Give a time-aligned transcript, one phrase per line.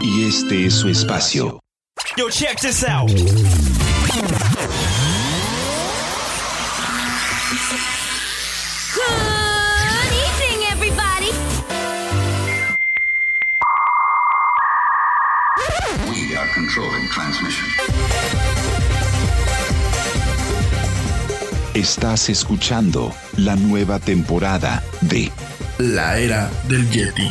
[0.00, 1.60] Y este es su espacio.
[2.16, 3.10] Yo, check this out.
[8.94, 11.30] Good evening, everybody.
[16.08, 17.68] We are controlling transmission.
[21.74, 25.30] Estás escuchando la nueva temporada de
[25.78, 27.30] La era del Yeti.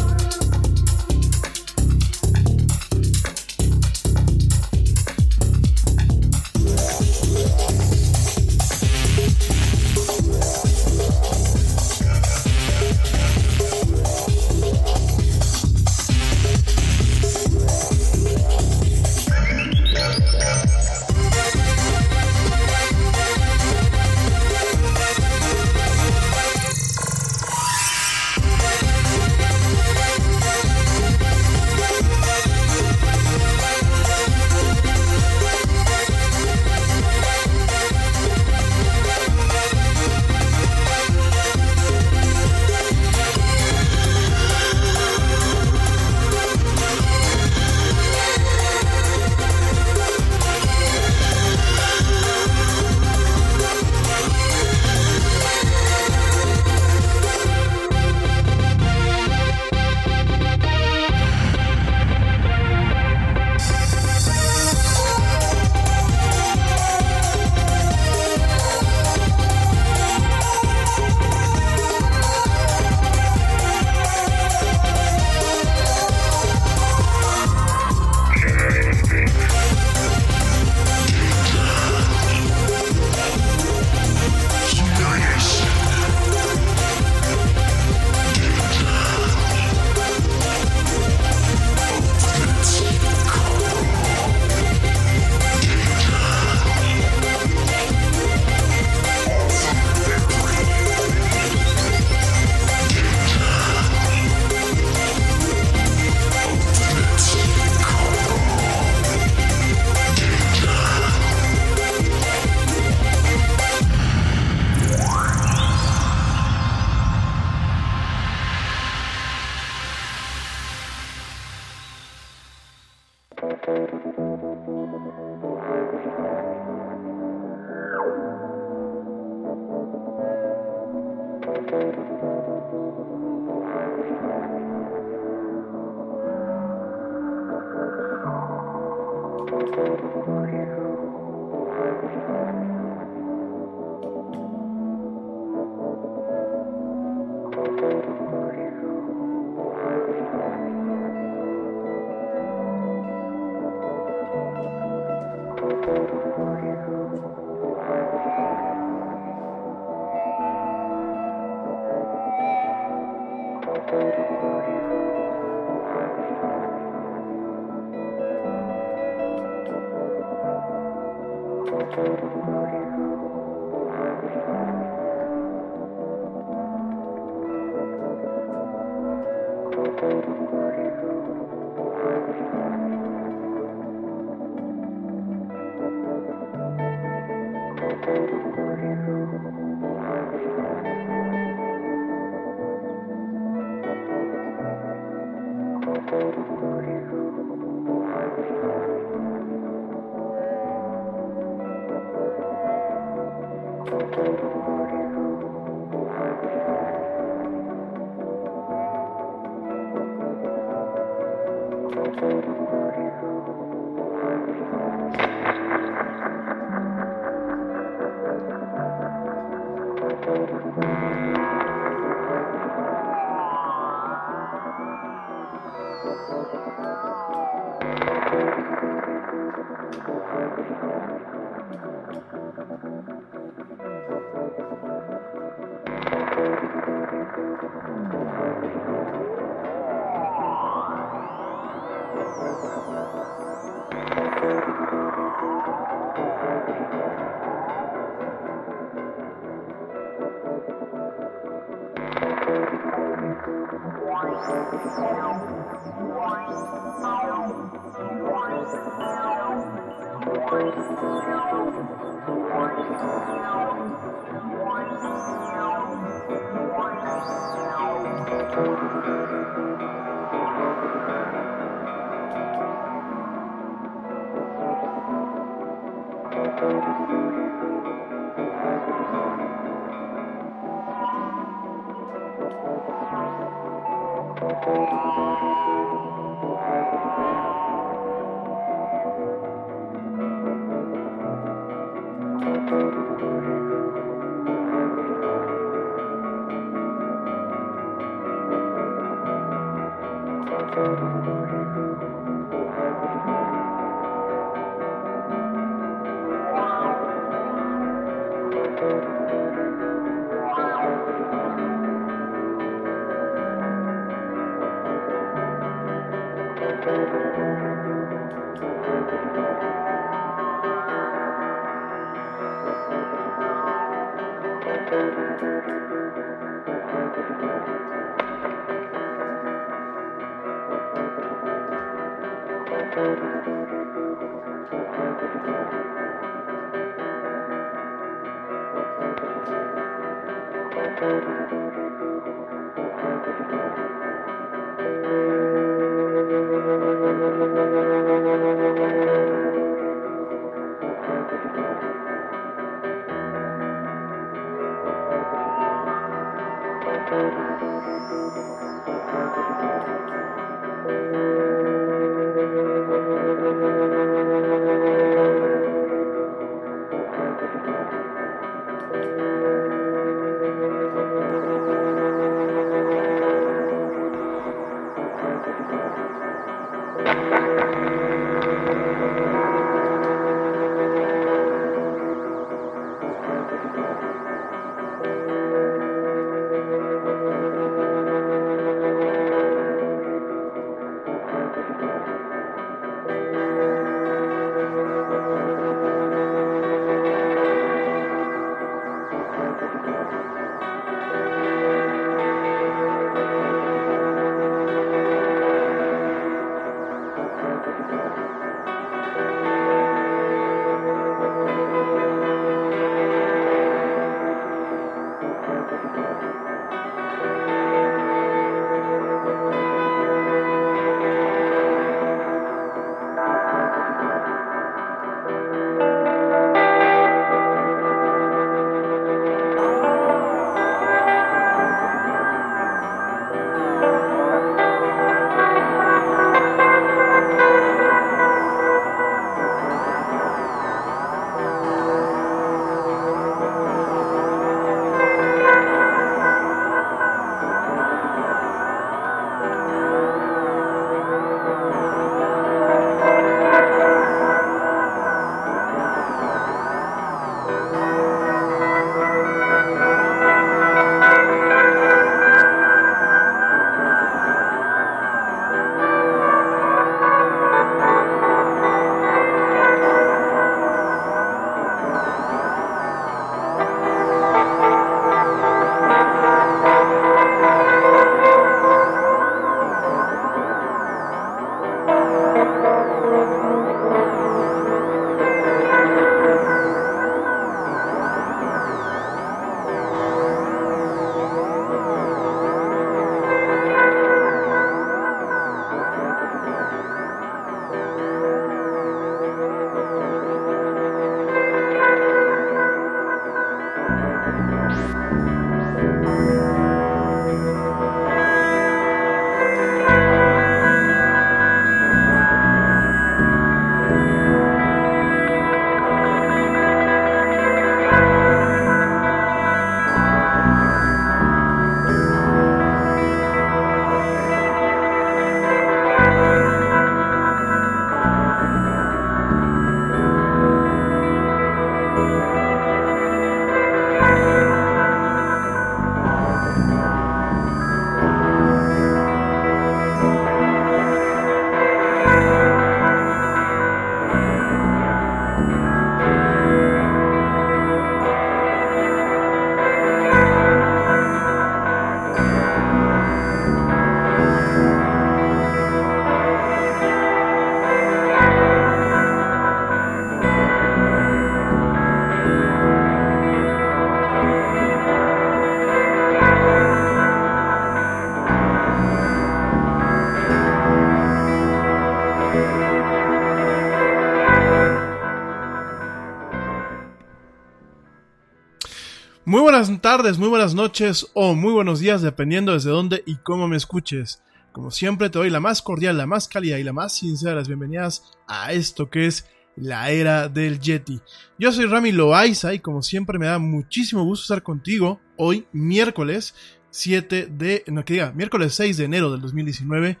[579.96, 584.24] Tardes, muy buenas noches o muy buenos días, dependiendo desde dónde y cómo me escuches.
[584.50, 587.36] Como siempre, te doy la más cordial, la más cálida y la más sincera de
[587.36, 591.00] las bienvenidas a esto que es la era del Yeti.
[591.38, 596.34] Yo soy Rami Loaiza y como siempre me da muchísimo gusto estar contigo hoy, miércoles
[596.70, 600.00] 7 de, no diga, miércoles 6 de enero del 2019,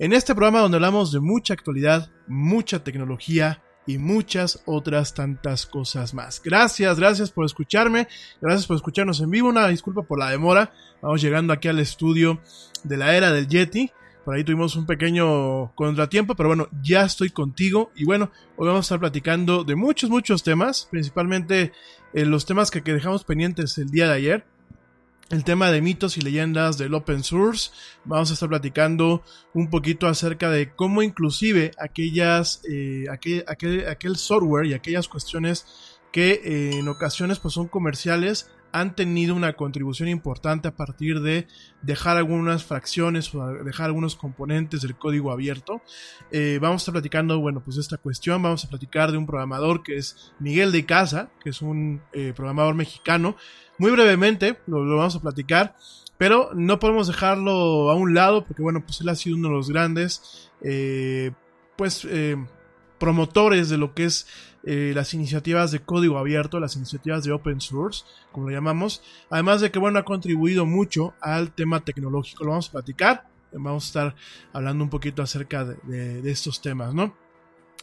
[0.00, 6.12] en este programa donde hablamos de mucha actualidad, mucha tecnología, y muchas otras tantas cosas
[6.12, 6.42] más.
[6.44, 8.06] Gracias, gracias por escucharme,
[8.40, 12.38] gracias por escucharnos en vivo, una disculpa por la demora, vamos llegando aquí al estudio
[12.84, 13.90] de la era del Yeti.
[14.26, 17.90] Por ahí tuvimos un pequeño contratiempo, pero bueno, ya estoy contigo.
[17.96, 21.72] Y bueno, hoy vamos a estar platicando de muchos, muchos temas, principalmente
[22.12, 24.44] eh, los temas que dejamos pendientes el día de ayer
[25.30, 27.70] el tema de mitos y leyendas del open source.
[28.04, 34.66] Vamos a estar platicando un poquito acerca de cómo inclusive aquellas, eh, aquel, aquel, software
[34.66, 40.68] y aquellas cuestiones que eh, en ocasiones pues, son comerciales han tenido una contribución importante
[40.68, 41.46] a partir de
[41.80, 45.80] dejar algunas fracciones o dejar algunos componentes del código abierto.
[46.30, 48.42] Eh, vamos a estar platicando, bueno, pues esta cuestión.
[48.42, 52.02] Vamos a platicar de un programador que es Miguel de Casa, que es un
[52.36, 53.36] programador mexicano
[53.78, 55.76] muy brevemente, lo, vamos a platicar,
[56.16, 59.54] pero no podemos dejarlo a un lado porque, bueno, pues él ha sido uno de
[59.54, 61.32] los grandes, eh,
[61.76, 62.36] pues, eh,
[62.98, 64.26] promotores de lo que es
[64.64, 69.02] eh, las iniciativas de código abierto, las iniciativas de open source, como lo llamamos.
[69.30, 72.44] Además de que, bueno, ha contribuido mucho al tema tecnológico.
[72.44, 73.28] Lo vamos a platicar.
[73.52, 74.16] Vamos a estar
[74.52, 77.14] hablando un poquito acerca de estos temas, ¿no?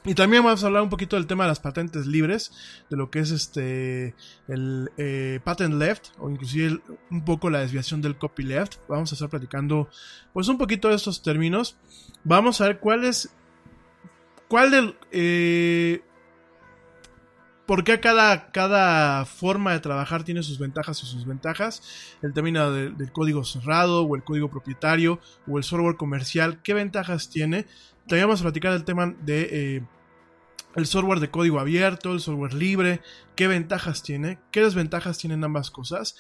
[0.04, 2.52] Y también vamos a hablar un poquito del tema de las patentes libres,
[2.90, 4.14] de lo que es este
[4.48, 8.76] el eh, patent left o inclusive un poco la desviación del copyleft.
[8.88, 9.90] Vamos a estar platicando
[10.32, 11.78] pues un poquito de estos términos.
[12.24, 13.34] Vamos a ver cuál es
[14.48, 16.04] cuál del eh,
[17.66, 21.82] por qué cada, cada forma de trabajar tiene sus ventajas y sus ventajas.
[22.22, 27.30] El término del código cerrado o el código propietario o el software comercial, qué ventajas
[27.30, 27.66] tiene.
[28.08, 29.84] También vamos a platicar del tema de eh,
[30.76, 33.02] el software de código abierto, el software libre,
[33.36, 36.16] qué ventajas tiene, qué desventajas tienen ambas cosas.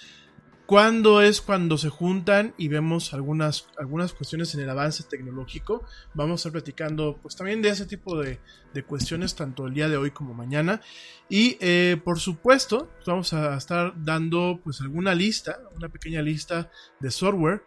[0.65, 5.85] ¿Cuándo es cuando se juntan y vemos algunas, algunas cuestiones en el avance tecnológico?
[6.15, 8.39] Vamos a estar platicando pues también de ese tipo de,
[8.87, 10.81] cuestiones tanto el día de hoy como mañana.
[11.29, 16.71] Y eh, por supuesto pues, vamos a estar dando pues alguna lista, una pequeña lista
[16.99, 17.61] de software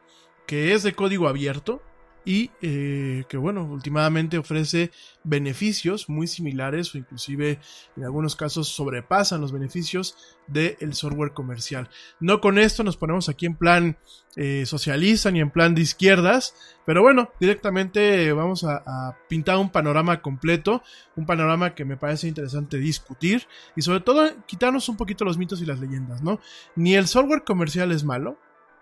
[0.48, 1.82] que es de código abierto,
[2.28, 4.90] y eh, que bueno, últimamente ofrece
[5.24, 7.58] beneficios muy similares o inclusive
[7.96, 11.88] en algunos casos sobrepasan los beneficios del software comercial.
[12.20, 13.96] No con esto nos ponemos aquí en plan
[14.36, 16.54] eh, socialista ni en plan de izquierdas,
[16.84, 20.82] pero bueno, directamente vamos a, a, pintar un panorama completo,
[21.16, 25.62] un panorama que me parece interesante discutir y sobre todo quitarnos un poquito los mitos
[25.62, 26.40] y las leyendas, ¿no?
[26.76, 28.38] Ni el software comercial es malo,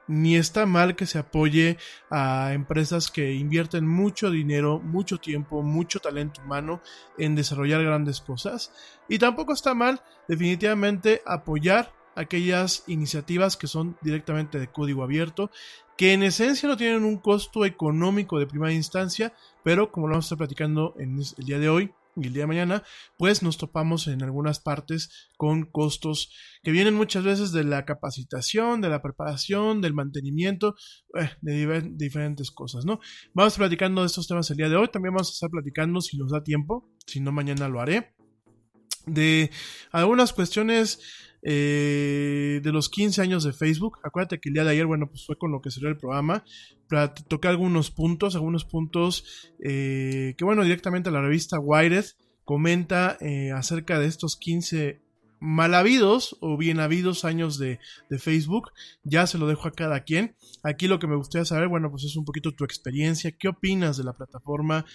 [0.08, 1.78] ni está mal que se apoye
[2.10, 6.80] a empresas que invierten mucho dinero, mucho tiempo, mucho talento humano
[7.18, 8.72] en desarrollar grandes cosas.
[9.08, 15.50] Y tampoco está mal definitivamente apoyar aquellas iniciativas que son directamente de código abierto,
[15.96, 19.32] que en esencia no tienen un costo económico de primera instancia,
[19.62, 22.44] pero como lo vamos a estar platicando en el día de hoy, y el día
[22.44, 22.82] de mañana,
[23.18, 28.80] pues nos topamos en algunas partes con costos que vienen muchas veces de la capacitación,
[28.80, 30.74] de la preparación, del mantenimiento,
[31.20, 33.00] eh, de, diferentes cosas, ¿no?
[33.34, 36.16] Vamos platicando de estos temas el día de hoy, también vamos a estar platicando si
[36.16, 38.14] nos da tiempo, si no mañana lo haré,
[39.06, 39.50] de
[39.92, 41.00] algunas cuestiones
[41.42, 43.98] eh, de los 15 años de Facebook.
[44.02, 46.44] Acuérdate que el día de ayer, bueno, pues fue con lo que salió el programa.
[47.28, 52.04] Tocar algunos puntos, algunos puntos eh, que, bueno, directamente la revista Wired
[52.44, 55.00] comenta eh, acerca de estos 15
[55.38, 57.78] mal habidos o bien habidos años de,
[58.18, 58.70] Facebook.
[59.04, 60.36] Ya se lo dejo a cada quien.
[60.62, 63.32] Aquí lo que me gustaría saber, bueno, pues es un poquito tu experiencia.
[63.32, 64.86] ¿Qué opinas de la plataforma?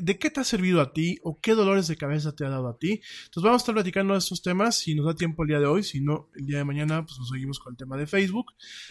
[0.00, 1.18] ¿De qué te ha servido a ti?
[1.22, 3.00] ¿O qué dolores de cabeza te ha dado a ti?
[3.24, 4.76] Entonces vamos a estar platicando de estos temas.
[4.76, 7.18] Si nos da tiempo el día de hoy, si no, el día de mañana, pues
[7.18, 8.46] nos seguimos con el tema de Facebook.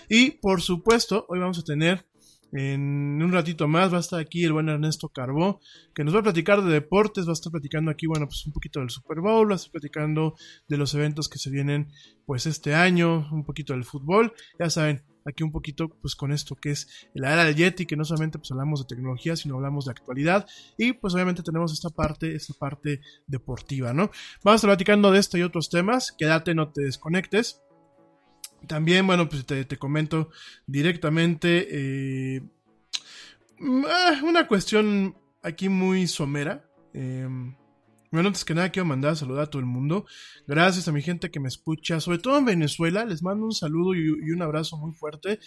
[0.09, 2.05] Y por supuesto, hoy vamos a tener
[2.51, 5.59] en un ratito más va a estar aquí el buen Ernesto Carbó,
[5.93, 8.53] que nos va a platicar de deportes, va a estar platicando aquí, bueno, pues un
[8.53, 10.35] poquito del Super Bowl, va a estar platicando
[10.67, 11.89] de los eventos que se vienen
[12.25, 16.55] pues este año, un poquito del fútbol, ya saben, aquí un poquito pues con esto
[16.55, 19.85] que es la era del Yeti, que no solamente pues hablamos de tecnología, sino hablamos
[19.85, 24.09] de actualidad y pues obviamente tenemos esta parte, esta parte deportiva, ¿no?
[24.43, 27.61] Vamos a estar platicando de esto y otros temas, quédate, no te desconectes.
[28.67, 30.29] También, bueno, pues te, comento
[30.67, 32.41] directamente eh,
[33.59, 36.65] mm, ah, una cuestión aquí muy somera.
[36.93, 37.55] Em,
[38.11, 40.05] Bueno, antes que nada quiero mandar a saludar a todo el mundo.
[40.47, 43.05] Gracias a mi gente que me escucha, sobre todo en Venezuela.
[43.05, 45.39] Les mando un saludo y, un abrazo muy fuerte.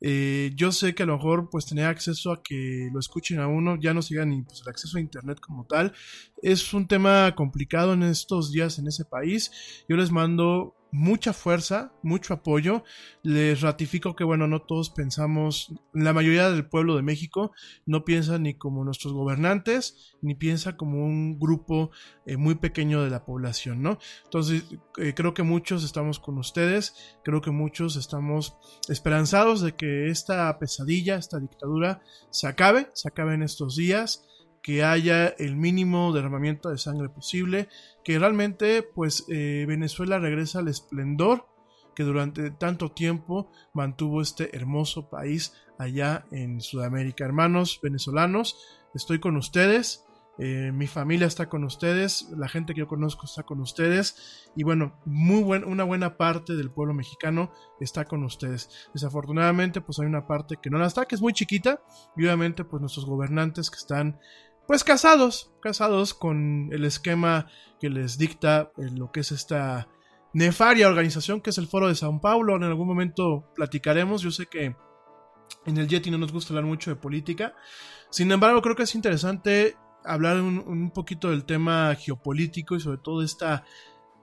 [0.00, 3.46] Eh, yo sé que a lo mejor pues tener acceso a que lo escuchen a
[3.46, 5.94] uno, ya no siga ni pues, el acceso a internet como tal.
[6.42, 9.50] Es un tema complicado en estos días en ese país.
[9.88, 12.84] Yo les mando mucha fuerza, mucho apoyo.
[13.24, 17.50] Les ratifico que, bueno, no todos pensamos, la mayoría del pueblo de México
[17.84, 21.90] no piensa ni como nuestros gobernantes, ni piensa como un grupo
[22.26, 23.98] eh, muy pequeño de la población, ¿no?
[24.22, 24.66] Entonces,
[24.98, 28.56] eh, creo que muchos estamos con ustedes, creo que muchos estamos
[28.88, 34.24] esperanzados de que esta pesadilla, esta dictadura, se acabe, se acabe en estos días
[34.64, 37.68] que haya el mínimo derramamiento de sangre posible,
[38.02, 41.46] que realmente pues eh, Venezuela regresa al esplendor
[41.94, 47.26] que durante tanto tiempo mantuvo este hermoso país allá en Sudamérica.
[47.26, 48.56] Hermanos venezolanos,
[48.94, 50.06] estoy con ustedes,
[50.38, 54.64] eh, mi familia está con ustedes, la gente que yo conozco está con ustedes y
[54.64, 58.88] bueno, muy buen, una buena parte del pueblo mexicano está con ustedes.
[58.94, 61.82] Desafortunadamente pues hay una parte que no la está, que es muy chiquita
[62.16, 64.18] y obviamente pues nuestros gobernantes que están
[64.66, 67.48] pues casados, casados con el esquema
[67.80, 69.88] que les dicta lo que es esta
[70.32, 72.56] nefaria organización que es el Foro de Sao Paulo.
[72.56, 74.76] En algún momento platicaremos, yo sé que
[75.66, 77.54] en el Yeti no nos gusta hablar mucho de política,
[78.10, 83.22] sin embargo creo que es interesante hablar un, poquito del tema geopolítico y sobre todo
[83.22, 83.64] esta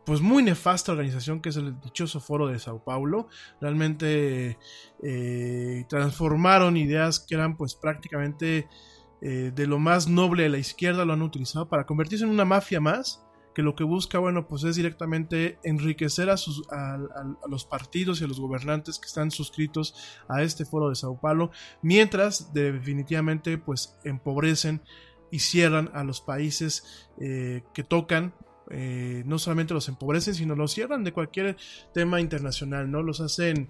[0.06, 3.30] pues muy nefasta organización que es el dichoso foro de Sao Paulo.
[3.60, 4.58] Realmente
[5.04, 8.68] eh, transformaron ideas que eran pues prácticamente
[9.22, 12.46] eh, de lo más noble de la izquierda lo han utilizado para convertirse en una
[12.46, 16.98] mafia más que lo que busca, bueno, pues es directamente enriquecer a, sus, a,
[17.48, 19.96] los partidos y a los gobernantes que están suscritos
[20.28, 24.82] a este foro de Sao Paulo, mientras definitivamente pues empobrecen
[25.32, 28.34] y cierran a los países eh, que tocan.
[28.70, 31.58] Eh, no solamente los empobrecen, sino los cierran de cualquier
[31.94, 33.04] tema internacional, ¿no?
[33.04, 33.70] Los hacen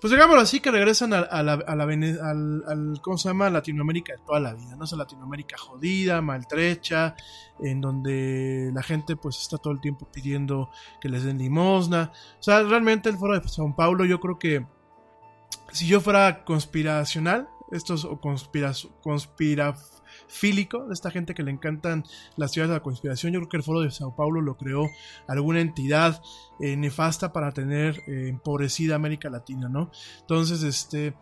[0.00, 3.50] pues digámoslo así, que regresan a, la, al, ¿cómo se llama?
[3.50, 4.84] Latinoamérica de toda la vida, ¿no?
[4.84, 7.14] Esa Latinoamérica jodida, maltrecha,
[7.60, 12.12] en donde la gente pues está todo el tiempo pidiendo que les den limosna.
[12.38, 14.66] O sea, realmente el foro de Sao Paulo yo creo que
[15.72, 18.72] si yo fuera conspiracional, estos o conspira,
[19.02, 19.76] conspira
[20.28, 22.04] fílico, de esta gente que le encantan
[22.36, 23.32] las ciudades de la conspiración.
[23.32, 24.88] Yo creo que el Foro de Sao Paulo lo creó
[25.28, 26.22] alguna entidad
[26.60, 29.90] eh, nefasta para tener eh, empobrecida América Latina, ¿no?
[30.20, 31.14] Entonces, este,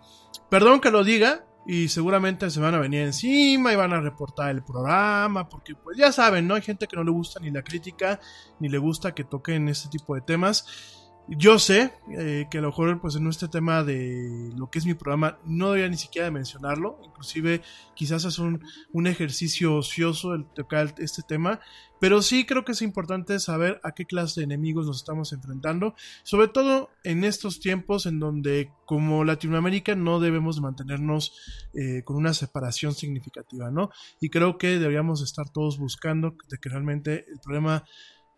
[0.49, 4.51] perdón que lo diga, y seguramente se van a venir encima y van a reportar
[4.51, 6.55] el programa, porque pues ya saben, ¿no?
[6.55, 8.21] Hay gente que no le gusta ni la crítica,
[8.59, 11.02] ni le gusta que toquen este tipo de temas.
[11.29, 14.87] Yo sé eh, que a lo mejor pues en este tema de lo que es
[14.87, 17.63] mi programa no debería ni siquiera mencionarlo, inclusive
[17.95, 18.61] quizás es un,
[18.93, 21.61] un, ejercicio ocioso el tocar este tema,
[22.01, 25.95] pero sí creo que es importante saber a qué clase de enemigos nos estamos enfrentando,
[26.25, 31.33] sobre todo en estos tiempos en donde como Latinoamérica no debemos mantenernos
[31.73, 33.91] eh, con una separación significativa, ¿no?
[34.21, 37.85] Y creo que deberíamos estar todos buscando de que realmente el problema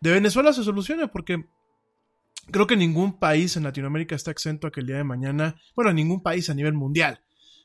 [0.02, 1.48] de Venezuela se solucione, porque
[2.50, 5.92] Creo que ningún país en Latinoamérica está exento a que el día de mañana, bueno,
[5.92, 7.20] ningún país a nivel mundial,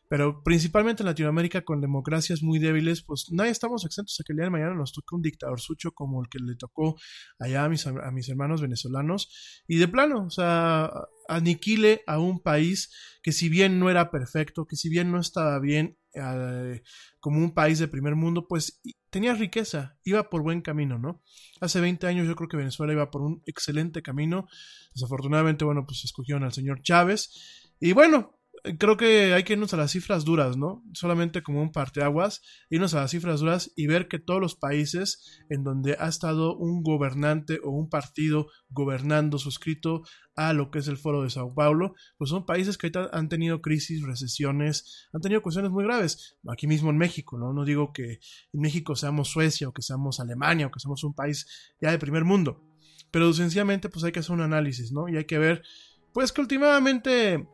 [0.10, 4.38] pero principalmente en Latinoamérica con democracias muy débiles, pues nadie estamos exentos a que el
[4.38, 6.98] día de mañana nos toque un dictador sucho como el que le tocó
[7.38, 10.91] allá a mis, a mis hermanos venezolanos y de plano, o sea,
[11.28, 12.91] aniquile a un país
[13.22, 16.82] que si bien no era perfecto, que si bien no estaba bien eh,
[17.19, 21.22] como un país de primer mundo, pues tenía riqueza, iba por buen camino, ¿no?
[21.62, 24.48] Hace 20 años yo creo que Venezuela iba por un excelente camino.
[24.93, 27.69] Desafortunadamente, bueno, pues escogieron al señor Chávez.
[27.80, 28.38] Y bueno,
[28.78, 30.84] creo que hay que irnos a las cifras duras, ¿no?
[30.93, 35.41] Solamente como un parteaguas, irnos a las cifras duras y ver que todos los países
[35.50, 40.04] en donde ha estado un gobernante o un partido gobernando suscrito
[40.36, 43.62] a lo que es el foro de Sao Paulo, pues son países que han tenido
[43.62, 46.38] crisis, recesiones, han tenido cuestiones muy graves.
[46.48, 47.52] Aquí mismo en México, ¿no?
[47.52, 48.19] No digo que
[48.54, 52.00] en México seamos Suecia o que seamos Alemania o que seamos un país ya de
[52.00, 52.63] primer mundo,
[53.12, 55.10] pero sencillamente pues hay que hacer un análisis, ¿no?
[55.10, 55.63] Y hay que ver,
[56.13, 57.48] pues que últimamente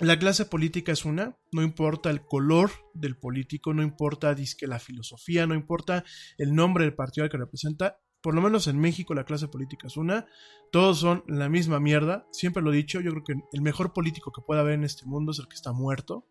[0.00, 4.80] la clase política es una, no importa el color del político, no importa disque la
[4.80, 6.04] filosofía, no importa
[6.36, 9.86] el nombre del partido al que representa, por lo menos en México la clase política
[9.86, 10.26] es una,
[10.72, 14.32] todos son la misma mierda, siempre lo he dicho, yo creo que el mejor político
[14.32, 16.26] que pueda haber en este mundo es el que está muerto,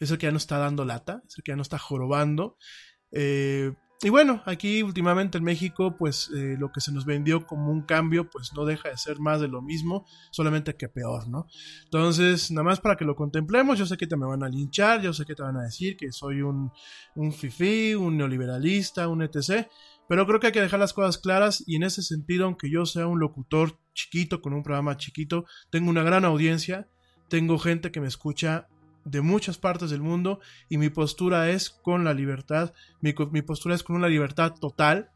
[0.00, 2.56] es el que ya no está dando lata, es el que ya no está jorobando,
[3.10, 3.72] eh,
[4.04, 7.82] y bueno, aquí últimamente en México, pues eh, lo que se nos vendió como un
[7.82, 11.46] cambio, pues no deja de ser más de lo mismo, solamente que peor, ¿no?
[11.84, 15.00] Entonces, nada más para que lo contemplemos, yo sé que te me van a linchar,
[15.00, 16.70] yo sé que te van a decir que soy un,
[17.14, 19.68] un fifi, un neoliberalista, un etc.
[20.06, 22.84] Pero creo que hay que dejar las cosas claras y en ese sentido, aunque yo
[22.84, 26.88] sea un locutor chiquito, con un programa chiquito, tengo una gran audiencia,
[27.28, 28.68] tengo gente que me escucha
[29.04, 33.74] de muchas partes del mundo y mi postura es con la libertad, mi, mi postura
[33.74, 35.10] es con una libertad total.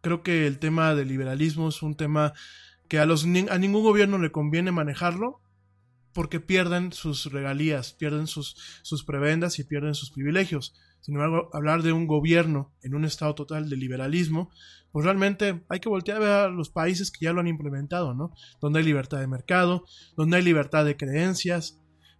[0.00, 2.32] Creo que el tema del liberalismo es un tema
[2.88, 5.40] que a, los, a ningún gobierno le conviene manejarlo
[6.12, 10.74] porque pierden sus regalías, pierden sus, sus prebendas y pierden sus privilegios.
[11.00, 14.50] Sin embargo, hablar de un gobierno en un estado total de liberalismo,
[14.90, 18.14] pues realmente hay que voltear a ver a los países que ya lo han implementado,
[18.14, 18.32] ¿no?
[18.60, 19.84] Donde hay libertad de mercado,
[20.16, 21.78] donde hay libertad de creencias,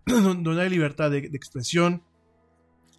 [0.42, 2.02] donde hay libertad de, expresión,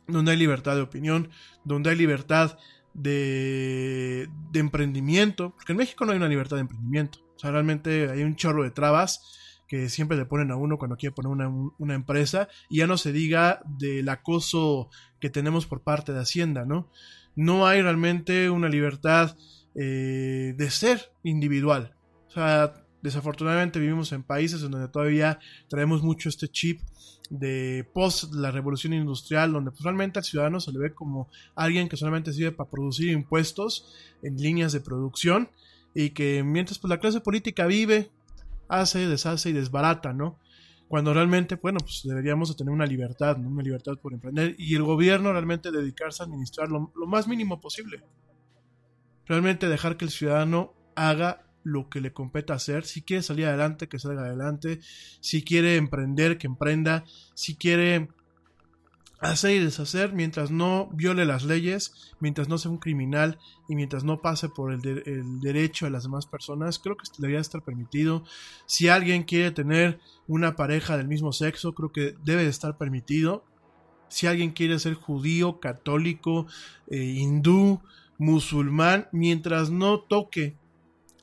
[0.07, 1.29] donde hay libertad de opinión,
[1.63, 2.57] donde hay libertad
[2.93, 8.23] de, emprendimiento, porque en México no hay una libertad de emprendimiento, o sea, realmente hay
[8.23, 9.35] un chorro de trabas
[9.67, 12.97] que siempre le ponen a uno cuando quiere poner una, una, empresa, y ya no
[12.97, 16.89] se diga del acoso que tenemos por parte de Hacienda, ¿no?
[17.35, 19.37] No hay realmente una libertad
[19.75, 21.95] eh, de ser individual.
[22.27, 26.81] O sea, desafortunadamente vivimos en países en donde todavía traemos mucho este chip
[27.29, 31.87] de post la revolución industrial, donde pues, realmente al ciudadano se le ve como alguien
[31.87, 35.49] que solamente sirve para producir impuestos en líneas de producción
[35.93, 38.09] y que mientras pues la clase política vive,
[38.67, 40.39] hace, deshace y desbarata, ¿no?
[40.87, 43.47] Cuando realmente, bueno, pues deberíamos de tener una libertad, ¿no?
[43.47, 47.61] Una libertad por emprender y el gobierno realmente dedicarse a administrar lo, lo más mínimo
[47.61, 48.01] posible.
[49.27, 52.85] Realmente dejar que el ciudadano haga lo que le compete hacer.
[52.85, 54.79] Si quiere salir adelante, que salga adelante.
[55.19, 57.03] Si quiere emprender, que emprenda.
[57.33, 58.09] Si quiere
[59.19, 64.03] hacer y deshacer mientras no viole las leyes, mientras no sea un criminal y mientras
[64.03, 64.81] no pase por el,
[65.41, 68.23] derecho de las demás personas, creo que debería estar permitido.
[68.65, 73.43] Si alguien quiere tener una pareja del mismo sexo, creo que debe estar permitido.
[74.07, 76.47] Si alguien quiere ser judío, católico,
[76.87, 77.81] eh, hindú,
[78.17, 80.57] musulmán, mientras no toque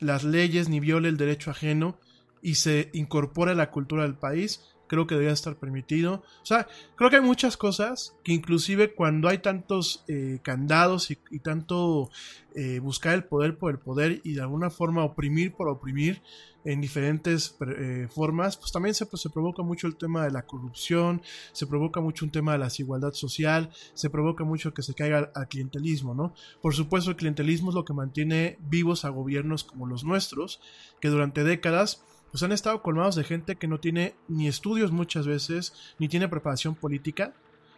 [0.00, 1.98] las leyes ni viole el derecho ajeno
[2.42, 6.22] y se incorpore a la cultura del país, creo que debería estar permitido.
[6.42, 11.16] O sea, creo que hay muchas cosas que inclusive cuando hay tantos eh, candados y,
[11.40, 12.10] tanto
[12.54, 16.22] eh, buscar el poder por el poder y de alguna forma oprimir por oprimir
[16.66, 20.42] en diferentes eh, formas, pues también se, pues, se provoca mucho el tema de la
[20.42, 21.22] corrupción,
[21.52, 25.30] se provoca mucho un tema de la desigualdad social, se provoca mucho que se caiga
[25.32, 26.34] al clientelismo, ¿no?
[26.60, 30.60] Por supuesto, el clientelismo es lo que mantiene vivos a gobiernos como los nuestros,
[31.00, 32.04] que durante décadas
[32.36, 36.28] pues han estado colmados de gente que no tiene ni estudios muchas veces, ni tiene
[36.28, 37.32] preparación política,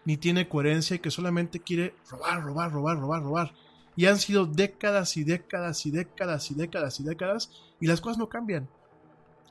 [0.05, 3.55] ni tiene coherencia y que solamente quiere robar, robar, robar, robar, robar.
[3.95, 8.19] Y han sido décadas y décadas y décadas y décadas y décadas y las cosas
[8.19, 8.69] no cambian.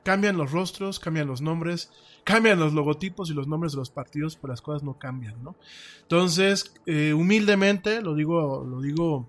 [0.04, 1.90] Cambian los rostros, cambian los nombres,
[2.22, 5.56] cambian los logotipos y los nombres de los partidos, pero las cosas no cambian, ¿no?
[6.02, 9.26] Entonces, eh, humildemente, lo digo, lo digo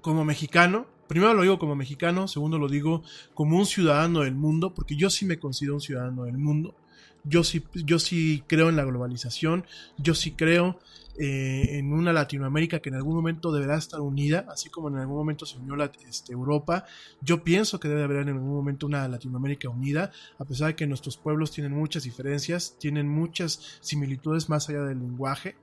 [0.00, 3.02] como mexicano, Primero lo digo como mexicano, segundo lo digo
[3.34, 6.76] como un ciudadano del mundo, porque yo sí me considero un ciudadano del mundo.
[7.24, 9.66] Yo sí, yo sí creo en la globalización,
[9.98, 10.78] yo sí creo
[11.18, 15.16] eh, en una Latinoamérica que en algún momento deberá estar unida, así como en algún
[15.16, 16.84] momento se unió la, este, Europa.
[17.20, 20.86] Yo pienso que debe haber en algún momento una Latinoamérica unida, a pesar de que
[20.86, 25.56] nuestros pueblos tienen muchas diferencias, tienen muchas similitudes más allá del lenguaje.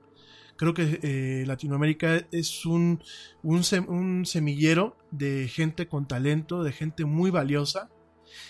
[0.58, 3.00] Creo que eh, Latinoamérica es un,
[3.44, 3.62] un,
[4.26, 7.90] semillero de gente con talento, de gente muy valiosa.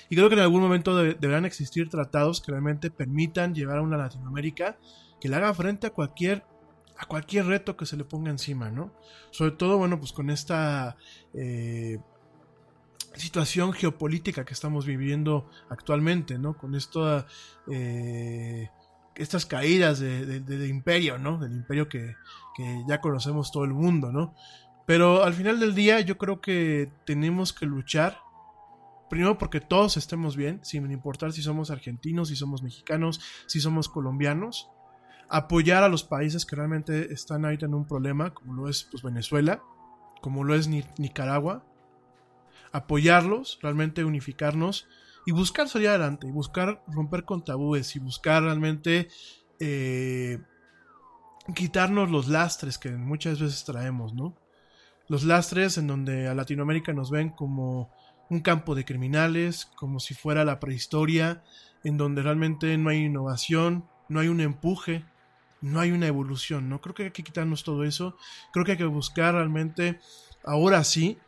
[0.09, 3.99] Y creo que en algún momento deberán existir tratados que realmente permitan llevar a una
[3.99, 4.79] Latinoamérica
[5.21, 6.44] que le haga frente a cualquier
[6.97, 8.92] a cualquier reto que se le ponga encima, ¿no?
[9.31, 10.97] Sobre todo, bueno, pues con esta
[11.33, 11.99] eh,
[13.14, 16.57] situación geopolítica que estamos viviendo actualmente, ¿no?
[16.57, 17.27] Con esta
[17.71, 18.71] eh,
[19.19, 21.39] estas caídas de, imperio, ¿no?
[21.39, 22.15] Del imperio que,
[22.89, 24.35] ya conocemos todo el mundo, ¿no?
[24.87, 28.19] Pero al final del día yo creo que tenemos que luchar,
[29.11, 33.89] primero porque todos estemos bien, sin importar si somos argentinos, si somos mexicanos, si somos
[33.89, 34.71] colombianos,
[35.29, 39.03] apoyar a los países que realmente están ahorita en un problema, como lo es pues,
[39.03, 39.63] Venezuela,
[40.21, 41.65] como lo es Nicaragua,
[42.73, 44.89] apoyarlos, realmente unificarnos
[45.29, 49.09] y buscar salir adelante, y buscar romper con tabúes, y buscar realmente
[49.61, 50.38] eh,
[51.55, 54.35] quitarnos los lastres que muchas veces traemos, ¿no?
[55.07, 57.93] Los lastres en donde a Latinoamérica nos ven como
[58.31, 61.45] un campo de criminales, como si fuera la prehistoria,
[61.85, 65.05] en donde realmente no hay innovación, no hay un empuje,
[65.61, 66.81] no hay una evolución, ¿no?
[66.81, 68.17] Creo que hay que quitarnos todo eso,
[68.51, 70.01] creo que hay que buscar realmente,
[70.43, 71.19] ahora sí,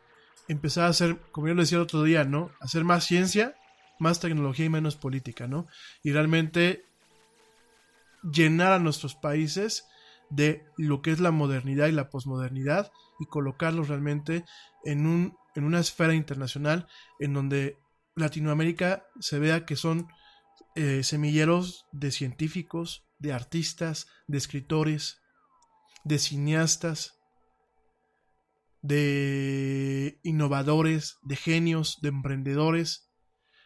[0.49, 2.51] empezar a hacer, como yo le decía el otro día, ¿no?
[2.61, 3.57] Hacer más ciencia
[4.01, 5.69] más tecnología y menos política, ¿no?
[6.03, 6.85] Y realmente
[8.23, 9.87] llenar a nuestros países
[10.31, 14.45] de lo que es la modernidad y la posmodernidad y colocarlos realmente
[14.85, 16.87] en, un, en una esfera internacional
[17.19, 17.79] en donde
[18.15, 20.09] Latinoamérica se vea que son
[20.77, 25.21] eh, semilleros de científicos, de artistas, de escritores,
[26.05, 27.19] de cineastas,
[28.83, 33.10] de innovadores, de genios, de emprendedores,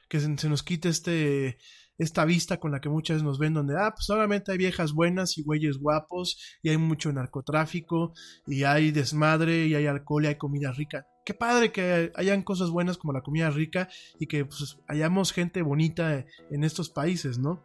[0.09, 1.59] que se, nos quite este,
[1.99, 5.39] esta vista con la que muchas nos ven donde, ah, pues solamente hay viejas buenas
[5.39, 8.13] y güeyes guapos y hay mucho narcotráfico
[8.47, 11.07] y hay desmadre y hay alcohol y hay comida rica.
[11.25, 13.89] Qué padre que hayan cosas buenas como la comida rica
[14.19, 17.65] y que pues, hayamos gente bonita en estos países, ¿no?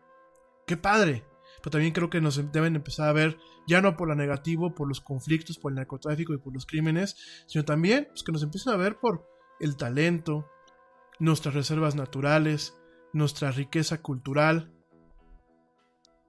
[0.66, 1.26] Qué padre.
[1.62, 4.88] Pero también creo que nos deben empezar a ver ya no por lo negativo, por
[4.88, 8.74] los conflictos, por el narcotráfico y por los crímenes, sino también pues, que nos empiecen
[8.74, 9.28] a ver por
[9.60, 10.48] el talento,
[11.20, 12.78] nuestras reservas naturales,
[13.14, 14.72] nuestra riqueza cultural,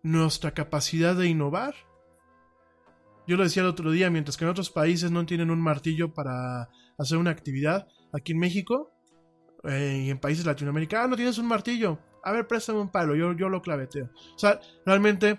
[0.03, 1.75] nuestra capacidad de innovar.
[3.27, 6.13] Yo lo decía el otro día, mientras que en otros países no tienen un martillo
[6.13, 8.91] para hacer una actividad, aquí en México
[9.65, 12.91] eh, y en países de Latinoamérica, ah, no tienes un martillo, a ver, préstame un
[12.91, 14.11] palo, yo, yo lo claveteo.
[14.35, 15.39] O sea, realmente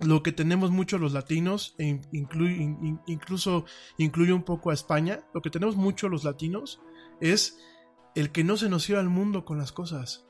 [0.00, 3.64] lo que tenemos mucho los latinos, e incluso
[3.96, 6.80] incluye un poco a España, lo que tenemos mucho los latinos
[7.20, 7.58] es
[8.16, 10.26] el que no se nos cierra al mundo con las cosas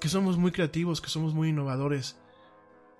[0.00, 2.18] que somos muy creativos, que somos muy innovadores.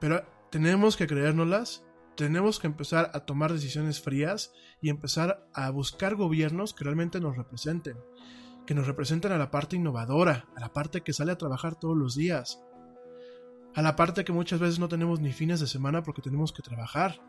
[0.00, 1.84] Pero tenemos que creérnoslas,
[2.16, 7.36] tenemos que empezar a tomar decisiones frías y empezar a buscar gobiernos que realmente nos
[7.36, 7.96] representen,
[8.66, 11.96] que nos representen a la parte innovadora, a la parte que sale a trabajar todos
[11.96, 12.62] los días,
[13.74, 16.62] a la parte que muchas veces no tenemos ni fines de semana porque tenemos que
[16.62, 17.20] trabajar,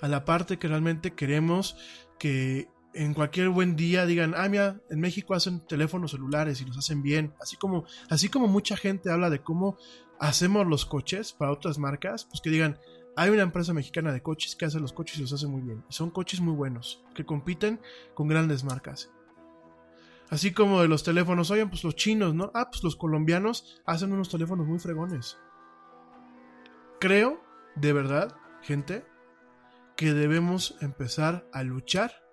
[0.00, 1.76] a la parte que realmente queremos
[2.20, 6.78] que en cualquier buen día digan, ah, mira, en México hacen teléfonos celulares y los
[6.78, 7.34] hacen bien.
[7.40, 9.76] Así como, así como mucha gente habla de cómo
[10.20, 12.78] hacemos los coches para otras marcas, pues que digan,
[13.16, 15.84] hay una empresa mexicana de coches que hace los coches y los hace muy bien.
[15.88, 17.80] Y son coches muy buenos, que compiten
[18.14, 19.10] con grandes marcas.
[20.30, 22.50] Así como de los teléfonos, oigan, pues los chinos, ¿no?
[22.54, 25.38] Ah, pues los colombianos hacen unos teléfonos muy fregones.
[26.98, 27.42] Creo,
[27.76, 29.04] de verdad, gente,
[29.96, 32.23] que debemos empezar a luchar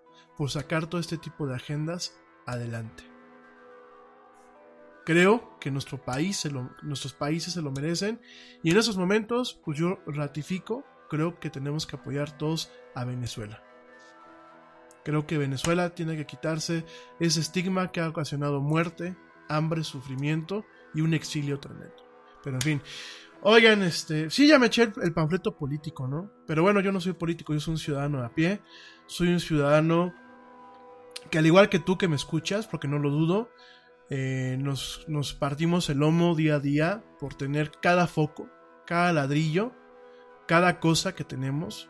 [0.42, 3.04] por sacar todo este tipo de agendas adelante.
[5.06, 6.50] Creo que nuestro país
[6.82, 8.20] nuestros países se lo merecen
[8.64, 13.64] y en esos momentos pues yo ratifico, creo que tenemos que apoyar todos a Venezuela.
[15.06, 16.86] Creo que Venezuela tiene que quitarse
[17.20, 19.16] ese estigma que ha ocasionado muerte,
[19.48, 22.04] hambre, sufrimiento y un exilio tremendo.
[22.44, 22.82] Pero en fin,
[23.44, 26.32] oigan, este, sí ya me eché el, el panfleto político, ¿no?
[26.48, 28.60] Pero bueno, yo no soy político, yo soy un ciudadano a pie,
[29.06, 30.16] soy un ciudadano
[31.30, 33.50] que al igual que tú que me escuchas, porque no lo dudo,
[34.10, 38.50] eh, nos, nos partimos el lomo día a día por tener cada foco,
[38.86, 39.72] cada ladrillo,
[40.48, 41.90] cada cosa que tenemos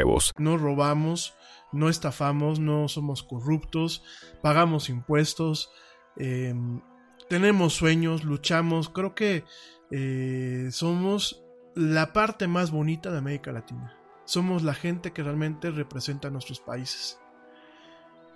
[0.37, 1.33] No robamos,
[1.71, 4.03] no estafamos, no somos corruptos,
[4.41, 5.71] pagamos impuestos,
[6.17, 6.81] em,
[7.29, 8.89] tenemos sueños, luchamos.
[8.89, 9.45] Creo que
[9.89, 11.43] eh, somos
[11.75, 13.97] la parte más bonita de América Latina.
[14.25, 17.19] Somos la gente que realmente representa a nuestros países.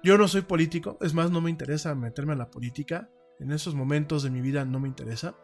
[0.03, 3.09] Yo no soy político, es más, no me interesa meterme en la política.
[3.39, 5.35] En esos momentos de mi vida no me interesa.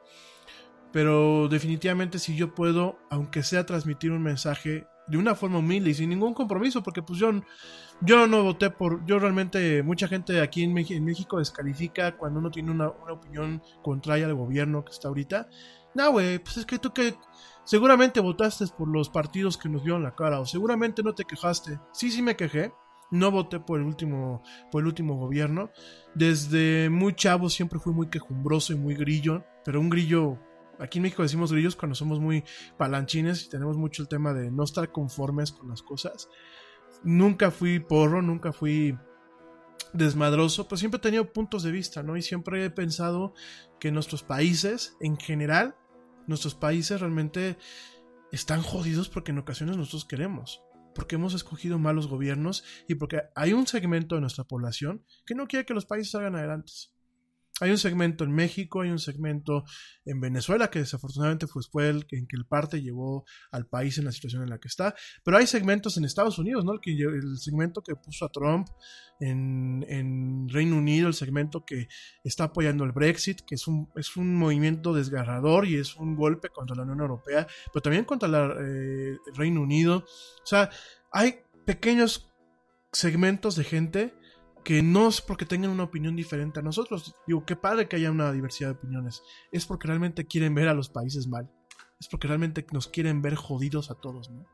[0.94, 5.94] Pero definitivamente si yo puedo, aunque sea transmitir un mensaje de una forma humilde y
[5.94, 7.30] sin ningún compromiso, porque pues yo,
[8.00, 12.72] yo no voté por, yo realmente, mucha gente aquí en, México descalifica cuando uno tiene
[12.72, 15.50] una, opinión contraria al gobierno que está ahorita.
[15.94, 17.16] No, güey, pues es que tú que
[17.66, 21.78] seguramente votaste por los partidos que nos dieron la cara, o seguramente no te quejaste.
[21.92, 22.74] Sí, sí me quejé.
[23.12, 25.72] No voté por el último, por el último gobierno.
[26.16, 30.40] Desde muy chavo siempre fui muy quejumbroso y muy grillo, pero un grillo
[30.82, 32.44] Aquí en México decimos grillos cuando somos muy
[32.78, 36.28] palanchines y tenemos mucho el tema de no estar conformes con las cosas.
[37.04, 38.98] Nunca fui porro, nunca fui
[39.94, 42.18] desmadroso, pero siempre he tenido puntos de vista, ¿no?
[42.18, 43.36] Y siempre he pensado
[43.80, 45.76] que nuestros países, en general,
[46.26, 47.58] nuestros países realmente
[48.32, 50.64] están jodidos porque en ocasiones nosotros queremos,
[50.96, 55.48] porque hemos escogido malos gobiernos y porque hay un segmento de nuestra población que no
[55.48, 56.74] quiere que los países salgan adelante.
[57.62, 59.64] Hay un segmento en México, hay un segmento
[60.06, 64.06] en Venezuela, que desafortunadamente pues, fue el en que el parte llevó al país en
[64.06, 66.74] la situación en la que está, pero hay segmentos en Estados Unidos, ¿no?
[66.74, 68.68] El, el segmento que puso a Trump
[69.22, 71.88] en, Reino Unido, el segmento que
[72.24, 76.50] está apoyando el Brexit, que es un, es un movimiento desgarrador y es un golpe
[76.50, 79.98] contra la Unión Europea, pero también contra la, eh, el Reino Unido.
[79.98, 80.70] O sea,
[81.12, 82.34] hay pequeños
[82.92, 84.14] segmentos de gente
[84.64, 87.16] que no es porque tengan una opinión diferente a nosotros.
[87.28, 89.24] Digo, qué padre que haya una diversidad de opiniones.
[89.52, 91.50] Es porque realmente quieren ver a los países mal.
[92.00, 94.46] Es porque realmente nos quieren ver jodidos a todos, ¿no?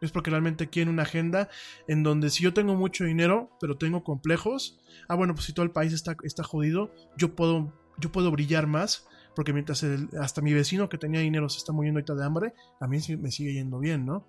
[0.00, 1.48] Es porque realmente quieren una agenda
[1.86, 5.64] en donde si yo tengo mucho dinero, pero tengo complejos, ah, bueno, pues si todo
[5.64, 9.84] el país está, está jodido, yo puedo, yo puedo brillar más, porque mientras
[10.18, 13.30] hasta mi vecino que tenía dinero se está muriendo ahorita de hambre, a mí me
[13.30, 14.26] sigue yendo bien, ¿no?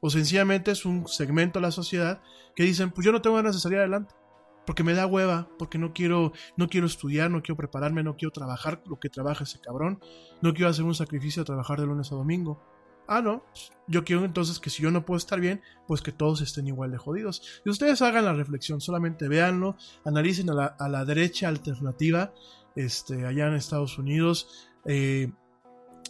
[0.00, 2.20] O sencillamente es un segmento de la sociedad
[2.56, 4.12] que dicen, pues yo no tengo ganas de salir adelante
[4.66, 8.32] porque me da hueva, porque no quiero, no quiero estudiar, no quiero prepararme, no quiero
[8.32, 10.00] trabajar lo que trabaja ese cabrón,
[10.42, 12.60] no quiero hacer un sacrificio de trabajar de lunes a domingo.
[13.08, 13.44] Ah, no,
[13.86, 16.90] yo quiero entonces que si yo no puedo estar bien, pues que todos estén igual
[16.90, 17.62] de jodidos.
[17.64, 22.34] Y ustedes hagan la reflexión, solamente véanlo, analicen a la, a la derecha alternativa,
[22.74, 25.30] este, allá en Estados Unidos, eh,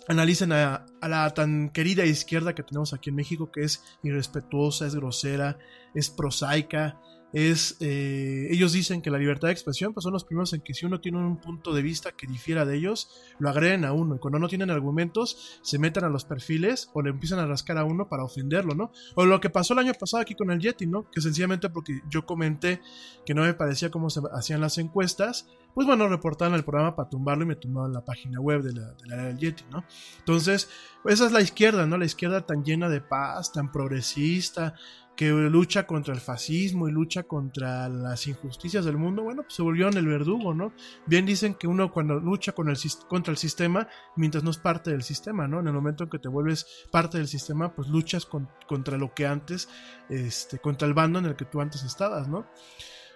[0.09, 4.87] analicen a, a, la tan querida izquierda que tenemos aquí en México, que es irrespetuosa,
[4.87, 5.59] es grosera,
[5.95, 6.99] es prosaica,
[7.37, 10.73] es, eh, ellos dicen que la libertad de expresión pues son los primeros en que
[10.73, 14.17] si uno tiene un punto de vista que difiera de ellos, lo agreden a uno
[14.17, 17.77] y cuando no tienen argumentos se metan a los perfiles o le empiezan a rascar
[17.77, 18.91] a uno para ofenderlo, ¿no?
[19.17, 21.11] O lo que pasó el año pasado aquí con el Yeti, ¿no?
[21.11, 22.81] Que sencillamente porque yo comenté
[23.27, 27.11] que no me parecía cómo se hacían las encuestas, pues bueno, reportaron el programa para
[27.11, 29.85] tumbarlo y me tumbaron la página web de la, de la del Yeti, ¿no?
[30.21, 30.71] Entonces,
[31.05, 31.99] esa es la izquierda, ¿no?
[31.99, 34.75] La izquierda tan llena de paz, tan progresista,
[35.17, 39.63] que lucha contra el fascismo y lucha contra las injusticias del mundo, bueno, pues se
[39.63, 40.75] volvió en el verdugo, ¿no?
[41.07, 45.03] Bien dicen que uno cuando lucha el, contra el sistema, mientras no es parte del
[45.03, 45.61] sistema, ¿no?
[45.61, 49.27] En el momento en que te vuelves parte del sistema, pues luchas contra lo que
[49.27, 49.71] antes,
[50.11, 52.47] este, contra el bando en el que tú antes estabas, ¿no?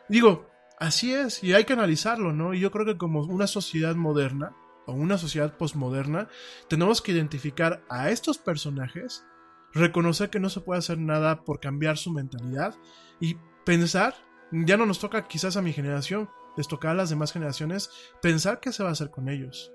[0.09, 0.49] Digo,
[0.79, 2.55] así es, y hay que analizarlo, ¿no?
[2.55, 6.29] Y yo creo que como una sociedad moderna, o una sociedad postmoderna,
[6.69, 9.25] tenemos que identificar a estos personajes
[9.73, 12.75] reconocer que no se puede hacer nada por cambiar su mentalidad
[13.21, 14.15] y pensar,
[14.51, 17.91] ya no nos toca quizás a mi generación, les toca a las demás generaciones,
[18.23, 19.73] pensar qué se va a hacer con ellos.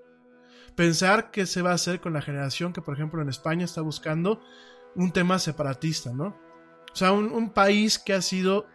[0.76, 3.82] Pensar qué se va a hacer con la generación que, por ejemplo, en España está
[3.82, 4.41] buscando
[4.96, 6.38] un tema separatista, ¿no?
[6.91, 8.68] O sea, un, un país que ha sido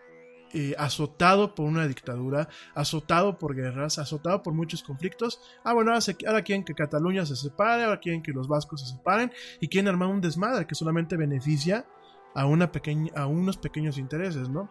[0.53, 5.41] eh, azotado por una dictadura, azotado por guerras, azotado por muchos conflictos.
[5.63, 9.33] Ah, bueno, ahora, quieren que Cataluña se separe, ahora quieren que los vascos se separen
[9.61, 11.87] y quieren armar un desmadre que solamente beneficia
[12.35, 14.69] a, una pequeña, a unos pequeños intereses, ¿no?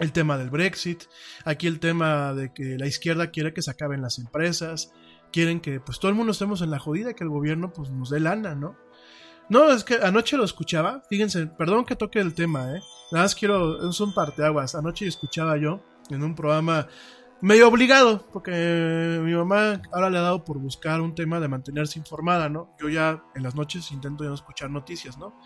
[0.00, 1.04] El tema del Brexit,
[1.44, 4.92] aquí el tema de que la izquierda quiere que se acaben las empresas,
[5.32, 8.10] quieren que pues todo el mundo estemos en la jodida, que el gobierno pues nos
[8.10, 8.76] dé lana, ¿no?
[9.48, 11.02] No, es que anoche lo escuchaba.
[11.08, 12.80] Fíjense, perdón que toque el tema, ¿eh?
[13.10, 14.74] Nada más quiero, es un parteaguas.
[14.74, 15.80] Anoche escuchaba yo
[16.10, 16.86] en un programa
[17.40, 21.98] medio obligado, porque mi mamá ahora le ha dado por buscar un tema de mantenerse
[21.98, 22.74] informada, ¿no?
[22.80, 25.38] Yo ya en las noches intento ya no escuchar noticias, ¿no?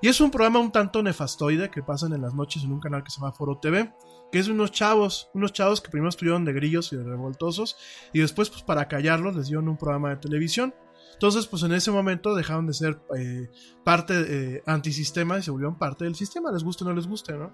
[0.00, 3.02] Y es un programa un tanto nefastoide que pasan en las noches en un canal
[3.02, 3.92] que se llama Foro TV,
[4.30, 7.76] que es unos chavos, unos chavos que primero estuvieron de grillos y de revoltosos,
[8.12, 10.72] y después, pues para callarlos, les dieron un programa de televisión.
[11.12, 13.50] Entonces, pues en ese momento dejaron de ser eh,
[13.84, 17.34] parte eh, antisistema y se volvieron parte del sistema, les guste o no les guste,
[17.34, 17.52] ¿no?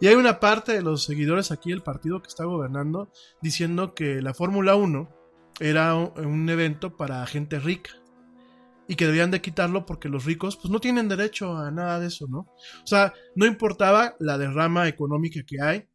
[0.00, 3.10] Y hay una parte de los seguidores aquí del partido que está gobernando
[3.42, 5.08] diciendo que la Fórmula 1
[5.60, 7.90] era un evento para gente rica
[8.86, 12.06] y que debían de quitarlo porque los ricos pues no tienen derecho a nada de
[12.06, 12.38] eso, ¿no?
[12.82, 15.88] O sea, no importaba la derrama económica que hay,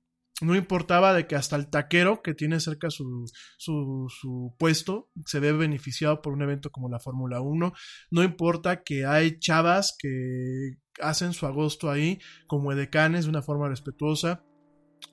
[0.43, 3.25] no importaba de que hasta el taquero que tiene cerca su,
[3.57, 7.73] su, puesto se ve beneficiado por un evento como la Fórmula 1.
[8.11, 13.69] No importa que hay chavas que hacen su agosto ahí como edecanes de una forma
[13.69, 14.43] respetuosa.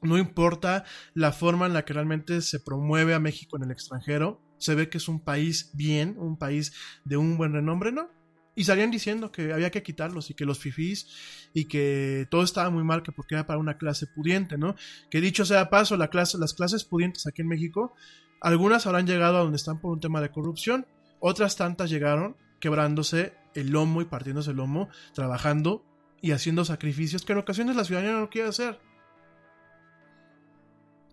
[0.03, 4.43] No importa la forma en la que realmente se promueve a México en el extranjero.
[4.59, 6.73] Se ve que es un país bien, un país
[7.05, 8.20] de un buen renombre, ¿no?
[8.61, 11.07] Y salían diciendo que había que quitarlos y que los fifís
[11.55, 14.77] y que todo estaba muy mal, que porque era para una clase pudiente, ¿no?
[15.09, 17.95] Que dicho sea paso, la clase, las clases pudientes aquí en México,
[18.39, 20.87] algunas habrán llegado a donde están por un tema de corrupción,
[21.21, 25.83] otras tantas llegaron quebrándose el lomo y partiéndose el lomo, trabajando
[26.21, 28.79] y haciendo sacrificios que en ocasiones la ciudadanía no quiere hacer.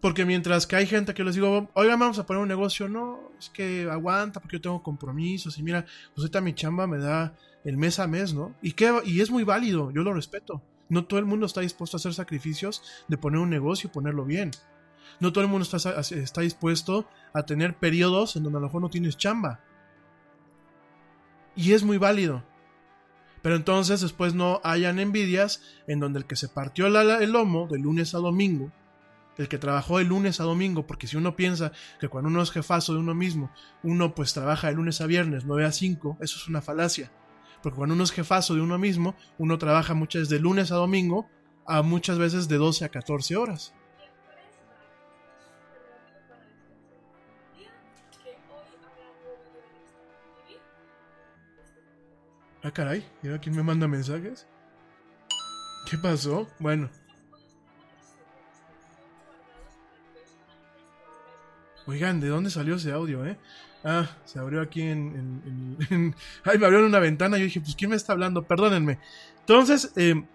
[0.07, 3.29] Porque mientras que hay gente que les digo, oigan, vamos a poner un negocio, no,
[3.37, 7.35] es que aguanta porque yo tengo compromisos y mira, pues ahorita mi chamba me da
[7.65, 8.55] el mes a mes, ¿no?
[8.61, 10.61] Y, y es muy válido, yo lo respeto.
[10.87, 14.23] No todo el mundo está dispuesto a hacer sacrificios de poner un negocio y ponerlo
[14.23, 14.51] bien.
[15.19, 18.81] No todo el mundo está, está dispuesto a tener periodos en donde a lo mejor
[18.81, 19.59] no tienes chamba.
[21.53, 22.45] Y es muy válido.
[23.41, 27.77] Pero entonces después no hayan envidias en donde el que se partió el lomo de
[27.77, 28.71] lunes a domingo,
[29.37, 32.51] el que trabajó de lunes a domingo, porque si uno piensa que cuando uno es
[32.51, 33.51] jefazo de uno mismo,
[33.83, 37.11] uno pues trabaja de lunes a viernes, 9 a 5, eso es una falacia.
[37.61, 40.75] Porque cuando uno es jefazo de uno mismo, uno trabaja muchas veces de lunes a
[40.75, 41.29] domingo,
[41.65, 43.73] a muchas veces de 12 a 14 horas.
[52.63, 54.45] Ah, caray, ¿y quién me manda mensajes?
[55.89, 56.49] ¿Qué pasó?
[56.59, 56.89] Bueno.
[61.87, 63.37] Oigan, ¿de dónde salió ese audio, eh?
[63.83, 65.81] Ah, se abrió aquí en,
[66.43, 67.37] Ay, me abrió en una ventana.
[67.37, 68.43] Yo dije, pues, ¿quién me está hablando?
[68.43, 68.99] Perdónenme.
[69.39, 70.25] Entonces, eh,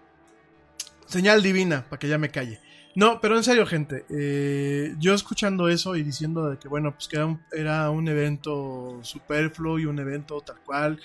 [1.05, 2.59] señal divina, para que ya me calle.
[2.95, 4.05] No, pero en serio, gente.
[4.09, 7.17] Eh, yo escuchando eso y diciendo de que, bueno, pues que
[7.51, 10.99] era un, evento superfluo y un evento tal cual.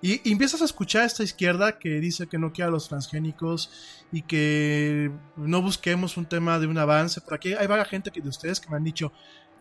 [0.00, 4.04] Y, empiezas a escuchar a esta izquierda que dice que no quiere a los transgénicos
[4.12, 7.20] y que no busquemos un tema de un avance.
[7.20, 9.12] Por aquí hay varias gente que, de ustedes que me han dicho,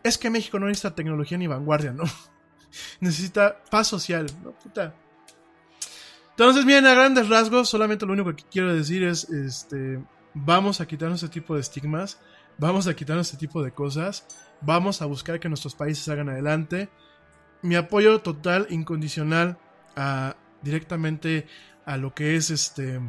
[0.04, 2.04] es que México no necesita tecnología ni vanguardia, ¿no?
[3.00, 4.52] necesita paz social, ¿no?
[4.52, 4.94] Puta.
[6.32, 10.00] Entonces, miren, a grandes rasgos, solamente lo único que quiero decir es, este,
[10.34, 12.20] vamos a quitarnos este tipo de estigmas,
[12.58, 14.26] vamos a quitarnos este tipo de cosas,
[14.62, 16.90] vamos a buscar que nuestros países salgan adelante.
[17.64, 19.58] Mi apoyo total, incondicional,
[19.96, 21.48] a, directamente
[21.86, 23.02] a lo que es este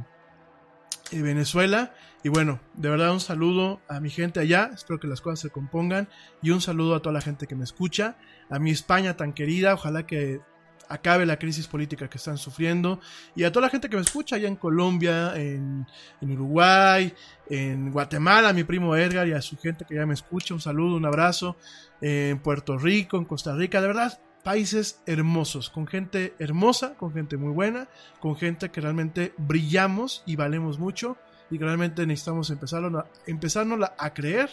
[1.12, 1.94] eh, Venezuela.
[2.22, 5.50] Y bueno, de verdad un saludo a mi gente allá, espero que las cosas se
[5.50, 6.09] compongan.
[6.42, 8.16] Y un saludo a toda la gente que me escucha,
[8.50, 10.40] a mi España tan querida, ojalá que
[10.88, 13.00] acabe la crisis política que están sufriendo.
[13.34, 15.86] Y a toda la gente que me escucha allá en Colombia, en,
[16.20, 17.12] en Uruguay,
[17.48, 20.61] en Guatemala, a mi primo Edgar y a su gente que ya me escucha, un
[20.61, 21.56] saludo, un abrazo,
[22.00, 27.36] en Puerto Rico, en Costa Rica, de verdad, países hermosos, con gente hermosa, con gente
[27.36, 27.86] muy buena,
[28.18, 31.18] con gente que realmente brillamos y valemos mucho
[31.51, 34.49] y que realmente necesitamos empezarlo a, a creer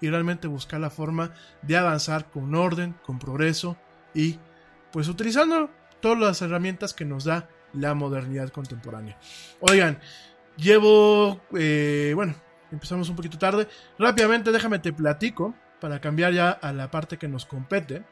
[0.00, 3.76] y realmente buscar la forma de avanzar con orden, con progreso
[4.14, 4.38] y
[4.92, 9.18] pues utilizando todas las herramientas que nos da la modernidad contemporánea.
[9.58, 9.98] Oigan,
[10.56, 12.36] llevo, eh, bueno,
[12.70, 13.66] empezamos un poquito tarde.
[13.98, 18.04] Rápidamente déjame te platico para cambiar ya a la parte que nos compete.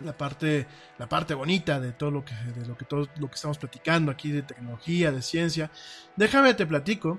[0.00, 0.66] La parte,
[0.98, 4.10] la parte bonita de todo lo que, de lo que todo lo que estamos platicando
[4.10, 5.70] aquí de tecnología, de ciencia.
[6.16, 7.18] Déjame te platico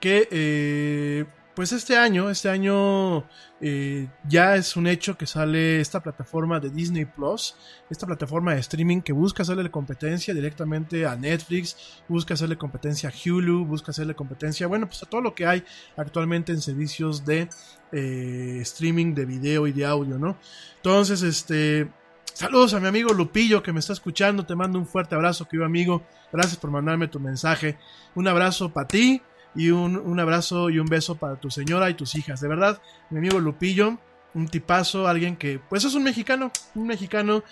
[0.00, 1.24] que eh,
[1.54, 3.24] pues este año, este año
[3.60, 7.54] eh, ya es un hecho que sale esta plataforma de Disney Plus,
[7.88, 13.12] esta plataforma de streaming que busca hacerle competencia directamente a Netflix, busca hacerle competencia a
[13.12, 15.64] Hulu, busca hacerle competencia, bueno, pues a todo lo que hay
[15.96, 17.48] actualmente en servicios de
[17.92, 20.36] eh, streaming de video y de audio, ¿no?
[20.76, 21.88] Entonces, este,
[22.32, 24.44] Saludos a mi amigo Lupillo que me está escuchando.
[24.44, 26.02] Te mando un fuerte abrazo, querido amigo.
[26.32, 27.78] Gracias por mandarme tu mensaje.
[28.16, 29.22] Un abrazo para ti
[29.54, 32.40] y un, abrazo y un beso para tu señora y tus hijas.
[32.40, 32.80] De verdad,
[33.10, 33.98] mi amigo Lupillo,
[34.34, 37.44] un tipazo, alguien que, pues es un mexicano, un mexicano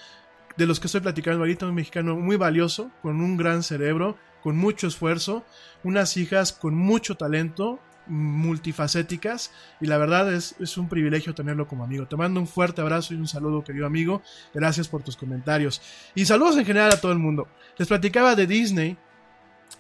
[0.57, 4.57] de los que estoy platicando ahorita, un mexicano muy valioso, con un gran cerebro, con
[4.57, 5.45] mucho esfuerzo,
[5.85, 7.79] unas hijas con mucho talento,
[8.09, 12.07] multifacéticas y la verdad es, es, un privilegio tenerlo como amigo.
[12.07, 14.23] Te mando un fuerte abrazo y un saludo querido amigo.
[14.53, 15.81] Gracias por tus comentarios.
[16.17, 17.47] Y saludos en general a todo el mundo.
[17.79, 18.97] Les platicaba de Disney,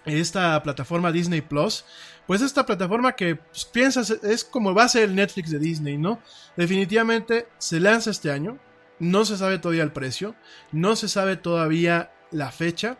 [0.04, 1.84] esta plataforma Disney Plus.
[2.26, 5.98] Pues esta plataforma que pues, piensas es como va a ser el Netflix de Disney,
[5.98, 6.20] ¿no?
[6.56, 8.58] Definitivamente se lanza este año.
[8.98, 10.34] No se sabe todavía el precio.
[10.70, 12.98] No se sabe todavía la fecha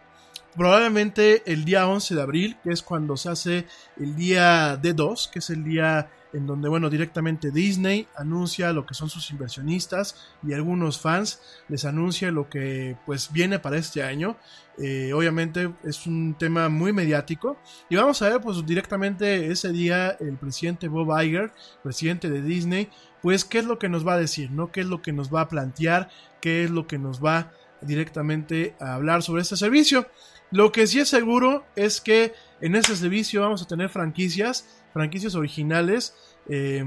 [0.57, 3.67] probablemente el día 11 de abril, que es cuando se hace
[3.99, 8.95] el día D2, que es el día en donde, bueno, directamente Disney anuncia lo que
[8.95, 14.37] son sus inversionistas y algunos fans les anuncia lo que pues viene para este año.
[14.79, 17.59] Eh, obviamente es un tema muy mediático
[17.91, 21.53] y vamos a ver pues directamente ese día el presidente Bob Iger,
[21.83, 22.89] presidente de Disney,
[23.21, 24.73] pues qué es lo que nos va a decir, ¿no?
[24.73, 26.09] ¿Qué es lo que nos va a plantear?
[26.41, 27.53] ¿Qué es lo que nos va
[27.83, 30.07] directamente a hablar sobre este servicio?
[30.51, 35.35] Lo que sí es seguro es que en ese servicio vamos a tener franquicias, franquicias
[35.35, 36.15] originales.
[36.49, 36.85] Eh,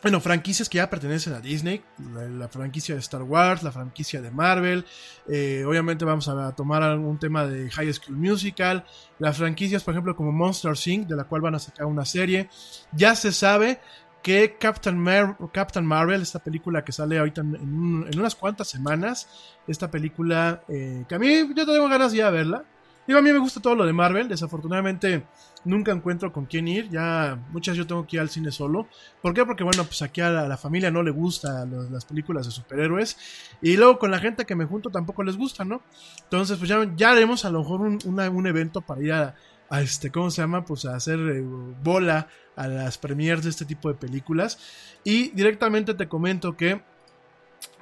[0.00, 1.82] bueno, franquicias que ya pertenecen a Disney,
[2.14, 4.84] la, franquicia de Star Wars, la franquicia de Marvel,
[5.26, 8.84] eh, obviamente vamos a, tomar algún tema de High School Musical,
[9.18, 12.48] las franquicias, por ejemplo, como Monster Inc., de la cual van a sacar una serie.
[12.92, 13.80] Ya se sabe
[14.22, 19.28] que Captain, Mar Captain Marvel, esta película que sale ahorita en unas cuantas semanas,
[19.66, 22.64] esta película eh, que a mí yo tengo ganas ya de verla.
[23.08, 25.24] Digo, a mí me gusta todo lo de Marvel, desafortunadamente
[25.64, 28.86] nunca encuentro con quién ir, ya muchas yo tengo que ir al cine solo.
[29.22, 29.44] ¿Por qué?
[29.46, 32.52] Porque bueno, pues aquí a la, la familia no le gusta los- las películas de
[32.52, 33.16] superhéroes
[33.62, 35.82] y luego con la gente que me junto tampoco les gusta, ¿no?
[36.24, 39.34] Entonces pues ya, ya haremos a lo mejor un, un evento para ir a,
[39.70, 40.64] a este, ¿cómo se llama?
[40.66, 41.42] Pues a hacer eh,
[41.82, 44.58] bola a las premiers de este tipo de películas.
[45.02, 46.82] Y directamente te comento que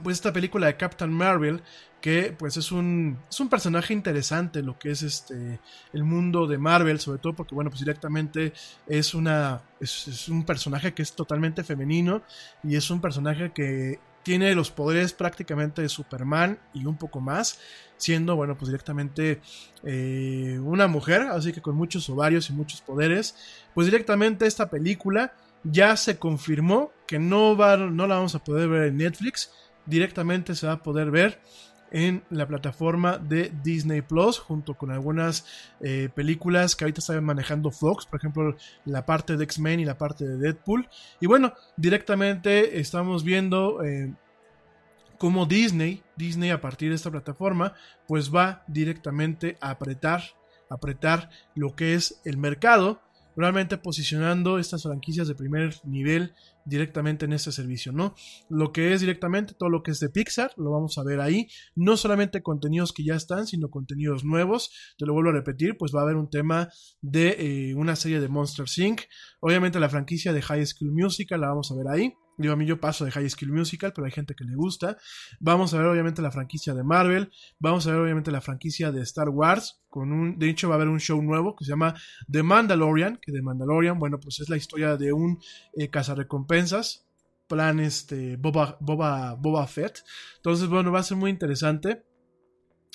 [0.03, 1.62] pues esta película de Captain Marvel
[2.01, 5.59] que pues es un, es un personaje interesante en lo que es este
[5.92, 8.53] el mundo de Marvel, sobre todo porque bueno, pues directamente
[8.86, 12.22] es una es, un personaje que es totalmente femenino
[12.62, 17.61] y es un personaje que tiene los poderes prácticamente de Superman y un poco más,
[17.97, 19.40] siendo bueno, pues directamente
[19.84, 23.36] eh, una mujer, así que con muchos ovarios y muchos poderes,
[23.74, 25.32] pues directamente esta película
[25.62, 29.51] ya se confirmó que no va no la vamos a poder ver en Netflix,
[29.87, 31.41] directamente se va a poder ver
[31.91, 35.47] en la plataforma de Disney Plus, junto con algunas
[35.80, 39.99] eh, películas que ahorita están manejando Fox, por ejemplo, la parte de X-Men y la
[39.99, 40.89] parte de Deadpool.
[41.20, 44.12] Y bueno, directamente estamos viendo eh,
[45.18, 47.74] cómo Disney, Disney a partir de esta plataforma,
[48.07, 50.22] pues va directamente a apretar,
[50.68, 53.01] apretar lo que es el mercado,
[53.37, 56.34] realmente posicionando estas franquicias de primer nivel
[56.67, 58.14] directamente en este servicio, ¿no?
[58.51, 61.49] Lo que es directamente todo lo que es de Pixar, lo vamos a ver ahí,
[61.75, 65.93] no solamente contenidos que ya están, sino contenidos nuevos, te lo vuelvo a repetir, pues
[65.95, 66.69] va a haber un tema
[67.01, 69.03] de eh, una serie de Monster Inc.,
[69.41, 72.66] obviamente la franquicia de High School Musical la vamos a ver ahí, Digo, a mí
[72.66, 74.99] yo paso de High School Musical, pero hay gente que le gusta.
[75.41, 77.30] Vamos a ver obviamente la franquicia de Marvel.
[77.59, 79.80] Vamos a ver obviamente la franquicia de Star Wars.
[79.89, 81.95] Con un, de hecho va a haber un show nuevo que se llama
[82.30, 83.18] The Mandalorian.
[83.22, 85.39] Que de Mandalorian, bueno, pues es la historia de un
[85.74, 87.07] eh, cazarrecompensas.
[87.49, 90.05] Plan este Boba, Boba, Boba Fett.
[90.37, 92.05] Entonces, bueno, va a ser muy interesante.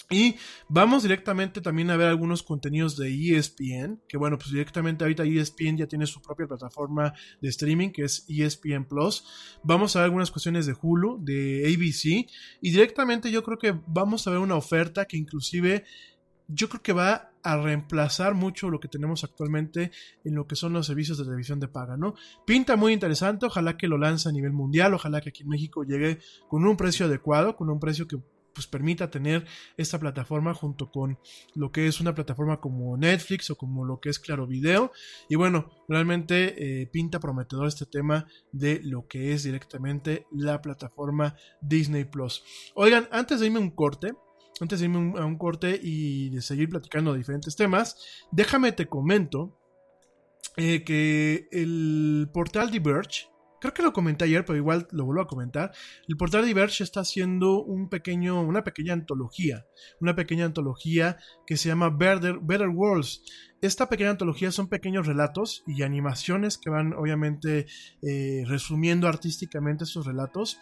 [0.09, 0.35] Y
[0.67, 5.77] vamos directamente también a ver algunos contenidos de ESPN, que bueno, pues directamente ahorita ESPN
[5.77, 9.23] ya tiene su propia plataforma de streaming, que es ESPN Plus.
[9.63, 12.29] Vamos a ver algunas cuestiones de Hulu, de ABC,
[12.61, 15.85] y directamente yo creo que vamos a ver una oferta que inclusive
[16.53, 19.91] yo creo que va a reemplazar mucho lo que tenemos actualmente
[20.23, 22.13] en lo que son los servicios de televisión de paga, ¿no?
[22.45, 25.83] Pinta muy interesante, ojalá que lo lance a nivel mundial, ojalá que aquí en México
[25.83, 28.19] llegue con un precio adecuado, con un precio que
[28.53, 29.45] pues permita tener
[29.77, 31.17] esta plataforma junto con
[31.55, 34.91] lo que es una plataforma como Netflix o como lo que es Claro Video.
[35.29, 41.35] Y bueno, realmente eh, pinta prometedor este tema de lo que es directamente la plataforma
[41.61, 42.43] Disney Plus.
[42.75, 44.13] Oigan, antes de irme un corte,
[44.59, 47.97] antes de irme un- a un corte y de seguir platicando de diferentes temas,
[48.31, 49.57] déjame te comento
[50.57, 53.27] eh, que el portal Diverge,
[53.61, 55.71] creo que lo comenté ayer, pero igual lo vuelvo a comentar.
[56.07, 59.65] El portal Diverge está haciendo un pequeño, una pequeña antología,
[60.01, 63.23] una pequeña antología que se llama Better, Better Worlds.
[63.61, 67.67] Esta pequeña antología son pequeños relatos y animaciones que van obviamente
[68.01, 70.59] eh, resumiendo artísticamente esos relatos.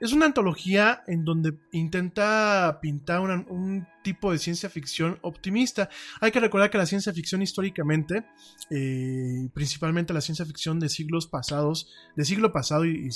[0.00, 5.90] Es una antología en donde intenta pintar un tipo de ciencia ficción optimista.
[6.22, 8.24] Hay que recordar que la ciencia ficción históricamente,
[8.70, 13.10] eh, principalmente la ciencia ficción de siglos pasados, de siglo pasado y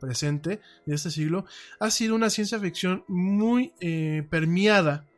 [0.00, 1.44] presente, de este siglo,
[1.80, 5.09] ha sido una ciencia ficción muy eh, permeada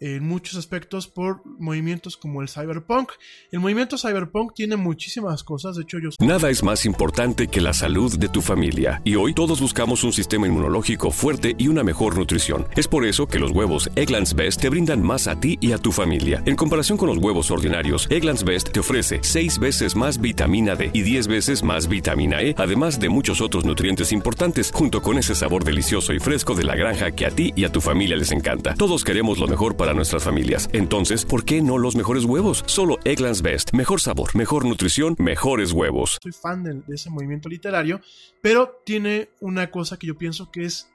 [0.00, 3.12] en muchos aspectos por movimientos como el cyberpunk.
[3.50, 7.72] El movimiento cyberpunk tiene muchísimas cosas, de hecho yo Nada es más importante que la
[7.72, 9.00] salud de tu familia.
[9.04, 12.66] Y hoy todos buscamos un sistema inmunológico fuerte y una mejor nutrición.
[12.76, 15.78] Es por eso que los huevos Egglands Best te brindan más a ti y a
[15.78, 16.42] tu familia.
[16.46, 20.90] En comparación con los huevos ordinarios, Egglands Best te ofrece 6 veces más vitamina D
[20.92, 25.34] y 10 veces más vitamina E, además de muchos otros nutrientes importantes, junto con ese
[25.34, 28.32] sabor delicioso y fresco de la granja que a ti y a tu familia les
[28.32, 28.74] encanta.
[28.74, 30.68] Todos queremos lo mejor para nuestras familias.
[30.72, 32.64] Entonces, ¿por qué no los mejores huevos?
[32.66, 33.72] Solo Egglands Best.
[33.72, 36.18] Mejor sabor, mejor nutrición, mejores huevos.
[36.22, 38.00] soy fan de, ese movimiento literario,
[38.42, 40.90] pero tiene una cosa que yo pienso que es,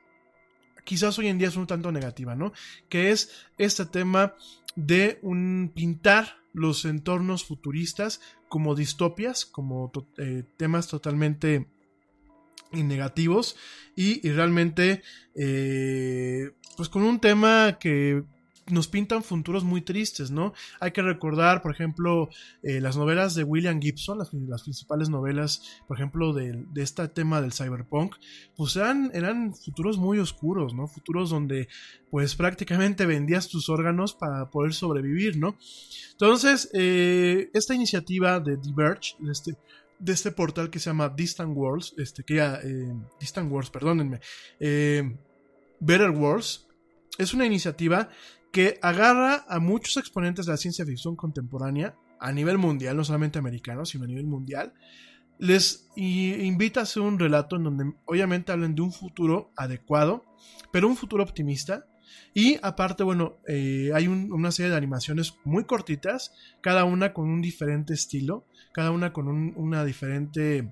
[0.83, 2.53] quizás hoy en día es un tanto negativa, ¿no?
[2.89, 4.35] Que es este tema
[4.75, 11.67] de un pintar los entornos futuristas como distopias, como eh, temas totalmente
[12.71, 13.55] negativos
[13.95, 15.01] y, y realmente
[15.35, 18.23] eh, pues con un tema que
[18.71, 20.53] nos pintan futuros muy tristes, ¿no?
[20.79, 22.29] Hay que recordar, por ejemplo,
[22.63, 24.29] eh, las novelas de William Gibson, las,
[24.63, 28.15] principales novelas, por ejemplo, de, este tema del cyberpunk,
[28.55, 29.11] pues eran,
[29.55, 30.87] futuros muy oscuros, ¿no?
[30.87, 31.67] Futuros donde
[32.09, 35.57] pues prácticamente vendías tus órganos para poder sobrevivir, ¿no?
[36.11, 39.57] Entonces, eh, esta iniciativa de Diverge, de este,
[40.01, 44.19] de este portal que se llama Distant Worlds, este, que ya, eh, Distant Worlds, perdónenme,
[44.59, 45.15] eh,
[45.79, 46.67] Better Worlds,
[47.17, 48.09] es una iniciativa
[48.51, 53.39] que agarra a muchos exponentes de la ciencia ficción contemporánea a nivel mundial, no solamente
[53.39, 54.73] americano, sino a nivel mundial,
[55.39, 60.23] les invita a hacer un relato en donde obviamente hablen de un futuro adecuado,
[60.71, 61.87] pero un futuro optimista.
[62.33, 67.27] Y aparte, bueno, eh, hay un, una serie de animaciones muy cortitas, cada una con
[67.27, 70.71] un diferente estilo, cada una con un, una diferente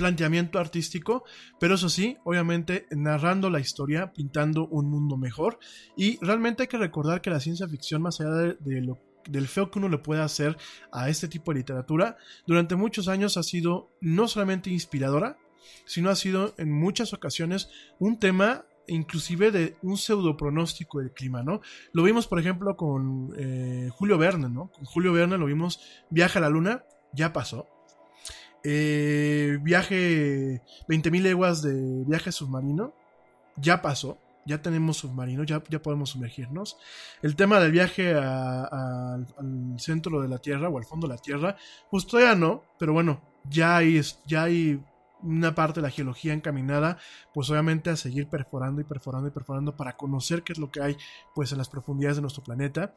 [0.00, 1.24] planteamiento artístico,
[1.58, 5.58] pero eso sí, obviamente narrando la historia, pintando un mundo mejor.
[5.94, 8.98] Y realmente hay que recordar que la ciencia ficción, más allá de, lo
[9.28, 10.56] del feo que uno le puede hacer
[10.90, 15.36] a este tipo de literatura, durante muchos años ha sido no solamente inspiradora,
[15.84, 21.42] sino ha sido en muchas ocasiones un tema inclusive de un pseudo pronóstico del clima,
[21.42, 21.60] ¿no?
[21.92, 24.70] Lo vimos, por ejemplo, con eh, Julio Verne, ¿no?
[24.72, 25.78] Con Julio Verne lo vimos,
[26.08, 27.79] Viaja a la Luna, ya pasó.
[28.62, 32.92] Eh, viaje, 20.000 leguas de viaje submarino,
[33.56, 36.76] ya pasó ya tenemos submarinos, ya, ya podemos sumergirnos.
[37.22, 39.26] El tema del viaje a, al
[39.78, 41.56] centro de la Tierra o al fondo de la Tierra,
[41.90, 44.82] pues todavía no, pero bueno, ya hay, ya hay
[45.22, 46.98] una parte de la geología encaminada,
[47.34, 50.82] pues obviamente a seguir perforando y perforando y perforando para conocer qué es lo que
[50.82, 50.96] hay
[51.34, 52.94] pues en las profundidades de nuestro planeta.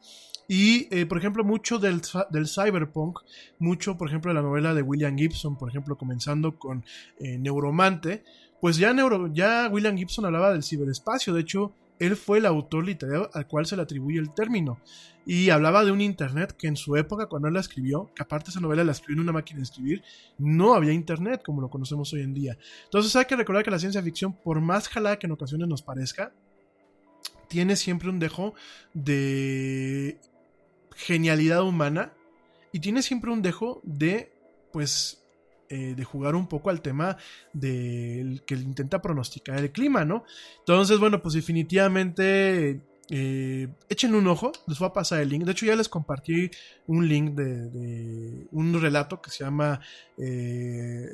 [0.48, 3.20] Y eh, por ejemplo mucho del, del, cyberpunk,
[3.58, 6.84] mucho por ejemplo de la novela de William Gibson, por ejemplo comenzando con
[7.18, 8.24] eh, Neuromante,
[8.60, 12.84] pues ya, Neuro, ya William Gibson hablaba del ciberespacio, de hecho, él fue el autor
[12.84, 14.80] literario al cual se le atribuye el término.
[15.26, 18.50] Y hablaba de un Internet que en su época, cuando él la escribió, que aparte
[18.50, 20.02] esa novela la escribió en una máquina de escribir,
[20.38, 22.58] no había Internet como lo conocemos hoy en día.
[22.84, 25.82] Entonces hay que recordar que la ciencia ficción, por más jalada que en ocasiones nos
[25.82, 26.32] parezca,
[27.48, 28.54] tiene siempre un dejo
[28.92, 30.18] de
[30.96, 32.12] genialidad humana
[32.72, 34.32] y tiene siempre un dejo de,
[34.72, 35.23] pues,
[35.74, 37.16] eh, de jugar un poco al tema
[37.52, 40.22] del que intenta pronosticar el clima, ¿no?
[40.60, 42.80] Entonces, bueno, pues definitivamente
[43.10, 45.44] eh, echen un ojo, les voy a pasar el link.
[45.44, 46.50] De hecho, ya les compartí
[46.86, 49.80] un link de, un relato que se llama
[50.16, 51.08] eh,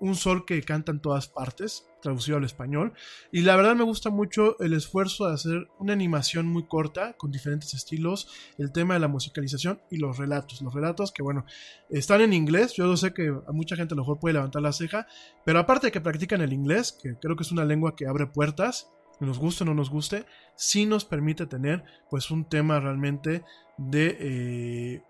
[0.00, 2.94] Un sol que canta en todas partes, traducido al español.
[3.30, 7.30] Y la verdad me gusta mucho el esfuerzo de hacer una animación muy corta, con
[7.30, 10.62] diferentes estilos, el tema de la musicalización y los relatos.
[10.62, 11.46] Los relatos que, bueno,
[11.90, 12.74] están en inglés.
[12.74, 15.06] Yo sé que a mucha gente a lo mejor puede levantar la ceja,
[15.44, 18.26] pero aparte de que practican el inglés, que creo que es una lengua que abre
[18.26, 18.90] puertas
[19.20, 23.44] nos guste o no nos guste, sí nos permite tener pues un tema realmente
[23.76, 25.02] de eh,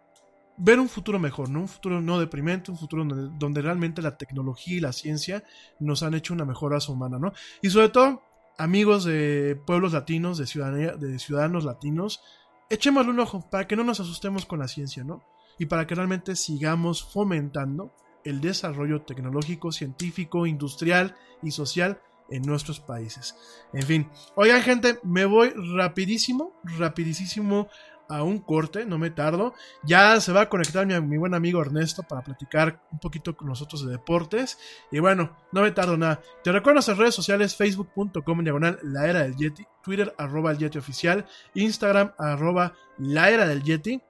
[0.56, 1.60] ver un futuro mejor, ¿no?
[1.60, 5.44] Un futuro no deprimente, un futuro donde, realmente la tecnología y la ciencia
[5.80, 7.32] nos han hecho una mejor raza humana, ¿no?
[7.62, 8.22] Y sobre todo,
[8.58, 12.22] amigos de pueblos latinos, de, ciudadanía, de ciudadanos latinos,
[12.70, 15.22] echémosle un ojo para que no nos asustemos con la ciencia, ¿no?
[15.58, 17.92] Y para que realmente sigamos fomentando
[18.24, 22.00] el desarrollo tecnológico, científico, industrial y social
[22.30, 23.36] en nuestros países.
[23.72, 27.68] En fin, oigan gente, me voy rapidísimo, rapidísimo
[28.08, 29.54] a un corte, no me tardo.
[29.82, 33.84] Ya se va a conectar mi, buen amigo Ernesto para platicar un poquito con nosotros
[33.84, 34.58] de deportes.
[34.90, 36.20] Y bueno, no me tardo nada.
[36.42, 40.78] Te recuerdo nuestras redes sociales, facebook.com diagonal la era del Yeti, Twitter arroba el Yeti
[40.78, 44.02] oficial, Instagram arroba la era del Yeti.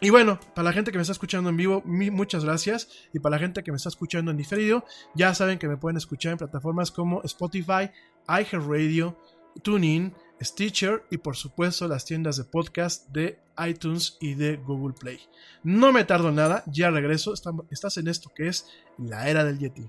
[0.00, 2.88] Y bueno, para la gente que me está escuchando en vivo, muchas gracias.
[3.14, 4.84] Y para la gente que me está escuchando en diferido,
[5.14, 7.90] ya saben que me pueden escuchar en plataformas como Spotify,
[8.28, 9.16] iHeartRadio,
[9.62, 15.18] TuneIn, Stitcher y por supuesto las tiendas de podcast de iTunes y de Google Play.
[15.62, 17.32] No me tardo nada, ya regreso.
[17.70, 18.68] Estás en esto que es
[18.98, 19.88] la era del Yeti.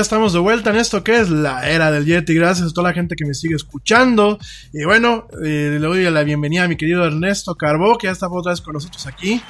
[0.00, 2.34] Ya estamos de vuelta en esto que es la era del Yeti.
[2.34, 4.38] Gracias a toda la gente que me sigue escuchando.
[4.72, 8.26] Y bueno, eh, le doy la bienvenida a mi querido Ernesto Carbó, que ya está
[8.28, 9.42] otra vez con nosotros aquí.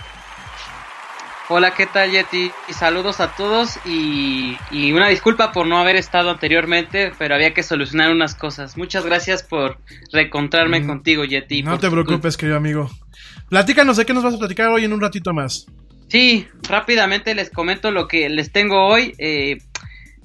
[1.48, 2.50] Hola, ¿qué tal Yeti?
[2.68, 7.54] Y saludos a todos y, y una disculpa por no haber estado anteriormente, pero había
[7.54, 8.76] que solucionar unas cosas.
[8.76, 9.78] Muchas gracias por
[10.12, 11.62] reencontrarme Mm, contigo, Yeti.
[11.62, 12.90] No te preocupes, querido amigo.
[13.48, 15.66] Platícanos de qué nos vas a platicar hoy en un ratito más.
[16.08, 19.14] Sí, rápidamente les comento lo que les tengo hoy.
[19.18, 19.58] eh,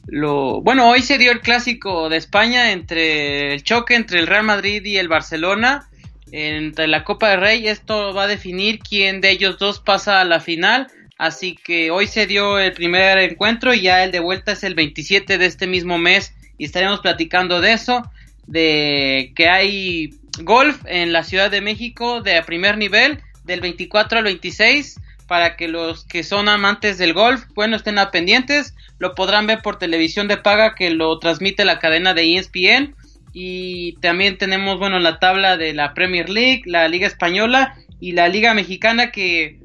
[0.08, 4.44] lo, bueno, hoy se dio el clásico de España entre el choque entre el Real
[4.44, 5.90] Madrid y el Barcelona
[6.32, 7.68] entre la Copa del Rey.
[7.68, 10.88] Esto va a definir quién de ellos dos pasa a la final.
[11.18, 14.76] Así que hoy se dio el primer encuentro y ya el de vuelta es el
[14.76, 18.04] 27 de este mismo mes y estaremos platicando de eso,
[18.48, 24.26] de que hay golf en la Ciudad de México de primer nivel del 24 al
[24.26, 24.98] 26
[25.28, 29.62] para que los que son amantes del golf, bueno, estén a pendientes, lo podrán ver
[29.62, 32.96] por televisión de paga que lo transmite la cadena de ESPN
[33.34, 38.30] y también tenemos, bueno, la tabla de la Premier League, la Liga Española y la
[38.30, 39.60] Liga Mexicana que,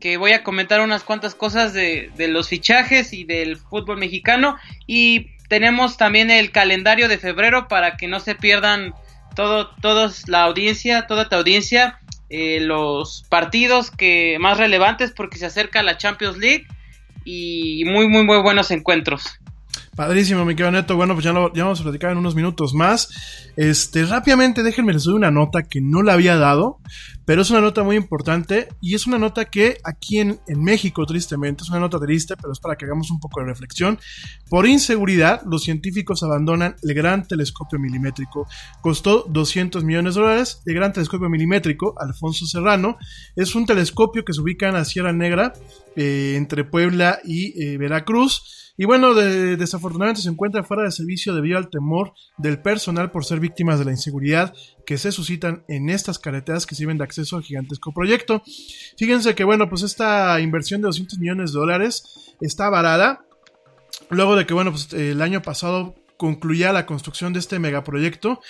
[0.00, 4.58] que voy a comentar unas cuantas cosas de, de los fichajes y del fútbol mexicano.
[4.86, 8.92] Y tenemos también el calendario de febrero para que no se pierdan
[9.34, 12.00] todo, todos la audiencia, toda tu audiencia,
[12.30, 16.66] eh, los partidos que más relevantes porque se acerca la Champions League
[17.24, 19.40] y muy muy muy buenos encuentros.
[19.96, 20.96] Padrísimo, mi querido Neto.
[20.96, 23.08] Bueno, pues ya, lo, ya vamos a platicar en unos minutos más.
[23.56, 26.80] Este, rápidamente, déjenme les doy una nota que no la había dado,
[27.24, 31.06] pero es una nota muy importante y es una nota que aquí en, en México,
[31.06, 34.00] tristemente, es una nota triste, pero es para que hagamos un poco de reflexión.
[34.50, 38.48] Por inseguridad, los científicos abandonan el gran telescopio milimétrico.
[38.80, 40.60] Costó 200 millones de dólares.
[40.66, 42.96] El gran telescopio milimétrico, Alfonso Serrano,
[43.36, 45.52] es un telescopio que se ubica en la Sierra Negra,
[45.94, 48.63] eh, entre Puebla y eh, Veracruz.
[48.76, 53.24] Y bueno, de- desafortunadamente se encuentra fuera de servicio debido al temor del personal por
[53.24, 54.52] ser víctimas de la inseguridad
[54.84, 58.42] que se suscitan en estas carreteras que sirven de acceso al gigantesco proyecto.
[58.98, 63.24] Fíjense que bueno, pues esta inversión de 200 millones de dólares está varada.
[64.10, 68.40] Luego de que bueno, pues el año pasado concluía la construcción de este megaproyecto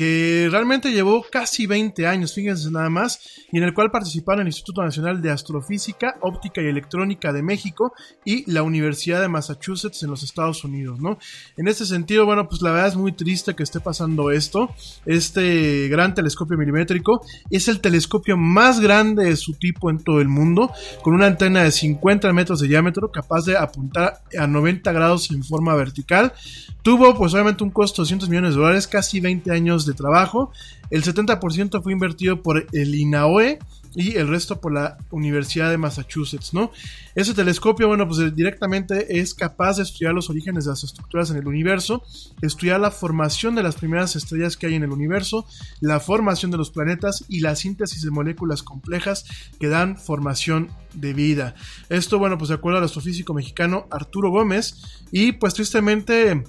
[0.00, 3.20] que realmente llevó casi 20 años, fíjense nada más,
[3.52, 7.92] y en el cual participaron el Instituto Nacional de Astrofísica, Óptica y Electrónica de México
[8.24, 11.18] y la Universidad de Massachusetts en los Estados Unidos, ¿no?
[11.58, 14.74] En este sentido, bueno, pues la verdad es muy triste que esté pasando esto.
[15.04, 17.20] Este gran telescopio milimétrico
[17.50, 20.72] es el telescopio más grande de su tipo en todo el mundo,
[21.02, 25.44] con una antena de 50 metros de diámetro capaz de apuntar a 90 grados en
[25.44, 26.32] forma vertical.
[26.80, 30.52] Tuvo pues obviamente un costo de 200 millones de dólares, casi 20 años de trabajo.
[30.90, 33.58] El 70% fue invertido por el INAOE
[33.94, 36.70] y el resto por la Universidad de Massachusetts, ¿no?
[37.14, 41.30] Ese telescopio, bueno, pues eh, directamente es capaz de estudiar los orígenes de las estructuras
[41.30, 42.02] en el universo,
[42.40, 45.44] estudiar la formación de las primeras estrellas que hay en el universo,
[45.80, 49.24] la formación de los planetas y la síntesis de moléculas complejas
[49.58, 51.54] que dan formación de vida.
[51.88, 56.44] Esto, bueno, pues de acuerdo al astrofísico mexicano Arturo Gómez y pues tristemente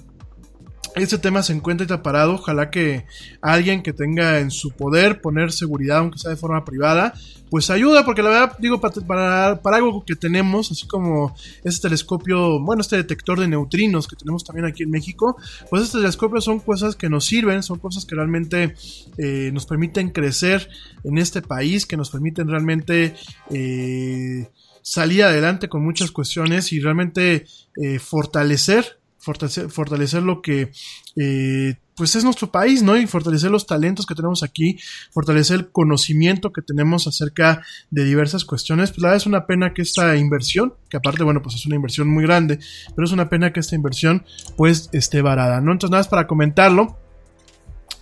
[0.94, 2.34] este tema se encuentra ahorita parado.
[2.34, 3.06] Ojalá que
[3.40, 7.14] alguien que tenga en su poder poner seguridad, aunque sea de forma privada,
[7.52, 11.34] pues ayuda, porque la verdad, digo, para, para algo que tenemos, así como
[11.64, 15.36] este telescopio, bueno, este detector de neutrinos que tenemos también aquí en México,
[15.68, 18.74] pues estos telescopios son cosas que nos sirven, son cosas que realmente
[19.18, 20.66] eh, nos permiten crecer
[21.04, 23.16] en este país, que nos permiten realmente
[23.50, 24.48] eh,
[24.80, 27.44] salir adelante con muchas cuestiones y realmente
[27.76, 30.72] eh, fortalecer fortalecer, fortalecer lo que
[31.16, 32.96] eh, pues es nuestro país, ¿no?
[32.96, 34.78] Y fortalecer los talentos que tenemos aquí,
[35.12, 38.90] fortalecer el conocimiento que tenemos acerca de diversas cuestiones.
[38.90, 41.76] Pues la verdad es una pena que esta inversión, que aparte, bueno, pues es una
[41.76, 42.58] inversión muy grande,
[42.96, 44.24] pero es una pena que esta inversión
[44.56, 45.72] pues esté varada, ¿no?
[45.72, 46.98] Entonces nada más para comentarlo.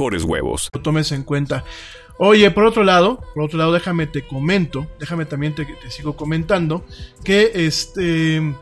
[0.00, 0.70] mejores huevos.
[0.72, 1.62] lo tomes en cuenta.
[2.18, 6.84] Oye, por otro lado, por otro lado, déjame te comento, déjame también te, sigo comentando
[7.22, 8.54] que este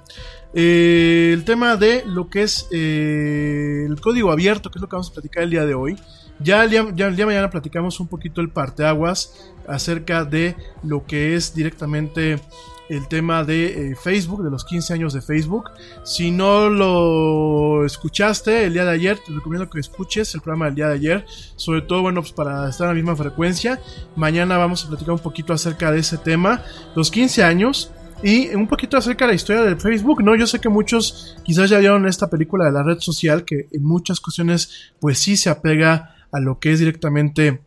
[0.55, 4.97] eh, el tema de lo que es eh, el código abierto, que es lo que
[4.97, 5.97] vamos a platicar el día de hoy.
[6.41, 10.57] Ya el día, ya el día de mañana platicamos un poquito el parteaguas acerca de
[10.83, 12.41] lo que es directamente
[12.89, 15.71] el tema de eh, Facebook, de los 15 años de Facebook.
[16.05, 20.75] Si no lo escuchaste el día de ayer, te recomiendo que escuches el programa del
[20.75, 21.27] día de ayer.
[21.57, 23.81] Sobre todo, bueno, pues para estar en la misma frecuencia.
[24.17, 26.63] Mañana vamos a platicar un poquito acerca de ese tema.
[26.95, 27.93] Los 15 años.
[28.23, 30.35] Y un poquito acerca de la historia del Facebook, ¿no?
[30.35, 33.85] Yo sé que muchos quizás ya vieron esta película de la red social que en
[33.85, 37.61] muchas cuestiones pues sí se apega a lo que es directamente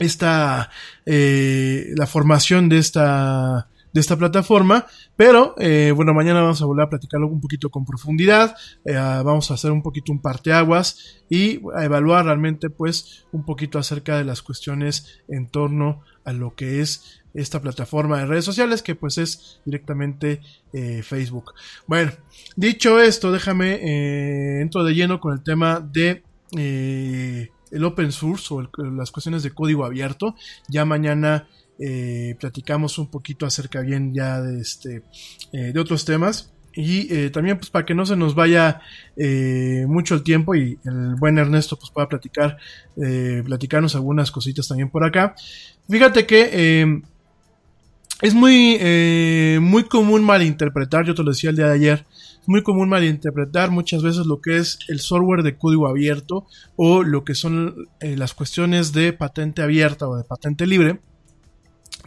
[0.00, 0.70] esta
[1.06, 4.84] eh, la formación de esta de esta plataforma
[5.16, 9.50] pero eh, bueno mañana vamos a volver a platicarlo un poquito con profundidad eh, vamos
[9.50, 14.24] a hacer un poquito un parteaguas y a evaluar realmente pues un poquito acerca de
[14.24, 19.16] las cuestiones en torno a lo que es esta plataforma de redes sociales que pues
[19.16, 20.42] es directamente
[20.74, 21.54] eh, Facebook
[21.86, 22.12] bueno
[22.54, 26.22] dicho esto déjame eh, entro de lleno con el tema de
[27.70, 30.34] el open source o las cuestiones de código abierto.
[30.68, 35.02] Ya mañana eh, platicamos un poquito acerca bien ya de este
[35.52, 36.52] eh, de otros temas.
[36.78, 38.82] Y eh, también pues para que no se nos vaya
[39.86, 42.58] mucho el tiempo y el buen Ernesto pues pueda platicar,
[43.46, 45.34] platicarnos algunas cositas también por acá.
[45.88, 47.02] Fíjate que eh,
[48.20, 48.78] es muy,
[49.58, 52.06] muy común malinterpretar, yo te lo decía el día de ayer,
[52.42, 56.46] es muy común malinterpretar muchas veces lo que es el software de código abierto
[56.76, 61.00] o lo que son las cuestiones de patente abierta o de patente libre,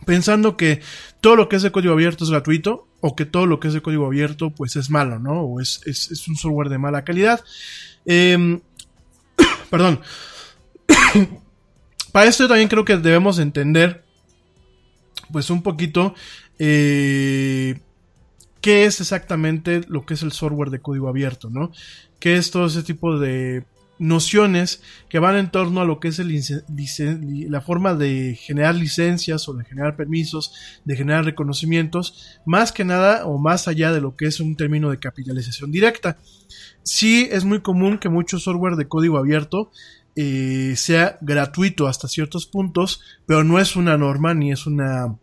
[0.06, 0.82] pensando que
[1.22, 3.74] todo lo que es de código abierto es gratuito o que todo lo que es
[3.74, 5.42] de código abierto pues es malo, ¿no?
[5.42, 7.44] O es, es, un software de mala calidad.
[8.06, 8.62] Em,
[9.70, 10.02] perdón.
[12.12, 14.04] Para esto yo también creo que debemos entender
[15.32, 16.16] pues un poquito
[16.58, 17.80] eh,
[18.62, 21.72] qué es exactamente lo que es el software de código abierto, ¿no?
[22.20, 23.64] ¿Qué es todo ese tipo de
[24.00, 29.54] nociones que van en torno a lo que es la forma de generar licencias o
[29.54, 30.54] de generar permisos,
[30.86, 34.90] de generar reconocimientos, más que nada o más allá de lo que es un término
[34.90, 36.18] de capitalización directa.
[36.84, 39.72] Sí es muy común que mucho software de código abierto
[40.16, 45.18] eh, sea gratuito hasta ciertos puntos, pero no es una norma ni es una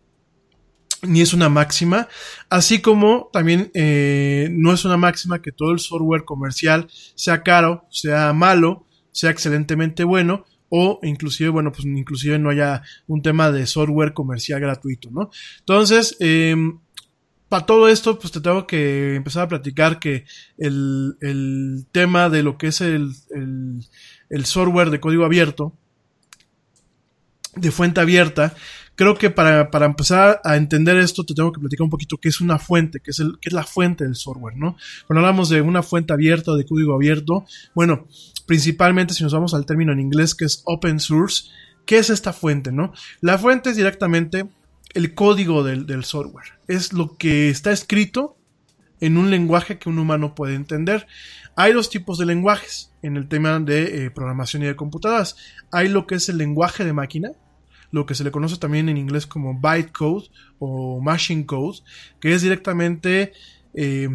[1.07, 2.09] ni es una máxima,
[2.51, 7.87] así como también eh, no es una máxima que todo el software comercial sea caro,
[7.91, 13.67] sea malo, sea excelentemente bueno o inclusive, bueno, pues inclusive no haya un tema de
[13.67, 15.31] software comercial gratuito, ¿no?
[15.61, 16.57] Entonces, eh,
[17.49, 20.25] para todo esto, pues te tengo que empezar a platicar que
[20.59, 23.15] el, el tema de lo que es el,
[24.29, 25.73] el software de código abierto,
[27.55, 28.55] de fuente abierta,
[28.97, 32.29] creo que para, para empezar a entender esto te tengo que platicar un poquito qué
[32.29, 34.77] es una fuente, qué es, el, qué es la fuente del software, ¿no?
[35.07, 37.45] Cuando hablamos de una fuente abierta o de código abierto,
[37.75, 38.07] bueno,
[38.47, 41.51] principalmente si nos vamos al término en inglés que es open source,
[41.85, 42.93] ¿qué es esta fuente, no?
[43.21, 44.49] La fuente es directamente
[44.95, 48.37] el código del, del software, es lo que está escrito
[49.01, 51.07] en un lenguaje que un humano puede entender.
[51.55, 55.37] Hay dos tipos de lenguajes en el tema de eh, programación y de computadoras.
[55.71, 57.33] Hay lo que es el lenguaje de máquina,
[57.97, 60.29] lo que se le conoce también en inglés como bytecode
[60.59, 61.79] o machine code,
[62.21, 63.33] que es directamente
[63.75, 64.09] eh,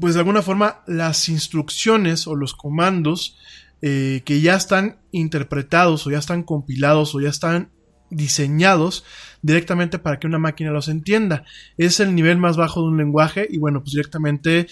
[0.00, 3.36] pues de alguna forma las instrucciones o los comandos
[3.82, 7.70] eh, que ya están interpretados o ya están compilados o ya están
[8.08, 9.04] diseñados
[9.42, 11.44] directamente para que una máquina los entienda.
[11.76, 14.66] Es el nivel más bajo de un lenguaje y bueno, pues directamente eh,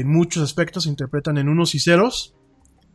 [0.00, 2.34] en muchos aspectos se interpretan en unos y ceros.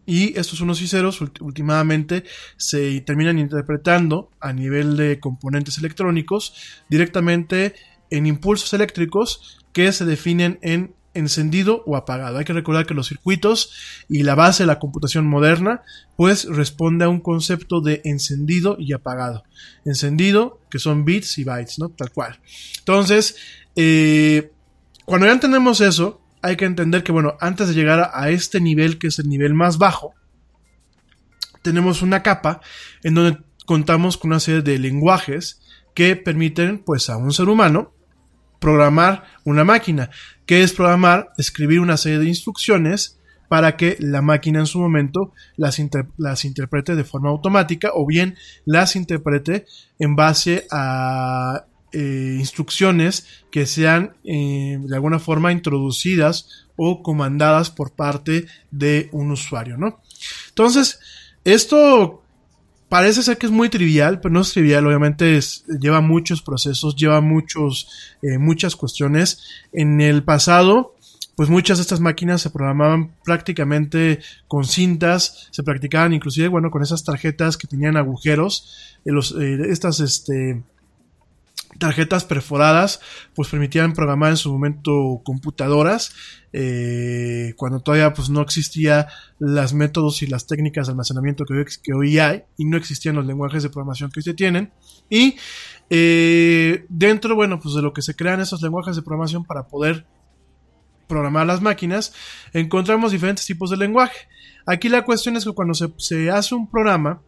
[0.08, 2.24] Y estos unos y ceros últimamente
[2.56, 6.54] se terminan interpretando a nivel de componentes electrónicos
[6.90, 7.76] directamente
[8.10, 12.38] en impulsos eléctricos que se definen en encendido o apagado.
[12.38, 13.72] Hay que recordar que los circuitos
[14.08, 15.82] y la base de la computación moderna
[16.16, 19.44] pues responde a un concepto de encendido y apagado.
[19.84, 21.90] Encendido, que son bits y bytes, ¿no?
[21.90, 22.40] Tal cual.
[22.80, 23.36] Entonces,
[23.76, 24.52] eh,
[25.06, 28.98] cuando ya entendemos eso, hay que entender que, bueno, antes de llegar a este nivel,
[28.98, 30.14] que es el nivel más bajo,
[31.62, 32.62] tenemos una capa
[33.04, 35.62] en donde contamos con una serie de lenguajes
[35.94, 37.94] que permiten, pues, a un ser humano
[38.60, 40.10] programar una máquina.
[40.46, 41.34] que es programar?
[41.38, 43.20] Escribir una serie de instrucciones
[43.50, 45.82] para que la máquina en su momento las,
[46.18, 49.66] las interprete de forma automática o bien las interprete
[50.00, 57.94] en base a eh, instrucciones que sean eh, de alguna forma introducidas o comandadas por
[57.94, 60.02] parte de un usuario, ¿no?
[60.50, 61.00] Entonces,
[61.46, 62.24] esto
[62.90, 65.40] parece ser que es muy trivial, pero no es trivial, obviamente
[65.80, 67.90] lleva muchos procesos, lleva muchos,
[68.22, 69.42] eh, muchas cuestiones.
[69.72, 70.96] En el pasado,
[71.38, 76.82] pues muchas de estas máquinas se programaban prácticamente con cintas, se practicaban inclusive, bueno, con
[76.82, 80.64] esas tarjetas que tenían agujeros, estas, este,
[81.78, 83.00] tarjetas perforadas
[83.36, 86.14] pues permitían programar en su momento computadoras
[86.54, 89.08] eh, cuando todavía pues no existía
[89.40, 93.16] las métodos y las técnicas de almacenamiento que hoy, que hoy hay y no existían
[93.16, 94.72] los lenguajes de programación que hoy se tienen.
[95.10, 95.36] Y
[95.90, 100.06] eh, dentro bueno pues de lo que se crean esos lenguajes de programación para poder
[101.08, 102.14] programar las máquinas
[102.54, 104.28] encontramos diferentes tipos de lenguaje.
[104.66, 107.22] Aquí la cuestión es que cuando se, se hace un programa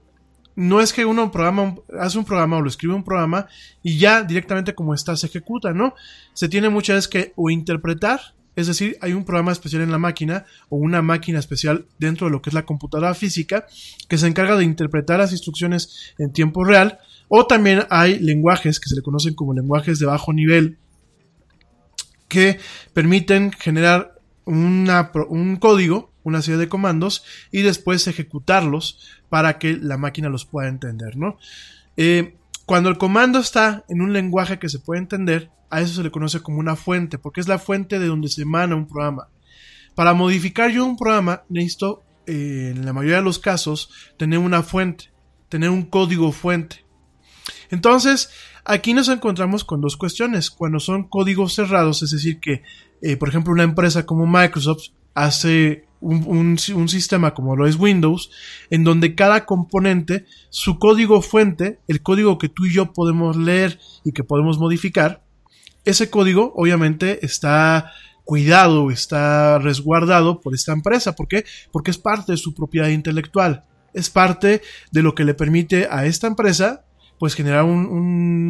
[0.60, 3.48] no es que uno programa, hace un programa o lo escribe un programa
[3.81, 5.95] y ya directamente como está se ejecuta, ¿no?
[6.34, 8.19] Se tiene muchas veces que o interpretar,
[8.57, 12.31] es decir, hay un programa especial en la máquina o una máquina especial dentro de
[12.31, 13.68] lo que es la computadora física
[14.10, 16.99] que se encarga de interpretar las instrucciones en tiempo real
[17.30, 20.77] o también hay lenguajes que se le conocen como lenguajes de bajo nivel
[22.27, 22.60] que
[22.94, 30.29] permiten generar un código, una serie de comandos y después ejecutarlos para que la máquina
[30.29, 31.37] los pueda entender, ¿no?
[31.97, 32.35] Eh,
[32.65, 36.11] cuando el comando está en un lenguaje que se puede entender, a eso se le
[36.11, 39.27] conoce como una fuente, porque es la fuente de donde se emana un programa.
[39.95, 44.63] Para modificar yo un programa, necesito, eh, en la mayoría de los casos, tener una
[44.63, 45.11] fuente,
[45.49, 46.85] tener un código fuente.
[47.71, 48.29] Entonces,
[48.65, 50.49] aquí nos encontramos con dos cuestiones.
[50.49, 52.63] Cuando son códigos cerrados, es decir, que,
[53.01, 58.31] eh, por ejemplo, una empresa como Microsoft hace un, sistema como lo es Windows,
[58.69, 63.80] en donde cada componente, su código fuente, el código que tú y yo podemos leer
[64.03, 65.23] y que podemos modificar,
[65.85, 67.91] ese código obviamente está
[68.23, 71.15] cuidado, está resguardado por esta empresa.
[71.15, 71.45] ¿Por qué?
[71.71, 73.63] Porque es parte de su propiedad intelectual.
[73.93, 74.61] Es parte
[74.91, 76.85] de lo que le permite a esta empresa
[77.17, 77.85] pues generar un,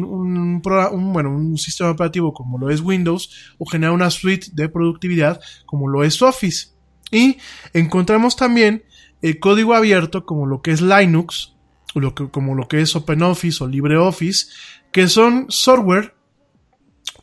[0.04, 6.04] un, sistema operativo como lo es Windows o generar una suite de productividad como lo
[6.04, 6.68] es Office.
[7.10, 7.38] Y
[7.72, 8.84] encontramos también
[9.22, 11.54] el código abierto como lo que es Linux,
[11.94, 14.46] lo que, como lo que es OpenOffice o LibreOffice,
[14.92, 16.14] que son software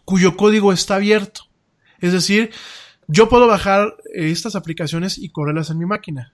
[0.06, 1.42] cuyo código está abierto.
[2.00, 2.52] Es decir,
[3.08, 6.34] yo puedo bajar estas aplicaciones y correrlas en mi máquina.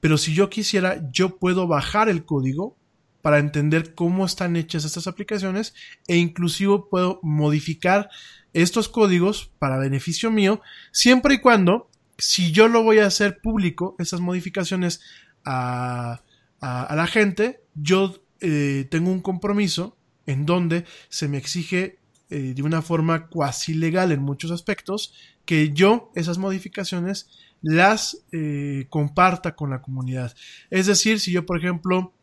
[0.00, 2.76] Pero si yo quisiera, yo puedo bajar el código
[3.20, 5.74] para entender cómo están hechas estas aplicaciones
[6.06, 8.10] e inclusive puedo modificar
[8.52, 10.60] estos códigos para beneficio mío
[10.92, 11.88] siempre y cuando
[12.18, 15.00] si yo lo voy a hacer público, esas modificaciones
[15.44, 16.22] a,
[16.60, 21.98] la gente, yo eh, tengo un compromiso en donde se me exige
[22.30, 25.12] eh, de una forma cuasi legal en muchos aspectos
[25.44, 27.28] que yo esas modificaciones
[27.60, 30.34] las eh, comparta con la comunidad.
[30.70, 32.14] Es decir, si yo, por ejemplo,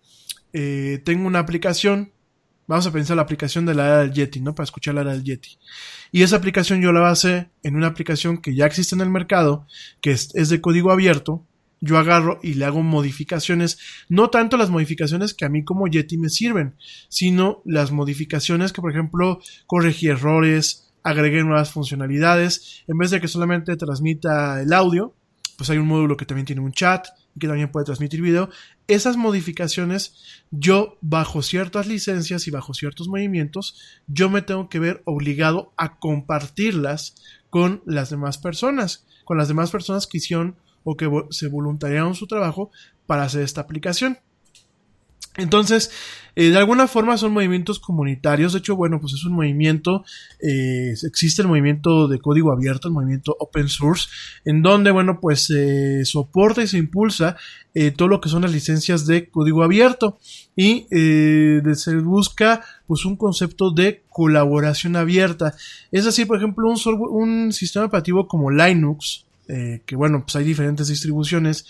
[0.51, 2.11] tengo una aplicación
[2.71, 4.55] Vamos a pensar la aplicación de la era del Yeti, ¿no?
[4.55, 5.57] Para escuchar la era del Yeti.
[6.13, 9.67] Y esa aplicación yo la base en una aplicación que ya existe en el mercado,
[9.99, 11.45] que es, de código abierto.
[11.81, 13.77] Yo agarro y le hago modificaciones,
[14.07, 16.77] no tanto las modificaciones que a mí como Yeti me sirven,
[17.09, 23.27] sino las modificaciones que, por ejemplo, corregí errores, agregué nuevas funcionalidades, en vez de que
[23.27, 25.13] solamente transmita el audio,
[25.57, 27.05] pues hay un módulo que también tiene un chat,
[27.39, 28.49] que también puede transmitir video.
[28.87, 30.15] Esas modificaciones,
[30.51, 33.77] yo bajo ciertas licencias y bajo ciertos movimientos,
[34.07, 37.15] yo me tengo que ver obligado a compartirlas
[37.49, 39.05] con las demás personas.
[39.23, 42.71] con las demás personas que hicieron o que se voluntariaron su trabajo
[43.05, 44.19] para hacer esta aplicación.
[45.37, 45.91] Entonces,
[46.35, 48.53] eh, de alguna forma son movimientos comunitarios.
[48.53, 50.03] De hecho, bueno, pues es un movimiento,
[50.39, 54.07] eh, existe el movimiento de código abierto, el movimiento open source,
[54.45, 57.37] en donde, bueno, pues se soporta y se impulsa
[57.73, 60.17] eh, todo lo que son las licencias de código abierto
[60.55, 65.55] y se busca, pues, un concepto de colaboración abierta.
[65.91, 66.77] Es decir, por ejemplo, un,
[67.11, 71.65] un sistema operativo como Linux, que bueno, pues hay diferentes distribuciones.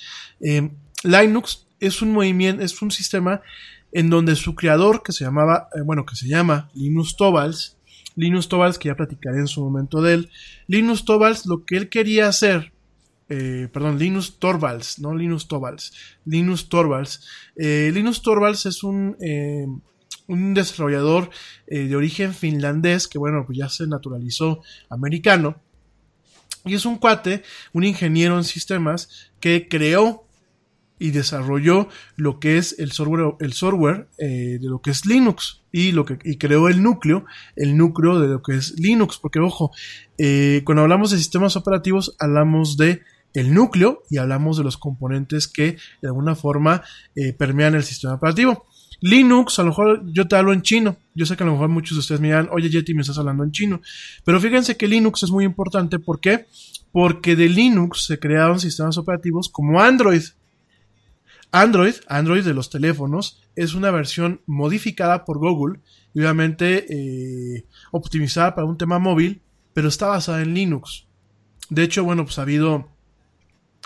[1.04, 3.42] Linux es un movimiento, es un sistema
[3.92, 7.78] en donde su creador, que se llamaba, eh, bueno, que se llama Linus Torvalds,
[8.16, 10.30] Linus Torvalds, que ya platicaré en su momento de él,
[10.68, 12.74] Linus Torvalds lo que él quería hacer,
[13.30, 15.94] eh, perdón, Linus Torvalds, no Linus Torvalds,
[16.26, 19.16] Linus Torvalds, eh, Linus Torvalds es un,
[20.28, 21.30] un desarrollador
[21.68, 25.62] de origen finlandés, que bueno, pues ya se naturalizó americano,
[26.66, 27.44] y es un cuate,
[27.74, 30.28] un ingeniero en sistemas, que creó
[31.02, 35.64] y desarrolló lo que es el software, el software eh, de lo que es Linux
[35.72, 37.26] y lo que y creó el núcleo,
[37.56, 39.72] el núcleo de lo que es Linux, porque ojo,
[40.20, 43.02] eh, cuando hablamos de sistemas operativos hablamos de
[43.34, 46.84] el núcleo y hablamos de los componentes que de alguna forma
[47.16, 48.68] eh, permean el sistema operativo.
[49.00, 50.98] Linux, a lo mejor yo te hablo en chino.
[51.16, 53.18] Yo sé que a lo mejor muchos de ustedes me dirán, oye Yeti, me estás
[53.18, 53.82] hablando en chino.
[54.24, 55.98] Pero fíjense que Linux es muy importante.
[55.98, 56.46] ¿Por qué?
[56.92, 60.22] Porque de Linux se crearon sistemas operativos como Android.
[61.52, 65.80] Android, Android de los teléfonos, es una versión modificada por Google
[66.14, 69.42] y obviamente eh, optimizada para un tema móvil,
[69.74, 71.08] pero está basada en Linux.
[71.70, 72.90] De hecho, bueno, pues ha habido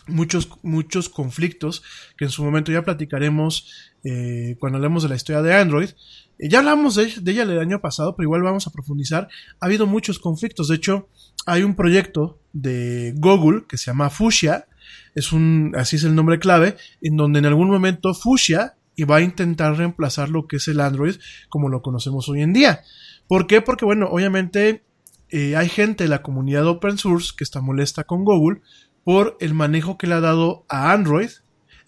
[0.08, 1.84] muchos, muchos conflictos
[2.18, 5.90] que en su momento ya platicaremos eh, cuando hablemos de la historia de Android.
[6.38, 9.28] Eh, ya hablamos de, de, ella el año pasado, pero igual vamos a profundizar.
[9.60, 10.68] Ha habido muchos conflictos.
[10.68, 11.10] De hecho,
[11.46, 14.68] hay un proyecto de Google que se llama Fuchsia,
[15.16, 19.22] es un, así es el nombre clave, en donde en algún momento Fuchsia va a
[19.22, 21.16] intentar reemplazar lo que es el Android
[21.50, 22.82] como lo conocemos hoy en día.
[23.28, 23.62] ¿Por qué?
[23.62, 24.84] Porque bueno, obviamente
[25.30, 28.62] eh, hay gente de la comunidad open source que está molesta con Google
[29.04, 31.30] por el manejo que le ha dado a Android,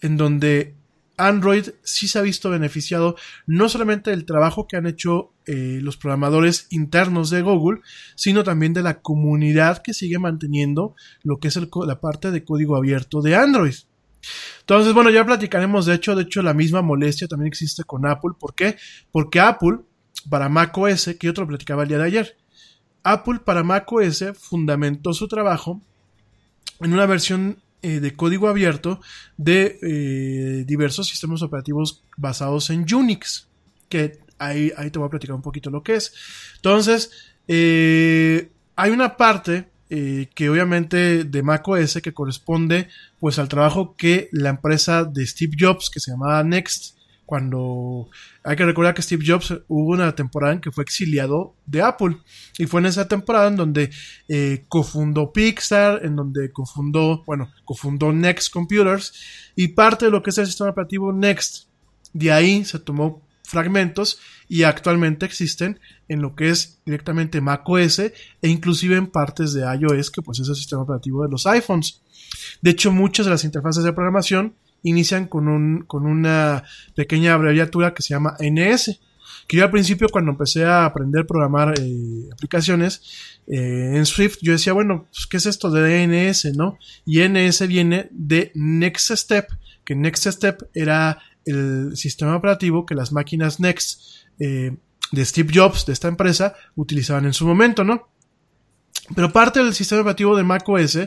[0.02, 0.74] en donde
[1.18, 3.16] Android sí se ha visto beneficiado
[3.46, 7.80] no solamente del trabajo que han hecho eh, los programadores internos de Google,
[8.14, 12.76] sino también de la comunidad que sigue manteniendo lo que es la parte de código
[12.76, 13.74] abierto de Android.
[14.60, 18.32] Entonces, bueno, ya platicaremos, de hecho, de hecho, la misma molestia también existe con Apple.
[18.38, 18.76] ¿Por qué?
[19.10, 19.80] Porque Apple,
[20.28, 22.36] para macOS, que yo te lo platicaba el día de ayer,
[23.02, 25.80] Apple para macOS fundamentó su trabajo
[26.80, 29.00] en una versión eh, de código abierto
[29.36, 33.46] de eh, diversos sistemas operativos basados en Unix,
[33.88, 36.12] que ahí, ahí te voy a platicar un poquito lo que es.
[36.56, 37.10] Entonces,
[37.46, 42.88] eh, hay una parte que obviamente de macOS que corresponde
[43.18, 46.97] pues al trabajo que la empresa de Steve Jobs, que se llamaba Next,
[47.28, 48.08] cuando
[48.42, 52.16] hay que recordar que Steve Jobs hubo una temporada en que fue exiliado de Apple
[52.56, 53.90] y fue en esa temporada en donde
[54.28, 59.12] eh, cofundó Pixar, en donde cofundó, bueno, cofundó Next Computers
[59.54, 61.66] y parte de lo que es el sistema operativo Next.
[62.14, 64.18] De ahí se tomó fragmentos
[64.48, 70.10] y actualmente existen en lo que es directamente macOS e inclusive en partes de iOS
[70.10, 72.00] que pues es el sistema operativo de los iPhones.
[72.62, 76.64] De hecho, muchas de las interfaces de programación inician con, un, con una
[76.94, 79.00] pequeña abreviatura que se llama NS.
[79.46, 83.02] Que yo al principio cuando empecé a aprender a programar eh, aplicaciones
[83.46, 86.78] eh, en Swift, yo decía, bueno, pues, ¿qué es esto de NS, no?
[87.06, 89.48] Y NS viene de Next Step,
[89.84, 94.00] que Next Step era el sistema operativo que las máquinas Next
[94.38, 94.76] eh,
[95.12, 98.08] de Steve Jobs, de esta empresa, utilizaban en su momento, ¿no?
[99.14, 100.98] Pero parte del sistema operativo de macOS,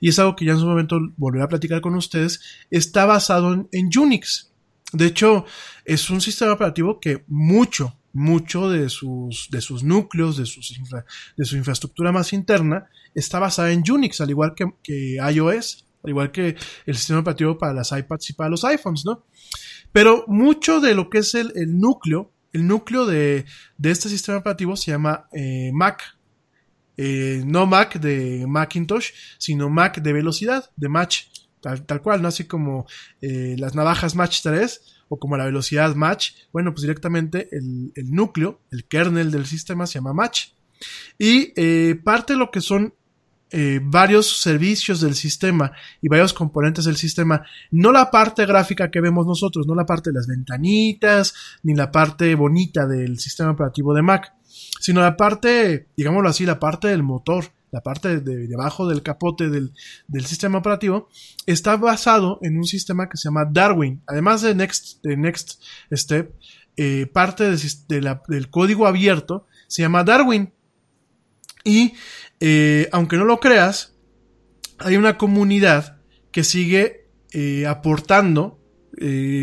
[0.00, 2.40] y es algo que ya en su momento volveré a platicar con ustedes,
[2.70, 4.52] está basado en, Unix.
[4.92, 5.44] De hecho,
[5.84, 10.78] es un sistema operativo que mucho, mucho de sus, de sus núcleos, de, sus
[11.36, 16.30] de su infraestructura más interna, está basada en Unix, al igual que, iOS, al igual
[16.30, 16.56] que
[16.86, 19.26] el sistema operativo para las iPads y para los iPhones, ¿no?
[19.92, 23.46] Pero mucho de lo que es el, núcleo, el núcleo de,
[23.82, 26.17] este sistema operativo se llama eh, Mac,
[27.00, 31.26] eh, no Mac de Macintosh, sino Mac de velocidad, de Match,
[31.60, 32.28] tal, cual, ¿no?
[32.28, 32.86] Así como
[33.20, 38.60] eh, las navajas Match 3 o como la velocidad Match, bueno, pues directamente el, núcleo,
[38.72, 40.48] el kernel del sistema se llama Match.
[41.16, 42.92] Y eh, parte de lo que son
[43.80, 45.72] varios servicios del sistema
[46.02, 50.10] y varios componentes del sistema, no la parte gráfica que vemos nosotros, no la parte
[50.10, 54.34] de las ventanitas, ni la parte bonita del sistema operativo de Mac,
[54.80, 59.48] sino la parte, digámoslo así, la parte del motor, la parte de, debajo del capote
[59.50, 59.72] del,
[60.06, 61.08] del, sistema operativo,
[61.46, 64.02] está basado en un sistema que se llama Darwin.
[64.06, 65.60] Además de Next, de Next
[65.92, 66.34] Step,
[66.80, 67.44] eh, parte
[67.88, 70.52] del código abierto se llama Darwin.
[71.64, 71.94] Y
[72.38, 73.96] eh, aunque no lo creas,
[74.78, 75.98] hay una comunidad
[76.30, 78.56] que sigue eh, aportando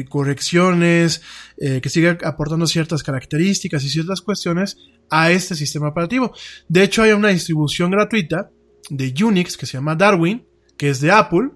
[0.09, 1.21] correcciones,
[1.57, 4.77] que sigue aportando ciertas características y ciertas cuestiones
[5.09, 6.33] a este sistema operativo.
[6.67, 8.49] De hecho, hay una distribución gratuita
[8.89, 10.45] de Unix que se llama Darwin,
[10.77, 11.51] que es de Apple,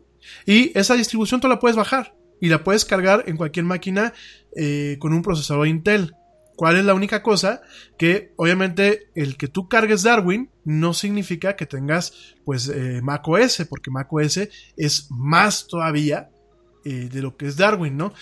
[0.45, 4.13] y esa distribución tú la puedes bajar y la puedes cargar en cualquier máquina
[4.55, 6.15] eh, con un procesador Intel.
[6.55, 7.61] ¿Cuál es la única cosa?
[7.97, 12.69] Que obviamente el que tú cargues Darwin no significa que tengas pues
[13.01, 16.29] Mac OS, porque Mac OS es más todavía
[16.85, 18.13] eh, de lo que es Darwin, ¿no?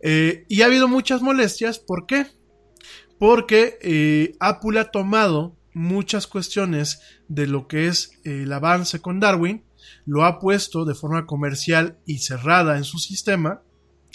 [0.00, 2.26] Eh, y ha habido muchas molestias, ¿por qué?
[3.18, 9.62] Porque eh, Apple ha tomado muchas cuestiones de lo que es el avance con Darwin,
[10.06, 13.62] lo ha puesto de forma comercial y cerrada en su sistema,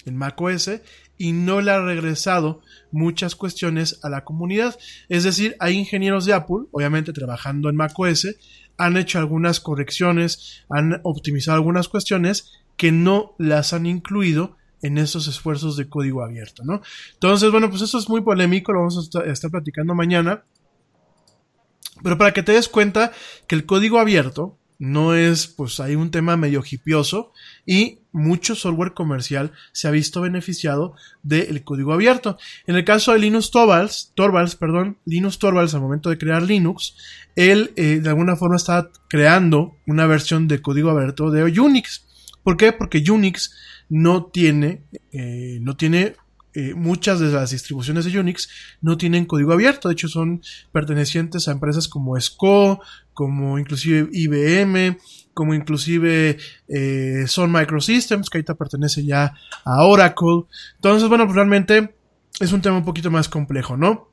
[0.04, 0.70] en macOS,
[1.18, 4.76] y no le ha regresado muchas cuestiones a la comunidad.
[5.08, 8.26] Es decir, hay ingenieros de Apple, obviamente trabajando en macOS,
[8.76, 15.28] han hecho algunas correcciones, han optimizado algunas cuestiones que no las han incluido en esos
[15.28, 16.82] esfuerzos de código abierto, ¿no?
[17.14, 20.44] Entonces, bueno, pues eso es muy polémico, lo vamos a estar platicando mañana.
[22.02, 23.12] Pero para que te des cuenta
[23.46, 27.32] que el código abierto no es, pues hay un tema medio hipioso
[27.64, 32.36] y mucho software comercial se ha visto beneficiado del código abierto.
[32.66, 36.96] En el caso de Linus Torvalds, Torvalds, perdón, Linus Torvalds al momento de crear Linux,
[37.36, 42.04] él eh, de alguna forma está creando una versión de código abierto de Unix.
[42.42, 42.72] ¿Por qué?
[42.72, 43.54] Porque Unix
[43.92, 46.16] no tiene, eh, no tiene
[46.54, 48.48] eh, muchas de las distribuciones de Unix
[48.80, 50.40] no tienen código abierto, de hecho son
[50.72, 52.80] pertenecientes a empresas como SCO,
[53.12, 54.96] como inclusive IBM,
[55.34, 56.38] como inclusive
[56.68, 60.44] eh, Sun Microsystems, que ahorita pertenece ya a Oracle.
[60.76, 61.94] Entonces, bueno, pues realmente
[62.40, 64.08] es un tema un poquito más complejo, ¿no?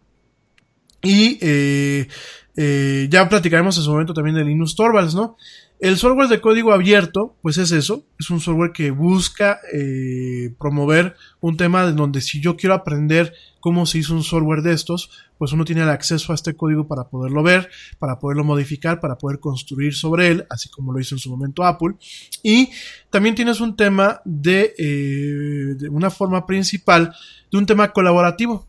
[1.01, 5.37] Y eh, ya platicaremos en su momento también de Linux Torvalds, ¿no?
[5.79, 11.15] El software de código abierto, pues es eso, es un software que busca eh, promover
[11.39, 15.09] un tema de donde si yo quiero aprender cómo se hizo un software de estos,
[15.37, 19.17] pues uno tiene el acceso a este código para poderlo ver, para poderlo modificar, para
[19.17, 21.95] poder construir sobre él, así como lo hizo en su momento Apple.
[22.43, 22.71] Y
[23.09, 27.15] también tienes un tema de, eh, de una forma principal,
[27.49, 28.67] de un tema colaborativo.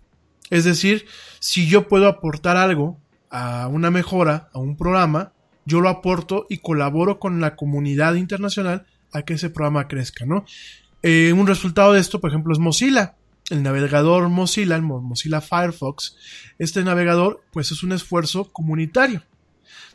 [0.48, 1.06] Es decir,
[1.40, 3.00] si yo puedo aportar algo
[3.30, 5.32] a una mejora, a un programa,
[5.70, 10.44] yo lo aporto y colaboro con la comunidad internacional a que ese programa crezca, ¿no?
[11.02, 13.14] Eh, un resultado de esto, por ejemplo, es Mozilla.
[13.50, 16.16] El navegador Mozilla, el Mozilla Firefox,
[16.58, 19.22] este navegador, pues es un esfuerzo comunitario.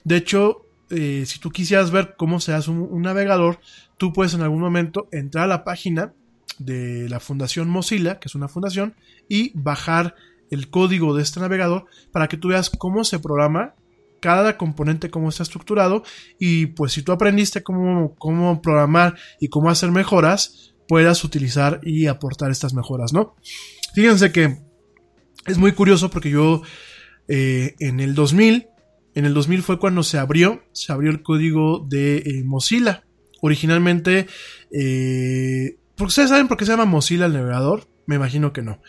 [0.04, 3.60] De hecho, eh, si tú quisieras ver cómo se hace un, navegador,
[3.98, 6.14] tú puedes en algún momento entrar a la página
[6.58, 8.96] de la Fundación Mozilla, que es una fundación,
[9.28, 10.16] y bajar
[10.52, 13.74] el código de este navegador para que tú veas cómo se programa
[14.26, 16.02] cada componente cómo está estructurado
[16.40, 22.08] y pues si tú aprendiste cómo, cómo programar y cómo hacer mejoras, puedas utilizar y
[22.08, 23.36] aportar estas mejoras, ¿no?
[23.94, 24.58] Fíjense que
[25.46, 26.64] es muy curioso porque yo
[27.28, 28.66] eh, en el 2000,
[29.14, 33.04] en el 2000 fue cuando se abrió, se abrió el código de eh, Mozilla.
[33.44, 34.26] Originalmente,
[34.72, 37.88] eh, ¿ustedes saben por qué se llama Mozilla el navegador?
[38.08, 38.82] Me imagino que no.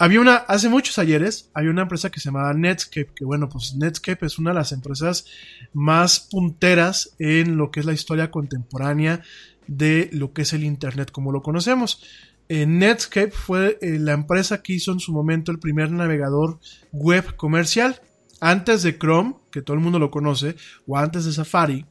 [0.00, 3.74] Había una, hace muchos ayeres, había una empresa que se llamaba Netscape, que bueno, pues
[3.74, 5.26] Netscape es una de las empresas
[5.74, 9.20] más punteras en lo que es la historia contemporánea
[9.66, 12.02] de lo que es el Internet como lo conocemos.
[12.48, 16.60] Eh, Netscape fue eh, la empresa que hizo en su momento el primer navegador
[16.92, 18.00] web comercial.
[18.40, 20.56] Antes de Chrome, que todo el mundo lo conoce,
[20.86, 21.84] o antes de Safari,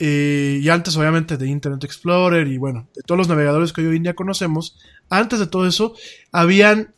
[0.00, 3.94] eh, y antes obviamente de Internet Explorer y bueno, de todos los navegadores que hoy
[3.94, 4.76] en día conocemos,
[5.08, 5.94] antes de todo eso,
[6.32, 6.92] habían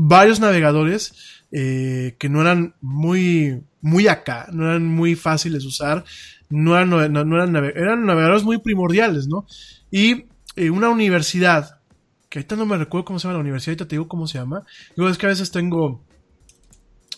[0.00, 6.04] varios navegadores eh, que no eran muy, muy acá, no eran muy fáciles de usar,
[6.48, 9.44] no eran, no, eran, eran navegadores muy primordiales, ¿no?
[9.90, 11.80] Y eh, una universidad,
[12.28, 14.38] que ahorita no me recuerdo cómo se llama la universidad, ahorita te digo cómo se
[14.38, 14.62] llama,
[14.96, 16.00] digo, es que a veces tengo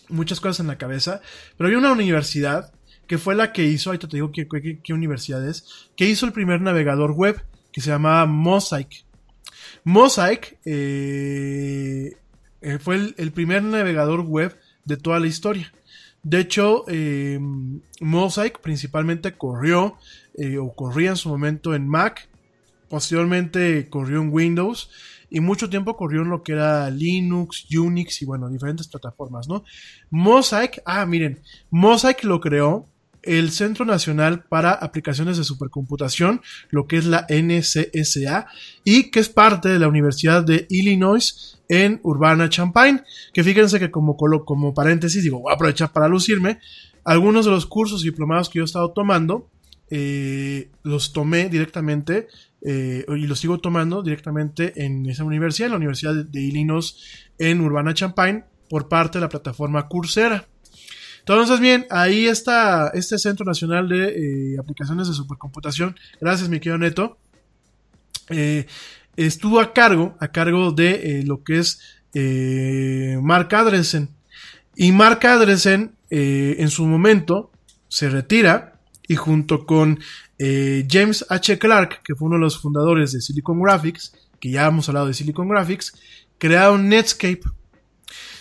[0.09, 1.21] muchas cosas en la cabeza,
[1.57, 2.73] pero había una universidad
[3.05, 4.47] que fue la que hizo, ahorita te digo qué,
[4.83, 9.05] qué universidad es, que hizo el primer navegador web, que se llamaba Mosaic.
[9.83, 12.17] Mosaic eh,
[12.61, 15.71] eh, fue el, primer navegador web de toda la historia.
[16.23, 17.39] De hecho, eh,
[17.99, 19.97] Mosaic principalmente corrió
[20.35, 22.29] eh, o corría en su momento en Mac,
[22.89, 24.89] posteriormente corrió en Windows
[25.31, 29.63] y mucho tiempo corrió en lo que era Linux, Unix y bueno, diferentes plataformas, ¿no?
[30.09, 32.90] Mosaic, ah, miren, Mosaic lo creó
[33.23, 38.47] el Centro Nacional para Aplicaciones de Supercomputación, lo que es la NCSA,
[38.83, 43.03] y que es parte de la Universidad de Illinois en Urbana-Champaign,
[43.33, 46.59] que fíjense que como, como paréntesis, digo, voy a aprovechar para lucirme,
[47.03, 49.49] algunos de los cursos y diplomados que yo he estado tomando,
[49.89, 52.27] eh, los tomé directamente
[52.61, 56.95] eh, y los sigo tomando directamente en esa universidad, en la Universidad de Illinois
[57.37, 60.47] en Urbana-Champaign, por parte de la plataforma Coursera.
[61.21, 65.95] Entonces, bien, ahí está este Centro Nacional de eh, Aplicaciones de Supercomputación.
[66.19, 67.17] Gracias, mi querido Neto.
[68.29, 68.65] Eh,
[69.15, 71.79] estuvo a cargo, a cargo de eh, lo que es
[73.21, 74.09] Mark Adresen.
[74.75, 77.51] Y Mark Adresen, en su momento,
[77.87, 79.99] se retira y junto con
[80.37, 81.57] James H.
[81.59, 85.13] Clark, que fue uno de los fundadores de Silicon Graphics, que ya hemos hablado de
[85.13, 85.93] Silicon Graphics,
[86.37, 87.43] crearon Netscape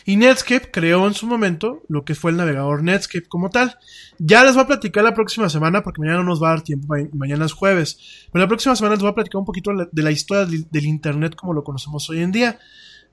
[0.05, 3.77] y Netscape creó en su momento lo que fue el navegador Netscape como tal.
[4.19, 6.63] Ya les voy a platicar la próxima semana, porque mañana no nos va a dar
[6.63, 8.27] tiempo, mañana es jueves.
[8.33, 11.35] Pero la próxima semana les voy a platicar un poquito de la historia del Internet
[11.35, 12.59] como lo conocemos hoy en día.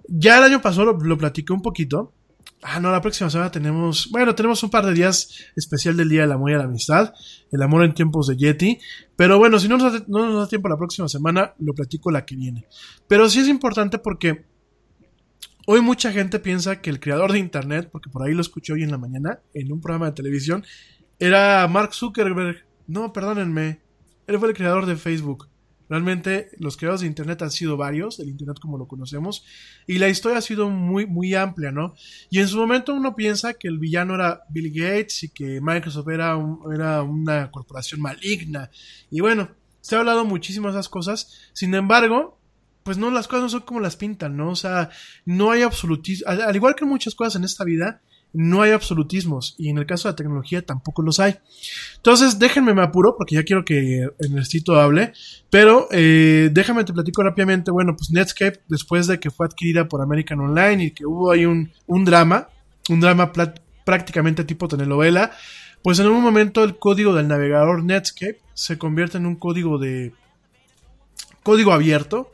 [0.08, 2.14] Ya el año pasado lo, platiqué un poquito.
[2.64, 6.22] Ah, no, la próxima semana tenemos, bueno, tenemos un par de días especial del Día
[6.22, 7.14] del Amor y la Amistad,
[7.52, 8.80] el amor en tiempos de Yeti,
[9.16, 12.10] pero bueno, si no nos, da, no nos da tiempo la próxima semana, lo platico
[12.10, 12.66] la que viene.
[13.08, 14.46] Pero sí es importante porque
[15.70, 18.84] Hoy mucha gente piensa que el creador de Internet, porque por ahí lo escuché hoy
[18.84, 20.64] en la mañana, en un programa de televisión,
[21.20, 22.64] era Mark Zuckerberg.
[22.88, 23.82] No, perdónenme.
[24.28, 25.50] Él fue el creador de Facebook.
[25.90, 29.44] Realmente los creadores de Internet han sido varios, el Internet como lo conocemos,
[29.86, 31.96] y la historia ha sido muy, muy amplia, ¿no?
[32.30, 36.08] Y en su momento uno piensa que el villano era Bill Gates y que Microsoft
[36.08, 36.40] era,
[36.74, 38.72] era una corporación maligna.
[39.12, 39.50] Y bueno,
[39.82, 41.52] se ha hablado muchísimo de esas cosas.
[41.52, 42.40] Sin embargo,
[42.88, 44.52] pues no, las cosas no son como las pintan, ¿no?
[44.52, 44.90] O sea,
[45.26, 46.26] no hay absolutismo.
[46.30, 48.00] Al, igual que muchas cosas en esta vida,
[48.32, 49.56] no hay absolutismos.
[49.58, 51.36] Y en el caso de la tecnología tampoco los hay.
[51.98, 55.12] Entonces, déjenme me apuro, porque ya quiero que Ernestito hable.
[55.50, 57.72] Pero eh, déjame te platico rápidamente.
[57.72, 61.46] Bueno, pues Netscape, después de que fue adquirida por American Online y que hubo ahí
[61.46, 62.48] un, un drama,
[62.88, 63.34] un drama
[63.84, 65.32] prácticamente tipo telenovela,
[65.82, 70.14] pues en un momento el código del navegador Netscape se convierte en un código de
[71.44, 72.32] código abierto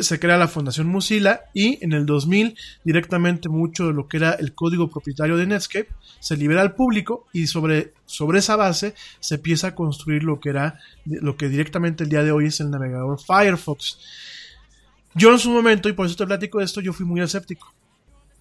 [0.00, 4.32] se crea la Fundación Mozilla y en el 2000 directamente mucho de lo que era
[4.32, 5.88] el código propietario de Netscape
[6.20, 10.50] se libera al público y sobre, sobre esa base se empieza a construir lo que
[10.50, 13.98] era lo que directamente el día de hoy es el navegador Firefox.
[15.14, 17.72] Yo en su momento, y por eso te platico esto, yo fui muy escéptico.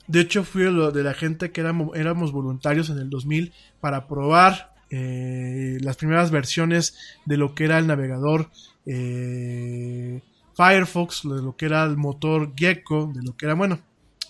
[0.07, 4.73] De hecho, fui de la gente que éramos, éramos voluntarios en el 2000 para probar
[4.89, 8.49] eh, las primeras versiones de lo que era el navegador
[8.85, 10.21] eh,
[10.57, 13.79] Firefox, de lo que era el motor Gecko, de lo que era, bueno,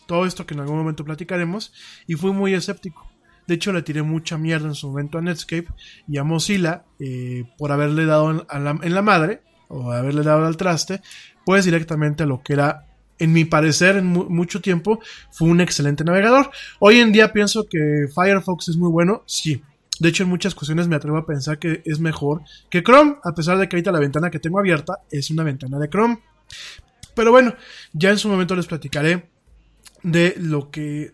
[0.05, 1.73] todo esto que en algún momento platicaremos,
[2.05, 3.07] y fui muy escéptico.
[3.47, 5.69] De hecho, le tiré mucha mierda en su momento a Netscape
[6.05, 11.01] y a Mozilla eh, por haberle dado en la, madre, o haberle dado al traste,
[11.45, 12.85] pues directamente a lo que era
[13.19, 14.99] en mi parecer, en mucho tiempo,
[15.31, 16.51] fue un excelente navegador.
[16.79, 19.63] Hoy en día pienso que Firefox es muy bueno, sí.
[19.99, 23.33] De hecho, en muchas ocasiones me atrevo a pensar que es mejor que Chrome, a
[23.33, 26.19] pesar de que ahorita la ventana que tengo abierta es una ventana de Chrome.
[27.15, 27.55] Pero bueno,
[27.93, 29.29] ya en su momento les platicaré
[30.03, 31.11] de lo que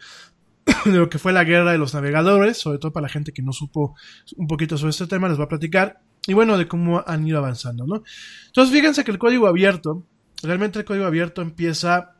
[0.86, 3.42] de lo que fue la guerra de los navegadores, sobre todo para la gente que
[3.42, 3.96] no supo
[4.38, 6.02] un poquito sobre este tema, les voy a platicar.
[6.26, 8.04] Y bueno, de cómo han ido avanzando, ¿no?
[8.48, 10.06] Entonces, fíjense que el código abierto,
[10.42, 12.14] realmente el código abierto empieza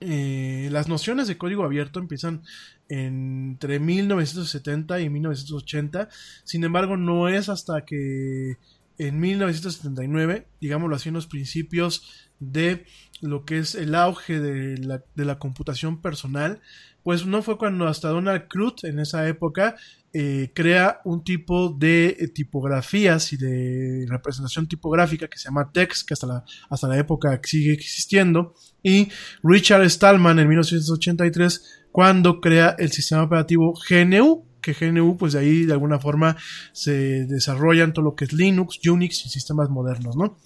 [0.00, 2.42] eh, las nociones de código abierto empiezan
[2.88, 6.08] entre 1970 y 1980.
[6.44, 8.56] Sin embargo, no es hasta que
[8.98, 12.86] en 1979, digámoslo así, en los principios de
[13.20, 16.60] lo que es el auge de la, de la computación personal,
[17.02, 19.76] pues no fue cuando hasta Donald Cruz en esa época
[20.18, 26.04] eh, crea un tipo de eh, tipografías y de representación tipográfica que se llama TeX,
[26.04, 29.10] que hasta la, hasta la época sigue existiendo, y
[29.42, 35.66] Richard Stallman en 1983 cuando crea el sistema operativo GNU, que GNU pues de ahí
[35.66, 36.34] de alguna forma
[36.72, 40.38] se desarrollan todo lo que es Linux, Unix y sistemas modernos, ¿no?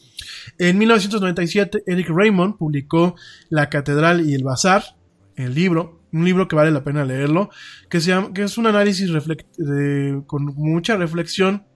[0.58, 3.14] En 1997 Eric Raymond publicó
[3.50, 4.96] La Catedral y el Bazar,
[5.40, 7.50] el libro, un libro que vale la pena leerlo,
[7.88, 9.10] que, se que es un análisis
[10.26, 11.66] con mucha reflexión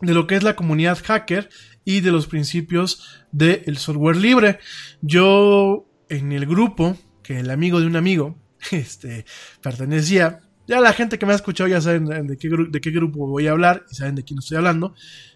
[0.00, 1.48] de lo que es la comunidad hacker
[1.84, 4.58] y de los principios del software libre.
[5.00, 8.38] Yo en el grupo, que el amigo de un amigo,
[8.70, 9.24] este,
[9.62, 13.26] pertenecía, ya la gente que me ha escuchado ya saben de qué, de qué grupo
[13.26, 14.94] voy a hablar y saben de quién estoy hablando,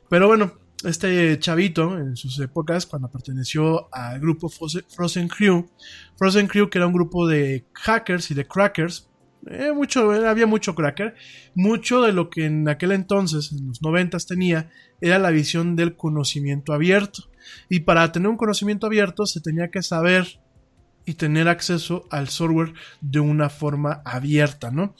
[0.08, 5.68] pero bueno, este chavito en sus épocas, cuando perteneció al grupo Frozen Crew,
[6.16, 9.08] Frozen Crew, que era un grupo de hackers y de crackers,
[9.46, 11.14] eh, mucho, había mucho cracker.
[11.54, 14.70] Mucho de lo que en aquel entonces, en los noventas, tenía
[15.00, 17.24] era la visión del conocimiento abierto.
[17.68, 20.40] Y para tener un conocimiento abierto se tenía que saber
[21.06, 24.94] y tener acceso al software de una forma abierta, ¿no?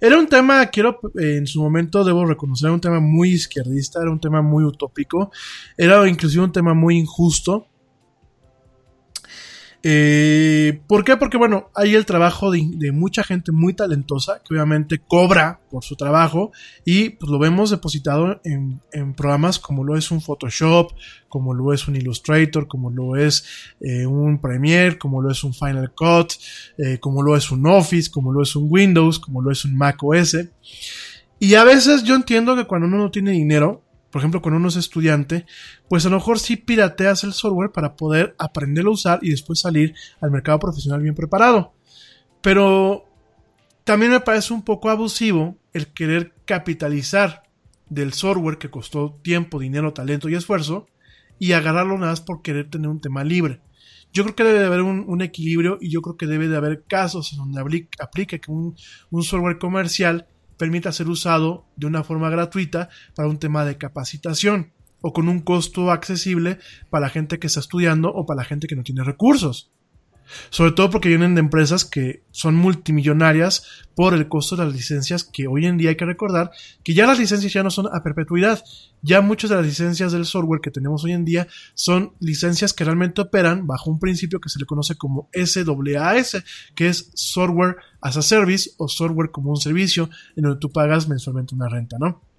[0.00, 4.20] Era un tema, quiero, en su momento debo reconocer, un tema muy izquierdista, era un
[4.20, 5.30] tema muy utópico,
[5.76, 7.66] era inclusive un tema muy injusto,
[9.84, 11.16] eh, ¿Por qué?
[11.16, 15.96] Porque, bueno, hay el trabajo de, mucha gente muy talentosa que obviamente cobra por su
[15.96, 16.52] trabajo
[16.84, 18.80] y pues, lo vemos depositado en,
[19.14, 20.92] programas como lo es un Photoshop,
[21.28, 23.44] como lo es un Illustrator, como lo es
[23.80, 26.34] eh, un Premiere, como lo es un Final Cut,
[26.78, 29.76] eh, como lo es un Office, como lo es un Windows, como lo es un
[29.76, 30.36] Mac OS.
[31.40, 33.82] Y a veces yo entiendo que cuando uno no tiene dinero,
[34.12, 35.46] por ejemplo, cuando uno es estudiante,
[35.88, 39.60] pues a lo mejor sí pirateas el software para poder aprenderlo a usar y después
[39.60, 41.72] salir al mercado profesional bien preparado.
[42.42, 43.06] Pero
[43.84, 47.44] también me parece un poco abusivo el querer capitalizar
[47.88, 50.88] del software que costó tiempo, dinero, talento y esfuerzo
[51.38, 53.60] y agarrarlo nada más por querer tener un tema libre.
[54.12, 56.84] Yo creo que debe de haber un, equilibrio y yo creo que debe de haber
[56.86, 58.76] casos en donde aplique que un,
[59.10, 60.26] un software comercial
[60.62, 65.40] permita ser usado de una forma gratuita para un tema de capacitación o con un
[65.40, 69.02] costo accesible para la gente que está estudiando o para la gente que no tiene
[69.02, 69.72] recursos.
[70.50, 75.24] Sobre todo porque vienen de empresas que son multimillonarias por el costo de las licencias
[75.24, 76.50] que hoy en día hay que recordar
[76.82, 78.62] que ya las licencias ya no son a perpetuidad.
[79.02, 82.84] Ya muchas de las licencias del software que tenemos hoy en día son licencias que
[82.84, 86.42] realmente operan bajo un principio que se le conoce como SaaS,
[86.74, 91.08] que es Software as a Service o Software como un servicio en donde tú pagas
[91.08, 92.31] mensualmente una renta, ¿no?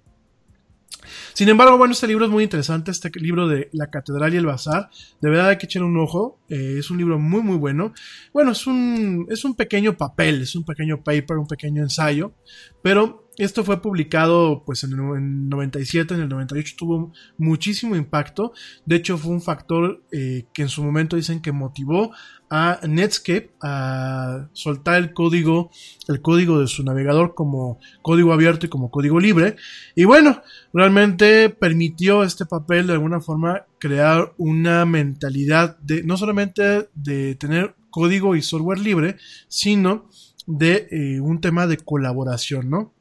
[1.32, 4.46] Sin embargo, bueno, este libro es muy interesante, este libro de La Catedral y el
[4.46, 4.90] Bazar.
[5.20, 6.38] De verdad hay que echar un ojo.
[6.48, 7.92] Eh, es un libro muy, muy bueno.
[8.32, 12.34] Bueno, es un, es un pequeño papel, es un pequeño paper, un pequeño ensayo.
[12.82, 18.52] Pero esto fue publicado pues en el 97, en el 98 tuvo muchísimo impacto.
[18.86, 22.12] De hecho fue un factor eh, que en su momento dicen que motivó
[22.48, 25.70] a Netscape a soltar el código,
[26.06, 29.56] el código de su navegador como código abierto y como código libre.
[29.96, 30.42] Y bueno,
[30.72, 37.74] realmente permitió este papel de alguna forma crear una mentalidad de no solamente de tener
[37.90, 39.16] código y software libre,
[39.48, 40.08] sino
[40.46, 42.93] de eh, un tema de colaboración, ¿no?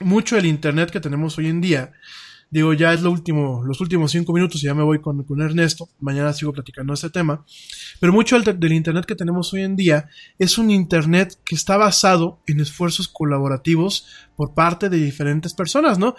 [0.00, 1.92] Mucho del internet que tenemos hoy en día.
[2.50, 5.88] Digo, ya es lo último, los últimos cinco minutos y ya me voy con, Ernesto.
[6.00, 7.44] Mañana sigo platicando este tema.
[8.00, 10.08] Pero mucho del, internet que tenemos hoy en día
[10.38, 16.14] es un internet que está basado en esfuerzos colaborativos por parte de diferentes personas, ¿no?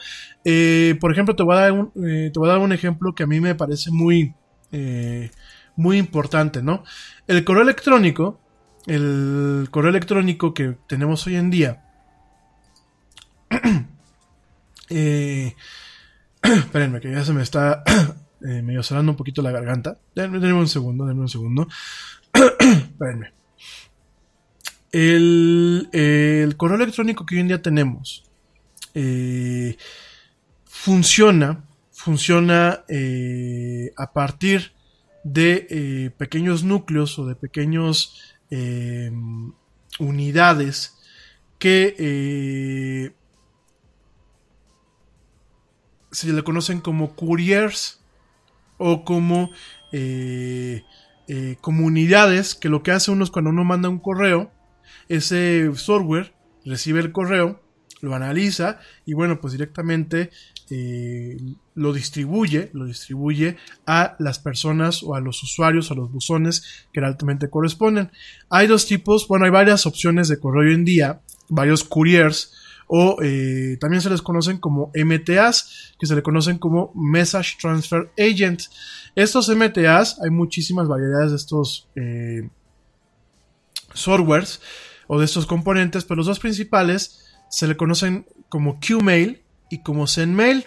[0.46, 3.16] Eh, por ejemplo, te voy, a dar un, eh, te voy a dar un ejemplo
[3.16, 4.36] que a mí me parece muy,
[4.72, 5.32] eh,
[5.76, 6.84] muy importante, ¿no?
[7.26, 8.40] El correo electrónico,
[8.86, 11.89] el correo electrónico que tenemos hoy en día,
[14.90, 15.56] eh,
[16.44, 17.84] espérenme, que ya se me está
[18.42, 19.98] eh, medio cerrando un poquito la garganta.
[20.16, 21.68] Denme, un segundo, denme un segundo.
[22.34, 23.34] espérenme.
[24.92, 28.24] El, correo electrónico que hoy en día tenemos
[28.96, 29.78] eh,
[30.66, 34.72] funciona, funciona eh, a partir
[35.24, 38.36] de pequeños núcleos o de pequeños
[40.00, 40.96] unidades
[41.60, 43.14] que
[46.11, 47.99] se le conocen como couriers
[48.77, 49.52] o como
[49.91, 50.84] eh,
[51.27, 54.52] eh, comunidades que lo que hace uno es cuando uno manda un correo,
[55.07, 56.34] ese software
[56.65, 57.61] recibe el correo,
[58.02, 60.31] lo analiza y bueno, pues directamente
[60.69, 61.38] eh,
[61.76, 67.02] lo distribuye, lo distribuye a las personas o a los usuarios, a los buzones que
[67.02, 68.11] realmente corresponden.
[68.49, 72.53] Hay dos tipos, bueno, hay varias opciones de correo hoy en día, varios couriers
[72.91, 78.11] o eh, también se les conocen como MTAs, que se le conocen como Message Transfer
[78.18, 78.64] Agent.
[79.16, 82.49] Estos MTAs, hay muchísimas variedades de estos eh,
[83.94, 84.60] softwares
[85.06, 87.20] o de estos componentes, pero los dos principales
[87.52, 90.66] se le conocen como Qmail y como SendMail.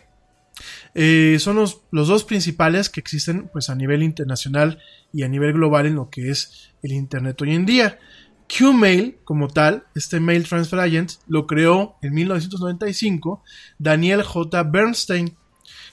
[0.94, 4.78] Eh, son los, los, dos principales que existen pues, a nivel internacional
[5.12, 7.98] y a nivel global en lo que es el Internet hoy en día.
[8.48, 13.42] Qmail, como tal, este Mail Transfer Agent, lo creó en 1995
[13.78, 14.62] Daniel J.
[14.64, 15.36] Bernstein.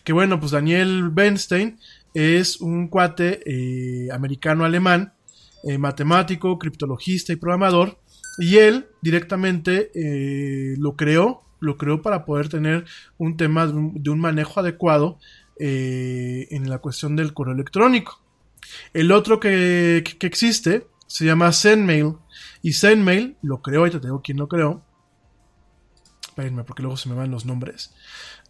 [0.04, 1.80] Que bueno, pues Daniel Bernstein
[2.14, 5.14] es un cuate eh, americano-alemán,
[5.64, 8.00] eh, matemático, criptologista y programador.
[8.38, 12.86] Y él directamente eh, lo creó, lo creó para poder tener
[13.18, 15.20] un tema de un, manejo adecuado
[15.62, 18.22] en la cuestión del correo electrónico.
[18.94, 22.16] El otro que, que existe se llama SendMail
[22.62, 24.84] Y ZenMail lo creó, ahorita te digo quién lo creó.
[26.22, 27.94] Espérenme, porque luego se me van los nombres.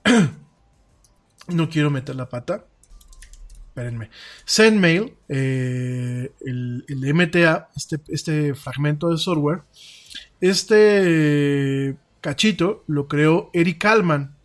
[1.48, 2.66] no quiero meter la pata.
[3.70, 4.10] Espérenme.
[4.48, 9.62] ZenMail, eh, el, MTA, este, este fragmento de software,
[10.42, 14.36] este cachito lo creó Eric Kalman.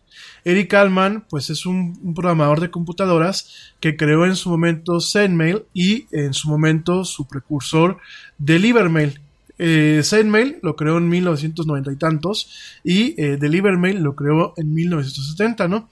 [0.44, 5.64] Eric Kalman, pues es un, un, programador de computadoras que creó en su momento ZenMail
[5.72, 7.98] y en su momento su precursor
[8.38, 9.23] Delivermail.
[9.56, 12.50] Eh, ZenMail lo creó en 1990 y tantos
[12.82, 15.88] y eh, Delivermail lo creó en 1970, ¿no?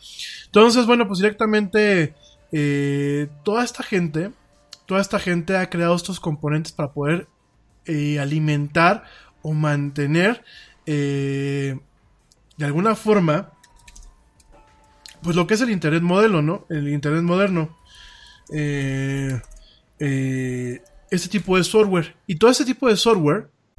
[0.46, 2.14] Entonces, bueno, pues directamente
[2.50, 4.32] eh, toda esta gente,
[4.86, 7.28] toda esta gente ha creado estos componentes para poder
[7.86, 9.04] eh, alimentar
[9.42, 10.44] o mantener
[10.84, 11.78] de
[12.60, 13.52] alguna forma
[15.22, 16.66] pues lo que es el internet modelo, ¿no?
[16.68, 17.78] El internet moderno.
[21.12, 22.16] Este tipo de software.
[22.26, 23.51] Y todo este tipo de software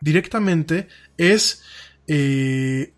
[0.00, 1.62] Directamente es
[2.06, 2.92] eh,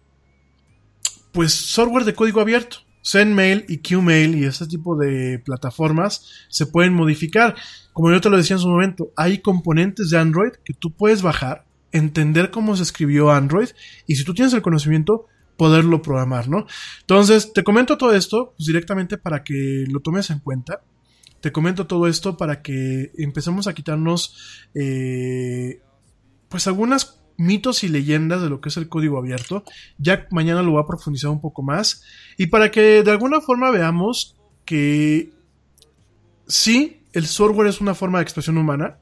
[1.32, 2.78] pues software de código abierto.
[3.04, 7.54] ZenMail y QMail y este tipo de plataformas se pueden modificar.
[7.92, 11.22] Como yo te lo decía en su momento, hay componentes de Android que tú puedes
[11.22, 13.68] bajar, entender cómo se escribió Android
[14.08, 15.26] y si tú tienes el conocimiento,
[15.56, 16.66] poderlo programar, ¿no?
[17.00, 20.80] Entonces, te comento todo esto pues, directamente para que lo tomes en cuenta.
[21.40, 25.80] Te comento todo esto para que empecemos a quitarnos eh,
[26.48, 29.64] pues algunas mitos y leyendas de lo que es el código abierto.
[29.98, 32.02] Ya mañana lo voy a profundizar un poco más.
[32.36, 35.32] Y para que de alguna forma veamos que
[36.46, 38.98] sí, el software es una forma de expresión humana.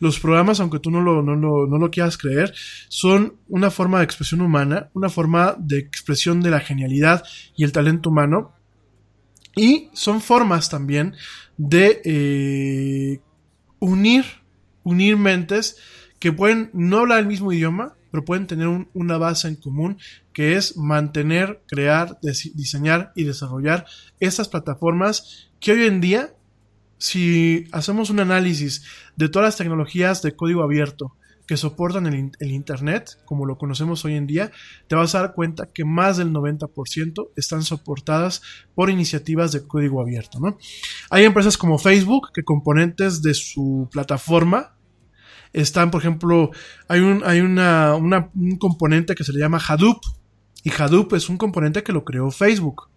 [0.00, 2.52] Los programas, aunque tú no lo, no, no lo quieras creer,
[2.88, 7.22] son una forma de expresión humana, una forma de expresión de la genialidad
[7.56, 8.52] y el talento humano.
[9.56, 11.14] Y son formas también
[11.56, 13.20] de eh,
[13.78, 14.24] unir,
[14.82, 15.76] unir mentes
[16.24, 19.98] que pueden no hablar el mismo idioma, pero pueden tener un, una base en común
[20.32, 22.18] que es mantener, crear,
[22.54, 23.84] diseñar y desarrollar
[24.20, 26.32] estas plataformas que hoy en día,
[26.96, 28.86] si hacemos un análisis
[29.16, 31.14] de todas las tecnologías de código abierto
[31.46, 34.50] que soportan el, Internet, como lo conocemos hoy en día,
[34.88, 38.40] te vas a dar cuenta que más del 90% están soportadas
[38.74, 40.38] por iniciativas de código abierto.
[41.10, 44.73] Hay empresas como Facebook que componentes de su plataforma
[45.54, 46.50] están, por ejemplo,
[46.88, 50.02] hay un, hay una, un componente que se le llama Hadoop.
[50.64, 52.88] Y Hadoop es un componente que lo creó Facebook.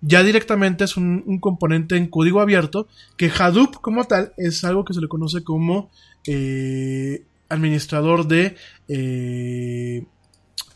[0.00, 4.84] Ya directamente es un, un componente en código abierto, que Hadoop como tal es algo
[4.84, 5.90] que se le conoce como
[6.26, 8.56] eh, administrador de,
[8.88, 10.06] eh,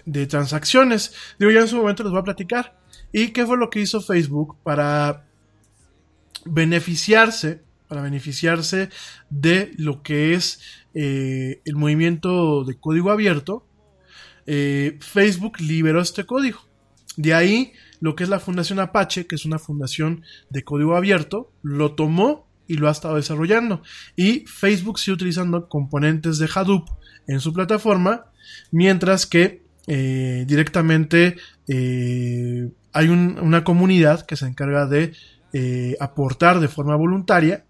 [0.04, 1.14] de transacciones.
[1.38, 2.78] Digo, ya en su momento les voy a platicar.
[3.12, 5.24] ¿Y qué fue lo que hizo Facebook para
[6.44, 8.90] beneficiarse, para beneficiarse
[9.30, 13.66] de lo que es eh, el movimiento de código abierto,
[14.46, 16.60] eh, Facebook liberó este código.
[17.16, 21.52] De ahí lo que es la Fundación Apache, que es una fundación de código abierto,
[21.62, 23.82] lo tomó y lo ha estado desarrollando.
[24.16, 26.88] Y Facebook sigue utilizando componentes de Hadoop
[27.26, 28.26] en su plataforma,
[28.70, 31.36] mientras que eh, directamente
[31.68, 35.12] hay un, una comunidad que se encarga de
[36.00, 37.64] aportar de forma voluntaria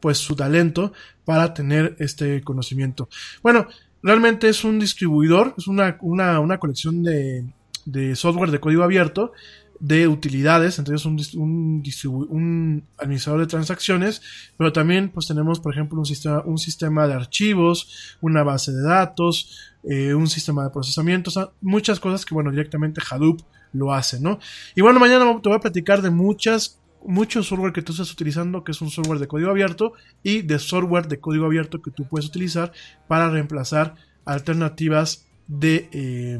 [0.00, 0.92] pues su talento
[1.24, 3.08] para tener este conocimiento.
[3.42, 3.68] Bueno,
[4.02, 7.44] realmente es un distribuidor, es una, una, una colección de,
[7.84, 9.32] de, software de código abierto
[9.80, 11.82] de utilidades, entonces un, un,
[12.30, 14.22] un, administrador de transacciones,
[14.56, 18.82] pero también pues tenemos por ejemplo un sistema, un sistema de archivos, una base de
[18.82, 23.40] datos, eh, un sistema de procesamiento, o sea, muchas cosas que bueno directamente Hadoop
[23.72, 24.40] lo hace, ¿no?
[24.74, 28.64] Y bueno, mañana te voy a platicar de muchas mucho software que tú estás utilizando,
[28.64, 29.92] que es un software de código abierto,
[30.22, 32.72] y de software de código abierto que tú puedes utilizar
[33.06, 33.94] para reemplazar
[34.24, 36.38] alternativas de, eh,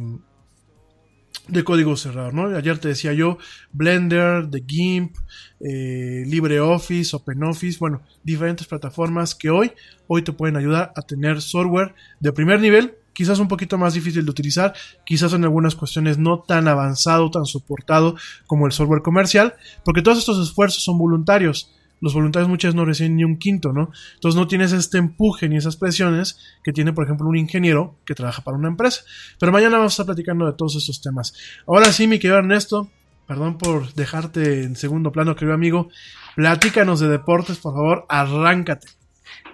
[1.48, 2.32] de código cerrado.
[2.32, 2.56] ¿no?
[2.56, 3.38] Ayer te decía yo,
[3.72, 5.16] Blender, The GIMP,
[5.60, 9.72] eh, LibreOffice, OpenOffice, bueno, diferentes plataformas que hoy,
[10.06, 14.24] hoy te pueden ayudar a tener software de primer nivel, quizás un poquito más difícil
[14.24, 14.74] de utilizar,
[15.04, 18.14] quizás en algunas cuestiones no tan avanzado, tan soportado
[18.46, 19.54] como el software comercial,
[19.84, 23.90] porque todos estos esfuerzos son voluntarios los voluntarios muchas no reciben ni un quinto, ¿no?
[24.14, 28.14] Entonces no tienes este empuje ni esas presiones que tiene, por ejemplo, un ingeniero que
[28.14, 29.00] trabaja para una empresa.
[29.40, 31.34] Pero mañana vamos a estar platicando de todos estos temas.
[31.66, 32.88] Ahora sí, mi querido Ernesto,
[33.26, 35.88] perdón por dejarte en segundo plano, querido amigo,
[36.36, 38.97] platícanos de deportes, por favor, arráncate.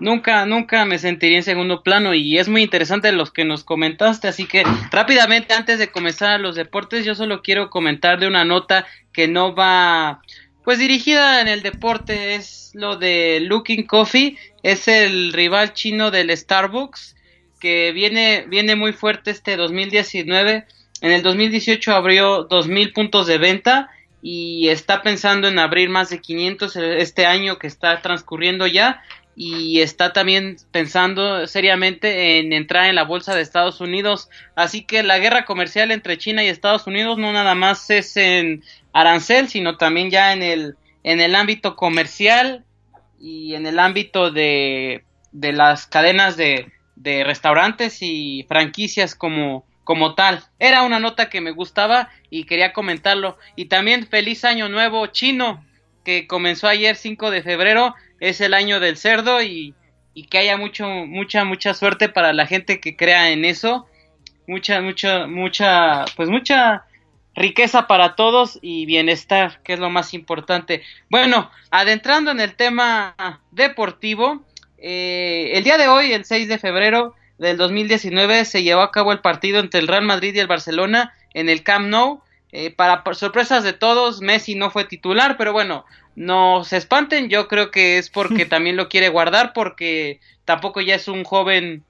[0.00, 4.28] Nunca, nunca me sentiría en segundo plano y es muy interesante los que nos comentaste,
[4.28, 8.86] así que rápidamente antes de comenzar los deportes yo solo quiero comentar de una nota
[9.12, 10.20] que no va
[10.64, 16.34] pues dirigida en el deporte es lo de Looking Coffee, es el rival chino del
[16.36, 17.14] Starbucks
[17.60, 20.66] que viene viene muy fuerte este 2019.
[21.00, 23.90] En el 2018 abrió 2000 puntos de venta
[24.22, 29.02] y está pensando en abrir más de 500 este año que está transcurriendo ya
[29.36, 34.28] y está también pensando seriamente en entrar en la bolsa de Estados Unidos.
[34.54, 38.62] Así que la guerra comercial entre China y Estados Unidos no nada más es en
[38.92, 42.64] arancel, sino también ya en el, en el ámbito comercial
[43.20, 50.14] y en el ámbito de, de las cadenas de, de restaurantes y franquicias como, como
[50.14, 50.44] tal.
[50.60, 53.36] Era una nota que me gustaba y quería comentarlo.
[53.56, 55.64] Y también feliz año nuevo chino
[56.04, 57.94] que comenzó ayer 5 de febrero.
[58.20, 59.74] Es el año del cerdo y,
[60.14, 63.86] y que haya mucho, mucha, mucha suerte para la gente que crea en eso.
[64.46, 66.84] Mucha, mucha, mucha, pues mucha
[67.34, 70.82] riqueza para todos y bienestar, que es lo más importante.
[71.10, 74.44] Bueno, adentrando en el tema deportivo,
[74.78, 79.12] eh, el día de hoy, el 6 de febrero del 2019, se llevó a cabo
[79.12, 82.22] el partido entre el Real Madrid y el Barcelona en el Camp Nou.
[82.56, 87.48] Eh, para sorpresas de todos, Messi no fue titular, pero bueno, no se espanten, yo
[87.48, 91.82] creo que es porque también lo quiere guardar, porque tampoco ya es un joven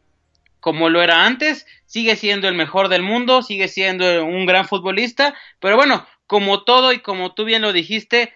[0.60, 5.34] como lo era antes, sigue siendo el mejor del mundo, sigue siendo un gran futbolista,
[5.60, 8.32] pero bueno, como todo y como tú bien lo dijiste,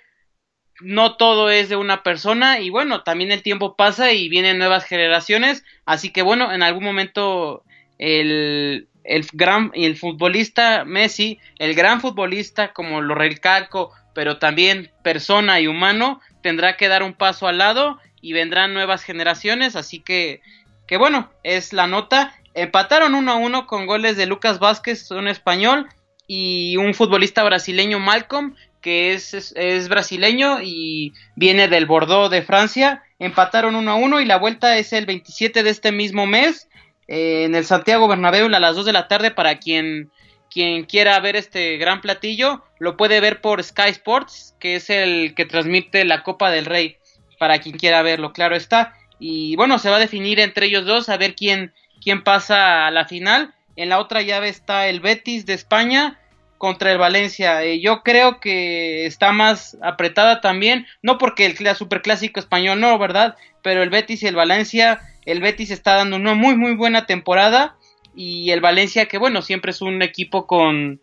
[0.83, 4.85] no todo es de una persona y bueno, también el tiempo pasa y vienen nuevas
[4.85, 7.65] generaciones, así que bueno, en algún momento
[7.97, 15.61] el, el gran el futbolista Messi, el gran futbolista como lo recalco, pero también persona
[15.61, 20.41] y humano, tendrá que dar un paso al lado y vendrán nuevas generaciones, así que
[20.87, 22.35] que bueno, es la nota.
[22.55, 25.87] Empataron uno a uno con goles de Lucas Vázquez, un español,
[26.29, 33.03] y un futbolista brasileño, Malcolm, que es, es, brasileño y viene del Bordeaux de Francia.
[33.19, 36.69] Empataron uno a uno y la vuelta es el 27 de este mismo mes
[37.09, 40.11] eh, en el Santiago Bernabéu a las 2 de la tarde para quien,
[40.51, 42.63] quien quiera ver este gran platillo.
[42.79, 46.97] Lo puede ver por Sky Sports, que es el que transmite la Copa del Rey,
[47.39, 51.09] para quien quiera verlo, claro está y bueno, se va a definir entre ellos dos
[51.09, 51.73] a ver quién,
[52.03, 53.55] quién pasa a la final.
[53.77, 56.19] En la otra llave está el Betis de España
[56.57, 57.63] contra el Valencia.
[57.65, 63.37] Eh, yo creo que está más apretada también, no porque el superclásico español no, ¿verdad?
[63.63, 67.77] Pero el Betis y el Valencia, el Betis está dando una muy muy buena temporada
[68.17, 71.03] y el Valencia que bueno, siempre es un equipo con,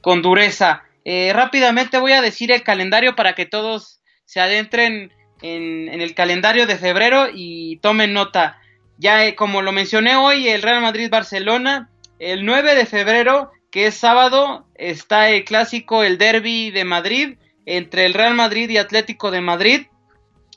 [0.00, 0.84] con dureza.
[1.04, 5.12] Eh, rápidamente voy a decir el calendario para que todos se adentren
[5.42, 8.58] en, el calendario de febrero y tomen nota.
[8.96, 13.94] Ya eh, como lo mencioné hoy, el Real Madrid-Barcelona, el 9 de febrero, que es
[13.94, 17.36] sábado, está el clásico, el derby de Madrid,
[17.66, 19.86] entre el Real Madrid y Atlético de Madrid,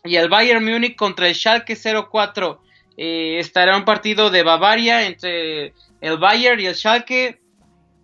[0.04, 2.62] y el Bayern Múnich contra el Schalke 04.
[3.04, 7.42] Eh, estará un partido de Bavaria entre el Bayern y el Schalke.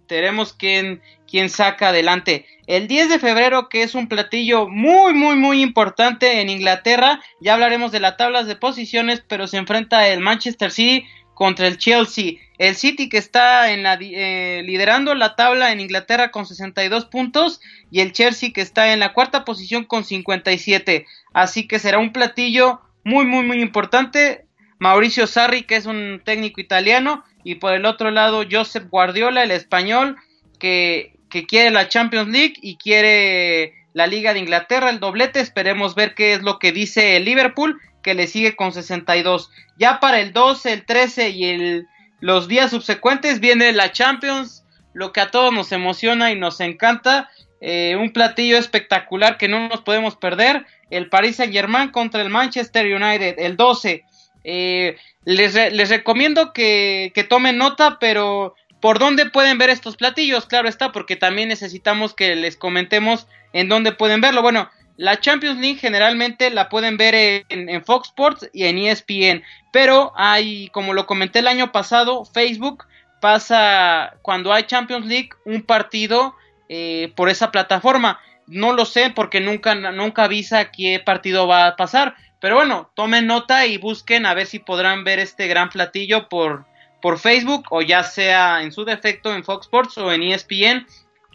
[0.07, 1.01] Tenemos quién
[1.49, 2.47] saca adelante.
[2.65, 7.53] El 10 de febrero, que es un platillo muy, muy, muy importante en Inglaterra, ya
[7.53, 11.05] hablaremos de las tablas de posiciones, pero se enfrenta el Manchester City
[11.35, 12.39] contra el Chelsea.
[12.57, 17.61] El City que está eh, liderando la tabla en Inglaterra con 62 puntos
[17.91, 21.05] y el Chelsea que está en la cuarta posición con 57.
[21.33, 24.46] Así que será un platillo muy, muy, muy importante.
[24.79, 29.51] Mauricio Sarri, que es un técnico italiano, y por el otro lado Josep Guardiola, el
[29.51, 30.17] español,
[30.59, 35.39] que que quiere la Champions League y quiere la Liga de Inglaterra, el doblete.
[35.39, 39.51] Esperemos ver qué es lo que dice el Liverpool, que le sigue con 62.
[39.77, 41.87] Ya para el 12, el 13 y el,
[42.19, 44.63] los días subsecuentes viene la Champions,
[44.93, 47.29] lo que a todos nos emociona y nos encanta.
[47.59, 50.65] Eh, un platillo espectacular que no nos podemos perder.
[50.89, 54.05] El Paris Saint Germain contra el Manchester United, el 12.
[54.49, 54.95] Eh,
[55.25, 60.45] les, recomiendo que, que tomen nota, pero ¿por dónde pueden ver estos platillos?
[60.45, 64.41] Claro está, porque también necesitamos que les comentemos en dónde pueden verlo.
[64.41, 69.43] Bueno, la Champions League generalmente la pueden ver en, Fox Sports y en ESPN,
[69.73, 72.85] pero hay, como lo comenté el año pasado, Facebook
[73.19, 76.35] pasa cuando hay Champions League un partido
[76.69, 78.19] eh, por esa plataforma.
[78.47, 82.15] No lo sé porque nunca, nunca avisa qué partido va a pasar.
[82.39, 86.65] Pero bueno, tomen nota y busquen a ver si podrán ver este gran platillo por,
[87.01, 90.85] por Facebook o ya sea en su defecto en Fox Sports o en ESPN.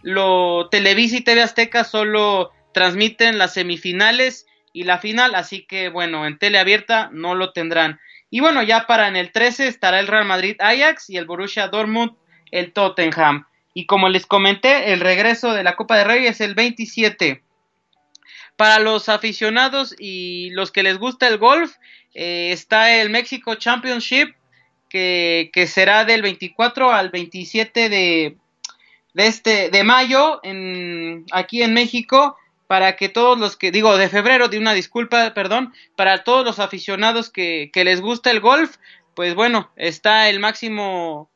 [0.03, 6.27] Lo Televisa y TV Azteca solo transmiten las semifinales y la final, así que bueno,
[6.27, 8.01] en tele abierta no lo tendrán.
[8.31, 11.69] Y bueno, ya para en el 13 estará el Real Madrid Ajax y el Borussia
[11.69, 12.12] Dortmund
[12.51, 13.47] el Tottenham.
[13.74, 17.43] Y como les comenté, el regreso de la Copa de Rey es el 27.
[18.62, 21.74] Para los aficionados y los que les gusta el golf,
[22.14, 24.36] eh, está el México Championship,
[24.89, 28.36] que, será del 24 al 27 de,
[29.16, 32.36] este, de mayo en, aquí en México
[32.68, 36.60] para que todos los que, digo, de febrero, de una disculpa, perdón, para todos los
[36.60, 38.76] aficionados que les gusta el golf,
[39.14, 41.32] pues bueno, está el máximo,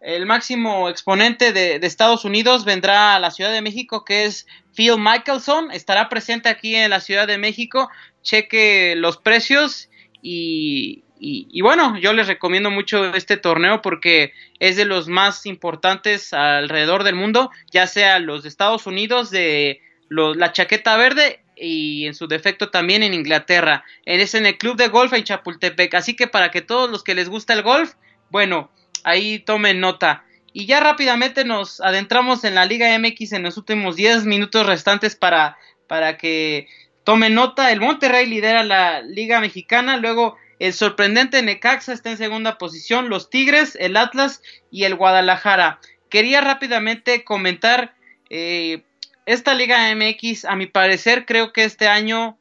[0.00, 4.98] el máximo exponente de, Estados Unidos, vendrá a la Ciudad de México, que es Phil
[4.98, 7.90] Mickelson, estará presente aquí en la Ciudad de México,
[8.22, 9.88] cheque los precios
[10.22, 15.46] y, y, y, bueno, yo les recomiendo mucho este torneo porque es de los más
[15.46, 19.80] importantes alrededor del mundo, ya sea los de Estados Unidos, de
[20.10, 23.84] la chaqueta verde y en su defecto también en Inglaterra.
[24.04, 25.94] Es en el club de golf en Chapultepec.
[25.94, 27.94] Así que para que todos los que les gusta el golf,
[28.30, 28.70] bueno,
[29.04, 30.24] ahí tomen nota.
[30.52, 35.14] Y ya rápidamente nos adentramos en la Liga MX en los últimos 10 minutos restantes
[35.14, 35.56] para,
[35.86, 36.68] para que
[37.04, 37.70] tomen nota.
[37.70, 43.30] El Monterrey lidera la Liga Mexicana, luego el sorprendente Necaxa está en segunda posición, los
[43.30, 45.80] Tigres, el Atlas y el Guadalajara.
[46.08, 47.94] Quería rápidamente comentar
[48.30, 48.82] eh,
[49.26, 52.38] esta Liga MX, a mi parecer, creo que este año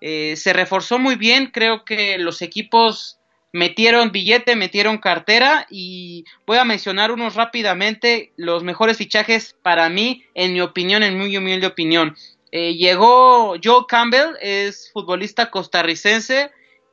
[0.00, 1.46] eh, se reforzó muy bien.
[1.46, 3.15] Creo que los equipos
[3.56, 10.24] metieron billete, metieron cartera y voy a mencionar unos rápidamente los mejores fichajes para mí,
[10.34, 12.14] en mi opinión, en muy humilde opinión.
[12.52, 16.50] Eh, llegó Joe Campbell, es futbolista costarricense.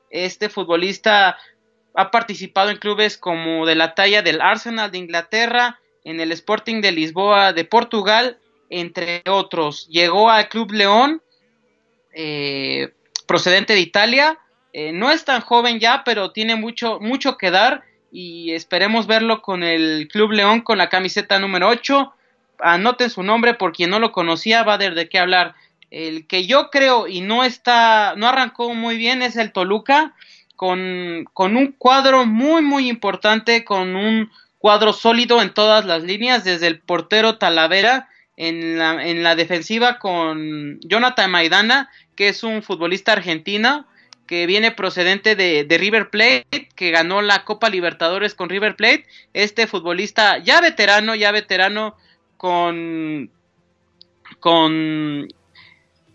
[0.09, 1.37] Este futbolista
[1.95, 6.79] ha participado en clubes como de la talla del Arsenal de Inglaterra, en el Sporting
[6.79, 9.85] de Lisboa de Portugal entre otros.
[9.89, 11.21] Llegó al Club León,
[12.13, 12.93] eh,
[13.27, 14.39] procedente de Italia.
[14.73, 19.41] Eh, no es tan joven ya, pero tiene mucho, mucho que dar y esperemos verlo
[19.43, 22.11] con el Club León con la camiseta número 8.
[22.59, 25.53] Anoten su nombre por quien no lo conocía, va a de qué hablar.
[25.91, 30.15] El que yo creo y no está, no arrancó muy bien es el Toluca,
[30.55, 36.43] con, con un cuadro muy, muy importante, con un cuadro sólido en todas las líneas,
[36.43, 42.63] desde el portero Talavera, en la, en la defensiva con Jonathan Maidana, que es un
[42.63, 43.85] futbolista argentino
[44.27, 49.05] que viene procedente de, River Plate, que ganó la Copa Libertadores con River Plate.
[49.33, 51.95] Este futbolista ya veterano, ya veterano
[52.37, 53.29] con,
[54.39, 55.27] con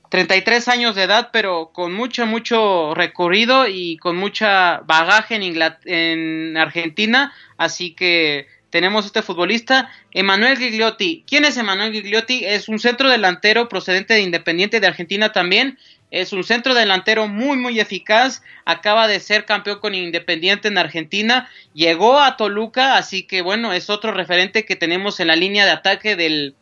[0.08, 6.56] 33 años de edad, pero con mucho, mucho recorrido y con mucha bagaje en, en
[6.56, 7.32] Argentina.
[7.56, 11.24] Así que tenemos este futbolista, Emanuel Gigliotti.
[11.26, 12.44] ¿Quién es Emanuel Gigliotti?
[12.44, 15.78] Es un centro delantero procedente de Independiente de Argentina también.
[16.10, 18.42] Es un centro delantero muy muy eficaz.
[18.64, 21.48] Acaba de ser campeón con Independiente en Argentina.
[21.74, 25.72] Llegó a Toluca, así que bueno, es otro referente que tenemos en la línea de
[25.72, 26.54] ataque del,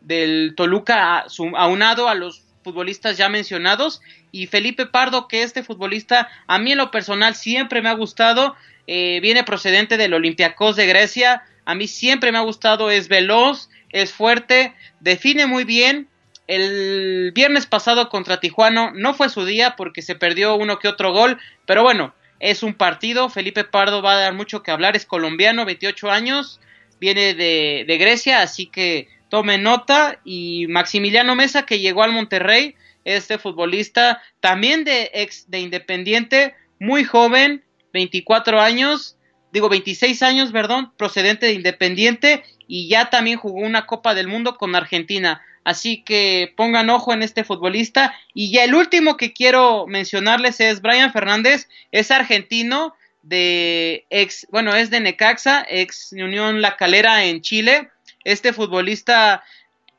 [0.00, 4.02] del Toluca aunado a los futbolistas ya mencionados.
[4.30, 8.56] Y Felipe Pardo, que este futbolista a mí en lo personal siempre me ha gustado.
[8.86, 11.44] Eh, viene procedente del Olympiacos de Grecia.
[11.64, 16.08] A mí siempre me ha gustado, es veloz, es fuerte, define muy bien.
[16.54, 21.10] El viernes pasado contra Tijuana no fue su día porque se perdió uno que otro
[21.10, 23.30] gol, pero bueno, es un partido.
[23.30, 26.60] Felipe Pardo va a dar mucho que hablar, es colombiano, 28 años,
[27.00, 30.20] viene de, de Grecia, así que tome nota.
[30.26, 32.74] Y Maximiliano Mesa, que llegó al Monterrey,
[33.06, 37.64] este futbolista también de ex de Independiente, muy joven,
[37.94, 39.16] 24 años,
[39.54, 44.58] digo 26 años, perdón, procedente de Independiente y ya también jugó una Copa del Mundo
[44.58, 45.40] con Argentina.
[45.64, 48.14] Así que pongan ojo en este futbolista.
[48.34, 54.74] Y ya el último que quiero mencionarles es Brian Fernández, es argentino de ex, bueno,
[54.74, 57.90] es de Necaxa, ex Unión La Calera en Chile.
[58.24, 59.42] Este futbolista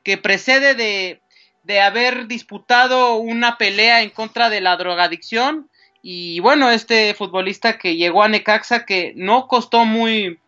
[0.03, 1.21] que precede de,
[1.63, 5.69] de haber disputado una pelea en contra de la drogadicción
[6.01, 10.39] Y bueno, este futbolista que llegó a Necaxa, que no costó muy,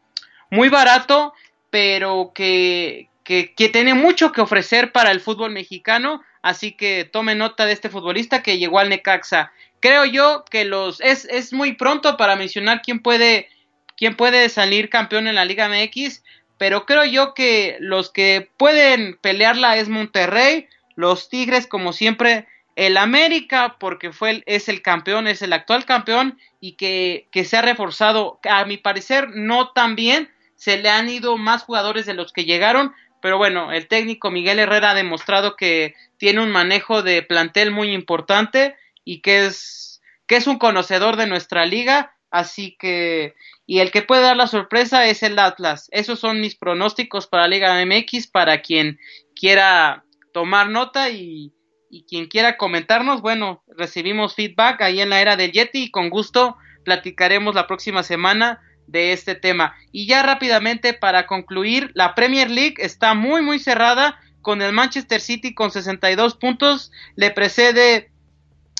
[0.49, 1.33] muy barato,
[1.69, 6.23] pero que, que, tiene mucho que ofrecer para el fútbol mexicano.
[6.41, 9.52] Así que tome nota de este futbolista que llegó al Necaxa.
[9.81, 13.49] Creo yo que los es, es muy pronto para mencionar quién puede,
[13.97, 16.23] quién puede salir campeón en la Liga MX,
[16.57, 22.97] pero creo yo que los que pueden pelearla es Monterrey, los Tigres como siempre el
[22.97, 28.39] América porque fue es el campeón, es el actual campeón y que, se ha reforzado,
[28.43, 32.45] a mi parecer no tan bien, se le han ido más jugadores de los que
[32.45, 32.93] llegaron,
[33.26, 37.91] pero bueno, el técnico Miguel Herrera ha demostrado que tiene un manejo de plantel muy
[37.91, 43.34] importante y que es, que es un conocedor de nuestra liga, así que
[43.65, 45.88] y el que puede dar la sorpresa es el Atlas.
[45.89, 48.99] Esos son mis pronósticos para Liga MX para quien
[49.35, 51.52] quiera tomar nota y
[51.89, 56.11] y quien quiera comentarnos, bueno, recibimos feedback ahí en la era del Yeti y con
[56.11, 59.76] gusto platicaremos la próxima semana de este tema.
[59.91, 65.22] Y ya rápidamente para concluir, la Premier League está muy muy cerrada con el Manchester
[65.22, 68.12] City con 62 puntos, le precede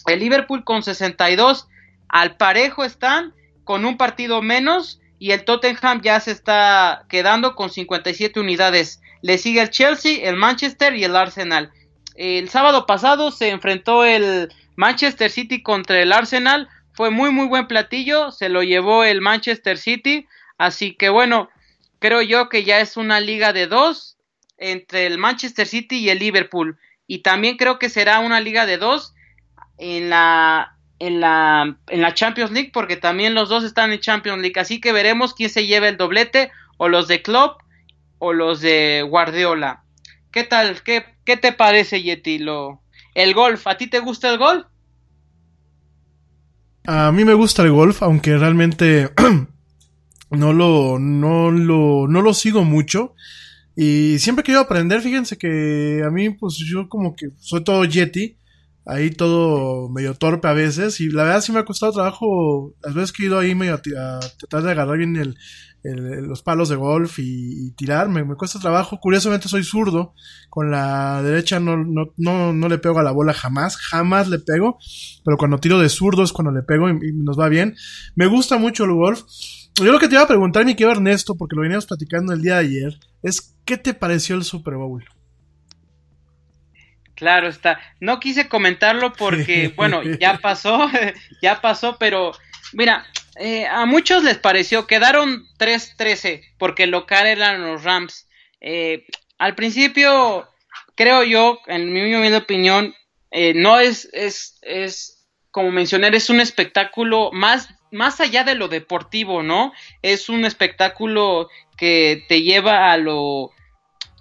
[0.06, 1.68] el Liverpool con 62,
[2.08, 3.34] al parejo están
[3.64, 9.02] con un partido menos y el Tottenham ya se está quedando con 57 unidades.
[9.22, 11.72] Le sigue el Chelsea, el Manchester y el Arsenal.
[12.16, 16.70] El sábado pasado se enfrentó el Manchester City contra el Arsenal.
[16.96, 18.32] Fue muy muy buen platillo.
[18.32, 20.28] Se lo llevó el Manchester City.
[20.58, 21.50] Así que bueno,
[22.00, 24.18] creo yo que ya es una liga de dos
[24.58, 26.78] entre el Manchester City y el Liverpool.
[27.08, 29.14] Y también creo que será una liga de dos
[29.78, 34.42] en la, en la, en la Champions League, porque también los dos están en Champions
[34.42, 34.60] League.
[34.60, 37.62] Así que veremos quién se lleva el doblete, o los de Klopp
[38.20, 39.84] o los de Guardiola.
[40.32, 40.82] ¿Qué tal?
[40.84, 42.40] ¿Qué, qué te parece, Yeti?
[42.40, 42.82] Lo,
[43.14, 44.66] el golf, ¿a ti te gusta el golf?
[46.88, 49.12] A mí me gusta el golf, aunque realmente
[50.30, 53.16] no lo, no lo, no lo sigo mucho.
[53.76, 57.84] Y siempre he querido aprender, fíjense que a mí, pues yo como que soy todo
[57.84, 58.38] Yeti,
[58.86, 62.94] ahí todo medio torpe a veces, y la verdad sí me ha costado trabajo, las
[62.94, 65.38] veces que he ido ahí medio a, tratar de agarrar bien el,
[65.94, 69.00] los palos de golf y, tirar, me, cuesta trabajo.
[69.00, 70.14] Curiosamente soy zurdo,
[70.50, 74.40] con la derecha no, no, no, no, le pego a la bola jamás, jamás le
[74.40, 74.80] pego,
[75.24, 77.76] pero cuando tiro de zurdo es cuando le pego y, nos va bien.
[78.16, 79.24] Me gusta mucho el golf.
[79.76, 82.42] Yo lo que te iba a preguntar, mi querido Ernesto, porque lo veníamos platicando el
[82.42, 85.04] día de ayer, es ¿qué te pareció el Super Bowl?
[87.16, 87.80] Claro está.
[88.00, 90.90] No quise comentarlo porque, bueno, ya pasó,
[91.42, 92.34] ya pasó, pero
[92.74, 93.06] mira,
[93.38, 98.28] eh, a muchos les pareció, quedaron 3-13 porque el local eran los Rams.
[98.62, 99.06] Eh,
[99.38, 100.48] al principio,
[100.96, 102.96] creo yo, en mi opinión,
[103.32, 108.70] eh, no es, es, es, como mencioné, es un espectáculo más, más allá de lo
[108.70, 109.74] deportivo, ¿no?
[110.02, 113.52] Es un espectáculo que te lleva a lo,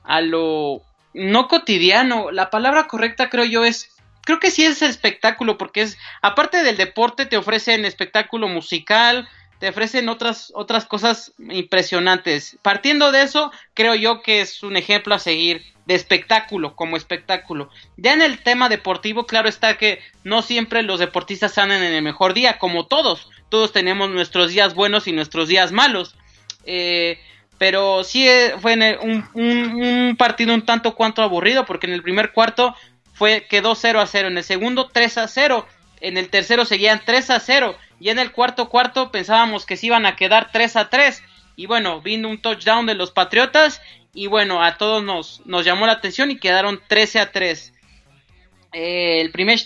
[0.03, 2.33] a lo no cotidiano.
[2.33, 3.94] La palabra correcta creo yo es
[4.25, 9.29] creo que sí es espectáculo porque es aparte del deporte te ofrecen espectáculo musical,
[9.59, 12.59] te ofrecen otras otras cosas impresionantes.
[12.63, 17.71] Partiendo de eso, creo yo que es un ejemplo a seguir de espectáculo como espectáculo.
[17.97, 22.03] Ya en el tema deportivo, claro está que no siempre los deportistas salen en el
[22.03, 23.29] mejor día, como todos.
[23.49, 26.17] Todos tenemos nuestros días buenos y nuestros días malos.
[26.65, 27.19] Eh,
[27.59, 32.33] pero sí eh, fue un, un, partido un tanto cuanto aburrido porque en el primer
[32.33, 32.75] cuarto
[33.15, 34.29] fue, quedó 0 a 0.
[34.29, 35.67] En el segundo 3 a 0.
[36.01, 37.77] En el tercero seguían 3 a 0.
[38.01, 41.23] Y en el cuarto cuarto pensábamos que se iban a quedar 3 a 3.
[41.57, 43.81] Y bueno, vino un touchdown de los Patriotas.
[44.13, 47.73] Y bueno, a todos nos, nos llamó la atención y quedaron 13 a 3.
[48.73, 49.59] Eh, el primer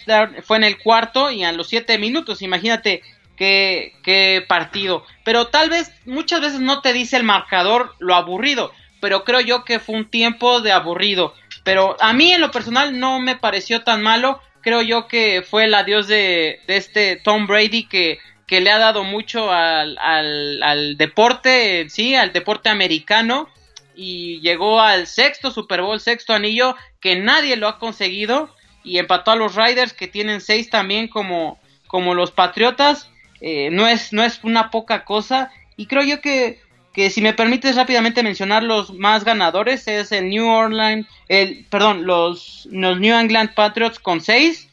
[0.42, 2.42] fue en el cuarto y a los 7 minutos.
[2.42, 3.02] Imagínate
[3.36, 5.04] qué, qué partido.
[5.24, 8.72] Pero tal vez muchas veces no te dice el marcador lo aburrido.
[9.00, 11.34] Pero creo yo que fue un tiempo de aburrido.
[11.68, 14.40] Pero a mí en lo personal no me pareció tan malo.
[14.62, 19.04] Creo yo que fue el adiós de, este Tom Brady que, que, le ha dado
[19.04, 23.50] mucho al, al, deporte, sí, al deporte americano.
[23.94, 28.48] Y llegó al sexto Super Bowl, sexto anillo, que nadie lo ha conseguido.
[28.82, 33.10] Y empató a los Riders, que tienen seis también como, como los Patriotas.
[33.42, 35.52] Eh, no, es, no es una poca cosa.
[35.76, 36.62] Y creo yo que
[36.98, 42.06] que si me permites rápidamente mencionar los más ganadores es el New Orleans, el, perdón,
[42.06, 44.68] los, los New England Patriots con 6,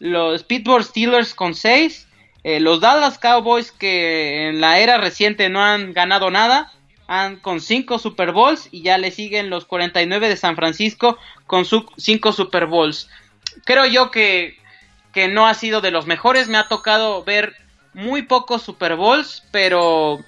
[0.00, 2.08] los Pittsburgh Steelers con 6,
[2.42, 6.72] eh, los Dallas Cowboys que en la era reciente no han ganado nada,
[7.06, 11.64] han con 5 Super Bowls y ya le siguen los 49 de San Francisco con
[11.64, 13.08] 5 Super Bowls.
[13.64, 14.58] Creo yo que
[15.12, 16.48] que no ha sido de los mejores.
[16.48, 17.54] Me ha tocado ver
[17.94, 20.18] muy pocos Super Bowls, pero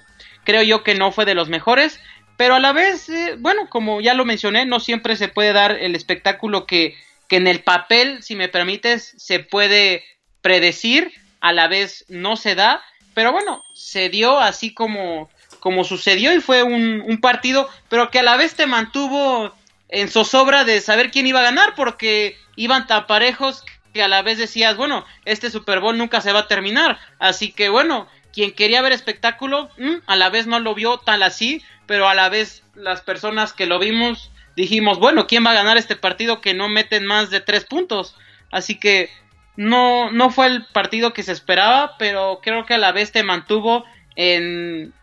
[0.43, 1.99] creo yo que no fue de los mejores.
[2.37, 5.71] Pero a la vez, eh, bueno, como ya lo mencioné, no siempre se puede dar
[5.71, 6.95] el espectáculo que,
[7.27, 10.03] que en el papel, si me permites, se puede
[10.41, 12.81] predecir, a la vez no se da.
[13.13, 18.19] Pero bueno, se dio así como, como sucedió y fue un, un partido, pero que
[18.19, 19.53] a la vez te mantuvo
[19.89, 23.63] en zozobra de saber quién iba a ganar, porque iban tan parejos
[23.93, 26.97] que a la vez decías, bueno, este Super Bowl nunca se va a terminar.
[27.19, 31.23] Así que bueno, quien quería ver espectáculo, mm, a la vez no lo vio tal
[31.23, 35.55] así, pero a la vez las personas que lo vimos dijimos, bueno, ¿quién va a
[35.55, 38.15] ganar este partido que no meten más de tres puntos?
[38.51, 39.09] Así que
[39.55, 43.23] no, no fue el partido que se esperaba, pero creo que a la vez te
[43.23, 43.85] mantuvo
[44.15, 44.93] en,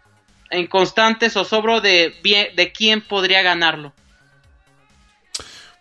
[0.51, 2.15] en constante zozobro de,
[2.55, 3.93] de quién podría ganarlo.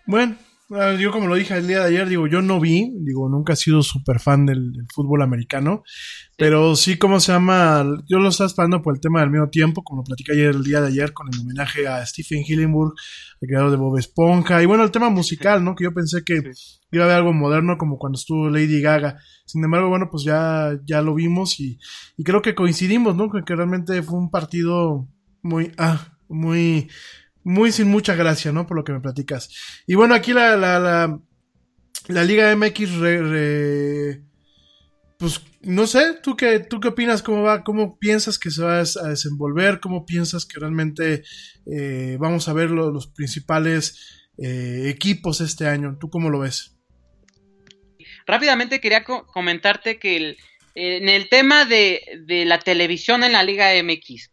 [0.06, 0.38] Bueno,
[0.70, 3.54] Ah, yo como lo dije el día de ayer, digo, yo no vi, digo, nunca
[3.54, 5.84] he sido súper fan del, fútbol americano,
[6.38, 7.84] pero sí, ¿cómo se llama?
[8.08, 10.82] Yo lo estaba esperando por el tema del medio tiempo, como platicé ayer el día
[10.82, 12.94] de ayer con el homenaje a Stephen Hillenburg,
[13.42, 15.76] el creador de Bob Esponja, y bueno, el tema musical, ¿no?
[15.76, 16.44] Que yo pensé que
[16.92, 19.18] iba a haber algo moderno como cuando estuvo Lady Gaga.
[19.48, 21.80] Sin embargo, bueno, pues ya, ya lo vimos y,
[22.18, 23.32] y creo que coincidimos, ¿no?
[23.32, 25.08] Que, que realmente fue un partido
[25.42, 26.88] muy, ah, muy,
[27.44, 28.68] muy sin mucha gracia, ¿no?
[28.68, 29.50] Por lo que me platicas.
[29.88, 31.20] Y bueno, aquí la, la, la,
[32.10, 32.92] la Liga MX,
[35.18, 37.24] pues no sé, ¿tú qué, ¿tú qué opinas?
[37.24, 37.64] ¿Cómo va?
[37.64, 39.80] ¿Cómo piensas que se va a desenvolver?
[39.80, 41.24] ¿Cómo piensas que realmente
[41.66, 45.98] eh, vamos a ver los principales eh, equipos este año?
[46.00, 46.76] ¿Tú cómo lo ves?
[48.28, 50.38] Rápidamente quería comentarte que
[50.76, 54.30] en el tema de, de, la televisión en la Liga MX,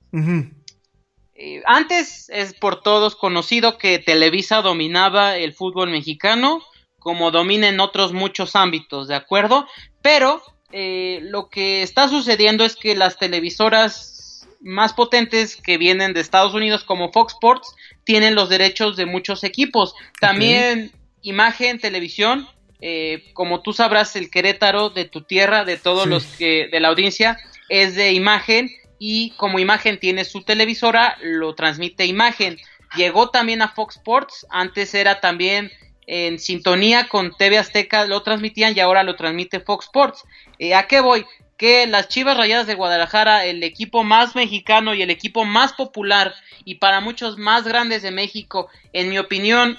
[1.37, 6.63] eh, antes es por todos conocido que Televisa dominaba el fútbol mexicano,
[6.99, 9.67] como domina en otros muchos ámbitos, ¿de acuerdo?
[10.03, 10.43] Pero
[10.77, 16.53] eh, lo que está sucediendo es que las televisoras más potentes que vienen de Estados
[16.53, 19.95] Unidos, como Fox Sports, tienen los derechos de muchos equipos.
[20.19, 20.91] También
[21.23, 22.49] imagen, televisión,
[22.81, 26.89] eh, como tú sabrás, el Querétaro de tu tierra, de todos los que de la
[26.89, 27.39] audiencia,
[27.69, 28.69] es de imagen
[28.99, 32.59] y como imagen tiene su televisora, lo transmite imagen.
[32.97, 35.71] Llegó también a Fox Sports, antes era también
[36.07, 40.25] en sintonía con TV Azteca, lo transmitían y ahora lo transmite Fox Sports.
[40.59, 41.27] Eh, ¿A qué voy?
[41.57, 46.35] Que las Chivas Rayadas de Guadalajara, el equipo más mexicano y el equipo más popular
[46.65, 49.79] y para muchos más grandes de México, en mi opinión,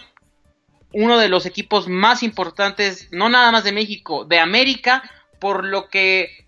[0.94, 5.04] uno de los equipos más importantes, no nada más de México, de América,
[5.40, 6.46] por lo que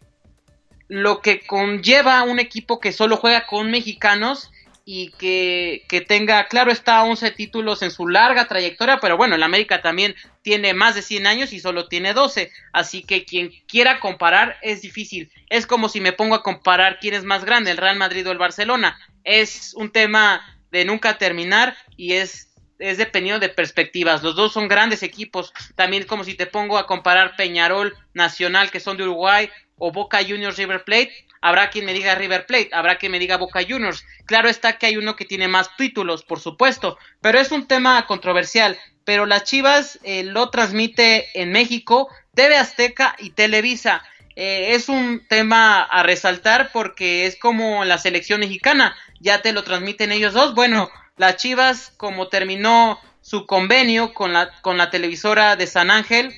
[0.88, 4.52] lo que conlleva un equipo que solo juega con mexicanos
[4.90, 9.82] y que, tenga, claro está, 11 títulos en su larga trayectoria, pero bueno, el América
[9.82, 14.56] también tiene más de 100 años y solo tiene 12, así que quien quiera comparar
[14.62, 15.30] es difícil.
[15.50, 18.32] Es como si me pongo a comparar quién es más grande, el Real Madrid o
[18.32, 18.98] el Barcelona.
[19.26, 22.46] Es un tema de nunca terminar y es
[22.80, 24.22] es dependiendo de perspectivas.
[24.22, 25.52] Los dos son grandes equipos.
[25.76, 30.20] También como si te pongo a comparar Peñarol Nacional, que son de Uruguay, o Boca
[30.24, 34.06] Juniors River Plate, habrá quien me diga River Plate, habrá quien me diga Boca Juniors.
[34.26, 38.06] Claro está que hay uno que tiene más títulos, por supuesto, pero es un tema
[38.06, 38.78] controversial.
[39.06, 44.04] Pero las Chivas eh, lo transmite en México, TV Azteca y Televisa.
[44.36, 49.64] Eh, es un tema a resaltar porque es como la selección mexicana, ya te lo
[49.64, 50.54] transmiten ellos dos.
[50.54, 56.38] Bueno, las Chivas, como terminó su convenio con la, con la televisora de San Ángel,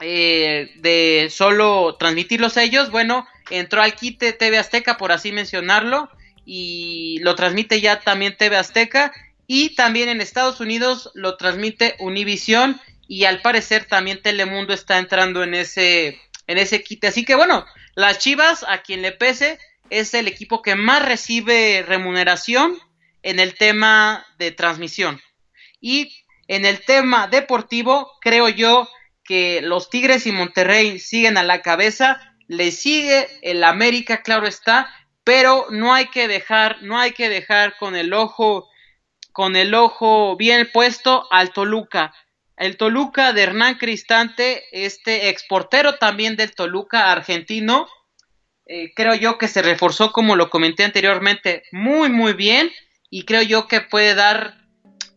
[0.00, 6.10] eh, de solo transmitirlos ellos, bueno, entró al quite TV Azteca, por así mencionarlo,
[6.44, 9.12] y lo transmite ya también TV Azteca,
[9.46, 15.42] y también en Estados Unidos lo transmite Univision, y al parecer también Telemundo está entrando
[15.42, 17.08] en ese, en ese quite.
[17.08, 17.66] Así que bueno,
[17.96, 19.58] las Chivas, a quien le pese,
[19.90, 22.78] es el equipo que más recibe remuneración
[23.22, 25.20] en el tema de transmisión.
[25.80, 28.88] Y en el tema deportivo, creo yo
[29.24, 34.92] que los Tigres y Monterrey siguen a la cabeza, le sigue el América, claro está,
[35.22, 38.68] pero no hay que dejar, no hay que dejar con el ojo,
[39.30, 42.12] con el ojo bien puesto al Toluca.
[42.56, 47.86] El Toluca de Hernán Cristante, este exportero también del Toluca argentino,
[48.66, 52.72] eh, creo yo que se reforzó, como lo comenté anteriormente, muy, muy bien.
[53.10, 54.60] Y creo yo que puede dar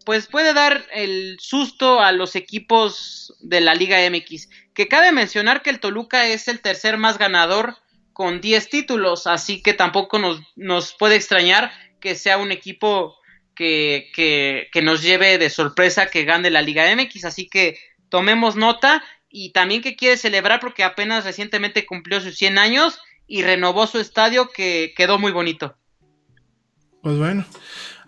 [0.06, 4.50] pues puede dar el susto a los equipos de la Liga MX.
[4.74, 7.78] Que cabe mencionar que el Toluca es el tercer más ganador
[8.14, 13.16] con 10 títulos, así que tampoco nos, nos puede extrañar que sea un equipo
[13.56, 17.78] que, que, nos lleve de sorpresa que gane la Liga MX, así que
[18.10, 23.42] tomemos nota y también que quiere celebrar porque apenas recientemente cumplió sus 100 años y
[23.42, 25.76] renovó su estadio que quedó muy bonito.
[27.02, 27.46] Pues bueno,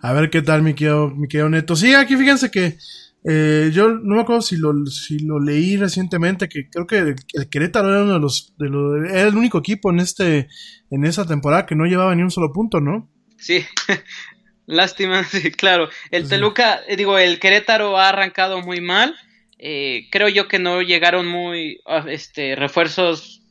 [0.00, 1.76] a ver qué tal mi querido Neto.
[1.76, 2.78] Sí, aquí fíjense que
[3.28, 7.48] eh, yo no me acuerdo si lo, si lo leí recientemente, que creo que el,
[7.50, 10.48] Querétaro era uno de los, de los, era el único equipo en este,
[10.90, 13.10] en esa temporada que no llevaba ni un solo punto, ¿no?
[13.36, 13.64] Sí,
[14.66, 15.88] lástima, sí, claro.
[16.12, 19.16] El Teluca, eh, digo, el Querétaro ha arrancado muy mal.
[19.58, 23.42] Eh, creo yo que no llegaron muy, ah, este, refuerzos.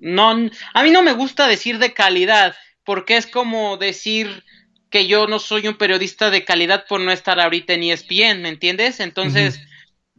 [0.00, 0.30] No,
[0.74, 2.54] a mí no me gusta decir de calidad,
[2.84, 4.44] porque es como decir
[4.92, 8.50] que yo no soy un periodista de calidad por no estar ahorita en ESPN, ¿me
[8.50, 9.00] entiendes?
[9.00, 9.58] Entonces,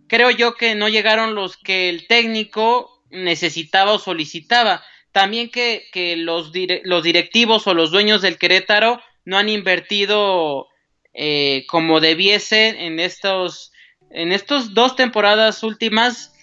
[0.08, 4.84] creo yo que no llegaron los que el técnico necesitaba o solicitaba.
[5.12, 6.52] También que, que los,
[6.84, 10.68] los directivos o los dueños del Querétaro no han invertido
[11.14, 13.72] eh, como debiesen en estos
[14.10, 16.34] en estos dos temporadas últimas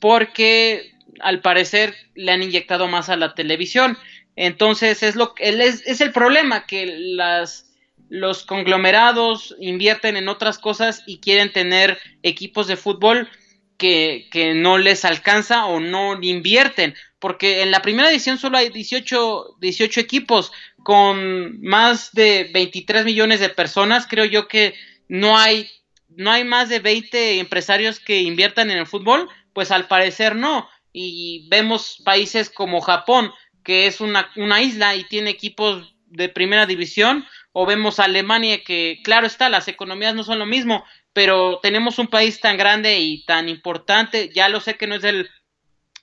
[0.00, 3.98] porque al parecer le han inyectado más a la televisión
[4.36, 7.67] entonces es lo es, es el problema que las
[8.08, 13.28] los conglomerados invierten en otras cosas y quieren tener equipos de fútbol
[13.76, 16.94] que, que, no les alcanza o no invierten.
[17.18, 20.52] Porque en la primera edición solo hay 18, 18 equipos
[20.82, 24.06] con más de 23 millones de personas.
[24.06, 24.74] Creo yo que
[25.08, 25.68] no hay,
[26.08, 29.28] no hay más de 20 empresarios que inviertan en el fútbol.
[29.52, 30.68] Pues al parecer no.
[30.92, 33.32] Y vemos países como Japón,
[33.62, 37.26] que es una, una isla y tiene equipos de primera división
[37.60, 41.98] o vemos a Alemania que, claro está, las economías no son lo mismo, pero tenemos
[41.98, 45.28] un país tan grande y tan importante, ya lo sé que no es del,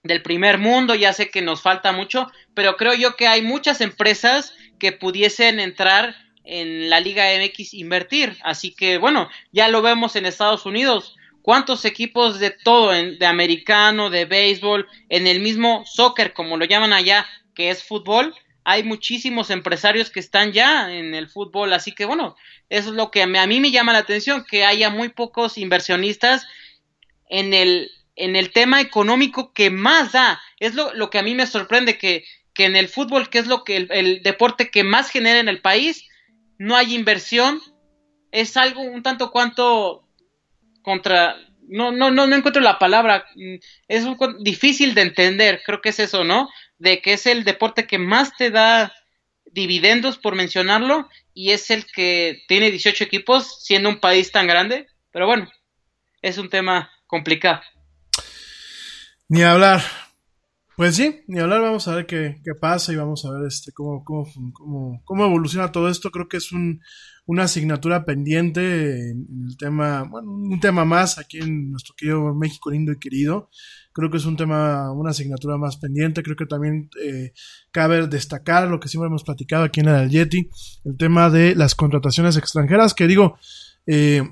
[0.03, 3.80] del primer mundo, ya sé que nos falta mucho, pero creo yo que hay muchas
[3.80, 10.18] empresas que pudiesen entrar en la Liga MX invertir, así que bueno, ya lo vemos
[10.18, 16.34] en Estados Unidos, cuántos equipos de todo, de americano, de béisbol, en el mismo soccer,
[16.34, 18.36] como lo llaman allá, que es fútbol,
[18.66, 22.36] hay muchísimos empresarios que están ya en el fútbol, así que bueno,
[22.70, 26.48] eso es lo que a mí me llama la atención, que haya muy pocos inversionistas
[27.30, 30.42] en el, en el tema económico que más da.
[30.60, 32.26] Es lo, lo que a mí me sorprende, que,
[32.56, 35.62] que en el fútbol, que es lo que el, deporte que más genera en el
[35.62, 36.08] país,
[36.58, 37.62] no hay inversión.
[38.32, 40.08] Es algo un tanto cuanto
[40.82, 41.36] contra...
[41.68, 43.26] No, no, no, no encuentro la palabra.
[43.88, 46.50] Es un, difícil de entender, creo que es eso, ¿no?
[46.78, 48.94] de que es el deporte que más te da
[49.46, 54.88] dividendos, por mencionarlo, y es el que tiene 18 equipos, siendo un país tan grande.
[55.12, 55.50] Pero bueno,
[56.22, 57.62] es un tema complicado.
[59.30, 59.82] Ni hablar.
[60.76, 64.04] Pues sí, ni hablar, vamos a ver qué, pasa y vamos a ver este cómo,
[64.04, 66.12] cómo, cómo, cómo evoluciona todo esto.
[66.12, 66.82] Creo que es un,
[67.28, 72.72] una asignatura pendiente en, el tema, bueno, un tema más aquí en nuestro querido México
[72.72, 73.50] lindo y querido.
[73.94, 76.22] Creo que es un tema, una asignatura más pendiente.
[76.22, 77.34] Creo que también eh,
[77.72, 80.50] cabe destacar lo que siempre hemos platicado aquí en el Yeti,
[80.84, 83.38] el tema de las contrataciones extranjeras, que digo,
[83.88, 84.24] eh,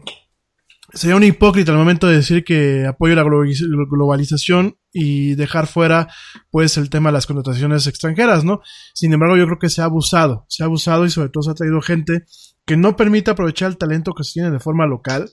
[0.94, 6.08] sería un hipócrita al momento de decir que apoyo la globalización y dejar fuera
[6.52, 8.62] pues el tema de las contrataciones extranjeras, ¿no?
[8.94, 11.52] Sin embargo, yo creo que se ha abusado, se ha abusado y sobre todo se
[11.52, 12.26] ha traído gente
[12.66, 15.30] que no permite aprovechar el talento que se tiene de forma local.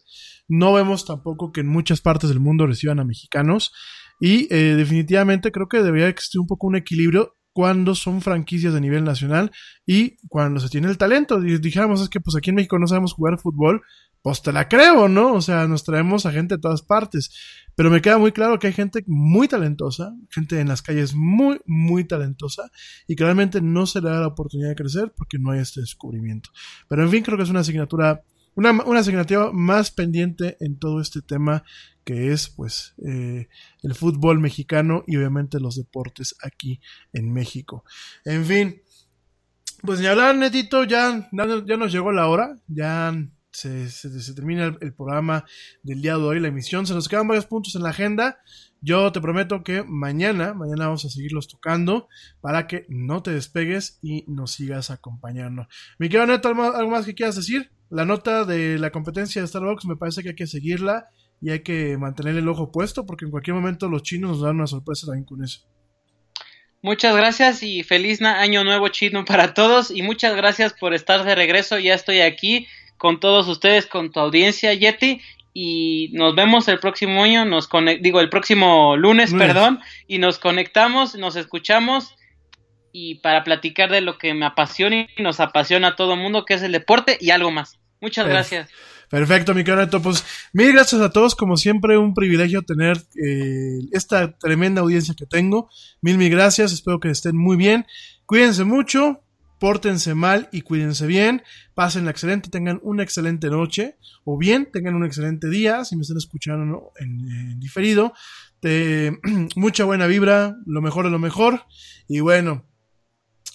[0.48, 3.72] No vemos tampoco que en muchas partes del mundo reciban a mexicanos
[4.20, 8.80] y eh, definitivamente creo que debería existir un poco un equilibrio cuando son franquicias de
[8.80, 9.50] nivel nacional
[9.86, 11.40] y cuando se tiene el talento.
[11.40, 13.82] Dijéramos, es que pues aquí en México no sabemos jugar fútbol,
[14.22, 15.34] pues te la creo, ¿no?
[15.34, 17.30] O sea, nos traemos a gente de todas partes.
[17.74, 21.60] Pero me queda muy claro que hay gente muy talentosa, gente en las calles muy,
[21.64, 22.70] muy talentosa
[23.06, 25.80] y que realmente no se le da la oportunidad de crecer porque no hay este
[25.80, 26.50] descubrimiento.
[26.88, 28.22] Pero en fin, creo que es una asignatura,
[28.54, 31.62] una, una asignatura más pendiente en todo este tema
[32.04, 33.48] que es pues eh,
[33.82, 36.80] el fútbol mexicano y obviamente los deportes aquí
[37.12, 37.84] en México.
[38.24, 38.82] En fin,
[39.82, 43.14] pues ni hablar, Netito, ya, ya nos llegó la hora, ya
[43.52, 45.44] se, se, termina el, programa
[45.82, 48.38] del día de hoy, la emisión, se nos quedan varios puntos en la agenda.
[48.80, 52.08] Yo te prometo que mañana, mañana vamos a seguirlos tocando
[52.40, 55.68] para que no te despegues y nos sigas acompañando.
[55.98, 57.70] Mi querido Neto, ¿algo más que quieras decir?
[57.90, 61.08] La nota de la competencia de Starbucks me parece que hay que seguirla
[61.42, 64.56] y hay que mantener el ojo puesto porque en cualquier momento los chinos nos dan
[64.56, 65.66] una sorpresa también con eso.
[66.82, 71.34] Muchas gracias y feliz año nuevo chino para todos y muchas gracias por estar de
[71.34, 71.78] regreso.
[71.78, 72.66] Ya estoy aquí
[73.00, 75.22] con todos ustedes, con tu audiencia Yeti
[75.54, 77.66] y nos vemos el próximo año, nos
[78.02, 82.14] digo el próximo lunes, perdón, y nos conectamos, nos escuchamos
[82.92, 86.44] y para platicar de lo que me apasiona y nos apasiona a todo el mundo,
[86.44, 87.80] que es el deporte y algo más.
[88.02, 88.68] Muchas gracias.
[89.08, 90.02] Perfecto, mi Neto.
[90.02, 90.22] Pues
[90.52, 91.34] mil gracias a todos.
[91.34, 95.70] Como siempre, un privilegio tener eh, esta tremenda audiencia que tengo.
[96.02, 96.72] Mil, mil gracias.
[96.72, 97.86] Espero que estén muy bien.
[98.26, 99.22] Cuídense mucho,
[99.60, 101.42] pórtense mal y cuídense bien.
[101.74, 103.96] Pasen la excelente, tengan una excelente noche.
[104.24, 105.84] O bien, tengan un excelente día.
[105.84, 108.12] Si me están escuchando en, diferido.
[109.56, 111.62] Mucha buena vibra, lo mejor de lo mejor.
[112.08, 112.66] Y bueno,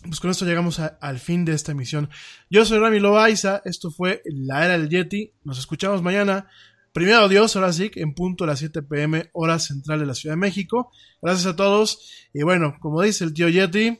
[0.03, 2.10] pues con esto llegamos al fin de esta emisión.
[2.49, 5.34] Yo soy Rami Loaiza, esto fue La Era del Yeti.
[5.44, 6.48] Nos escuchamos mañana.
[6.94, 10.36] Primero Dios, ahora sí, en punto a las 7 pm, hora central de la Ciudad
[10.36, 10.91] de México.
[11.22, 12.30] Gracias a todos.
[12.32, 13.99] Y bueno, como dice el tío Yeti,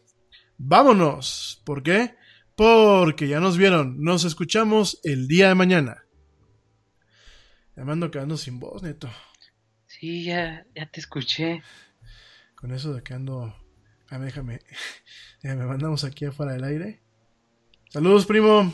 [0.58, 1.62] vámonos.
[1.66, 2.16] ¿Por qué?
[2.56, 4.02] Porque ya nos vieron.
[4.02, 6.06] Nos escuchamos el día de mañana.
[7.76, 9.10] Me mando quedando sin voz, neto.
[9.88, 11.62] Sí, ya, ya te escuché.
[12.56, 13.56] Con eso de que ando.
[14.10, 14.60] Ah, déjame.
[15.44, 17.04] Ya me mandamos aquí afuera del aire.
[17.92, 18.74] Saludos, primo.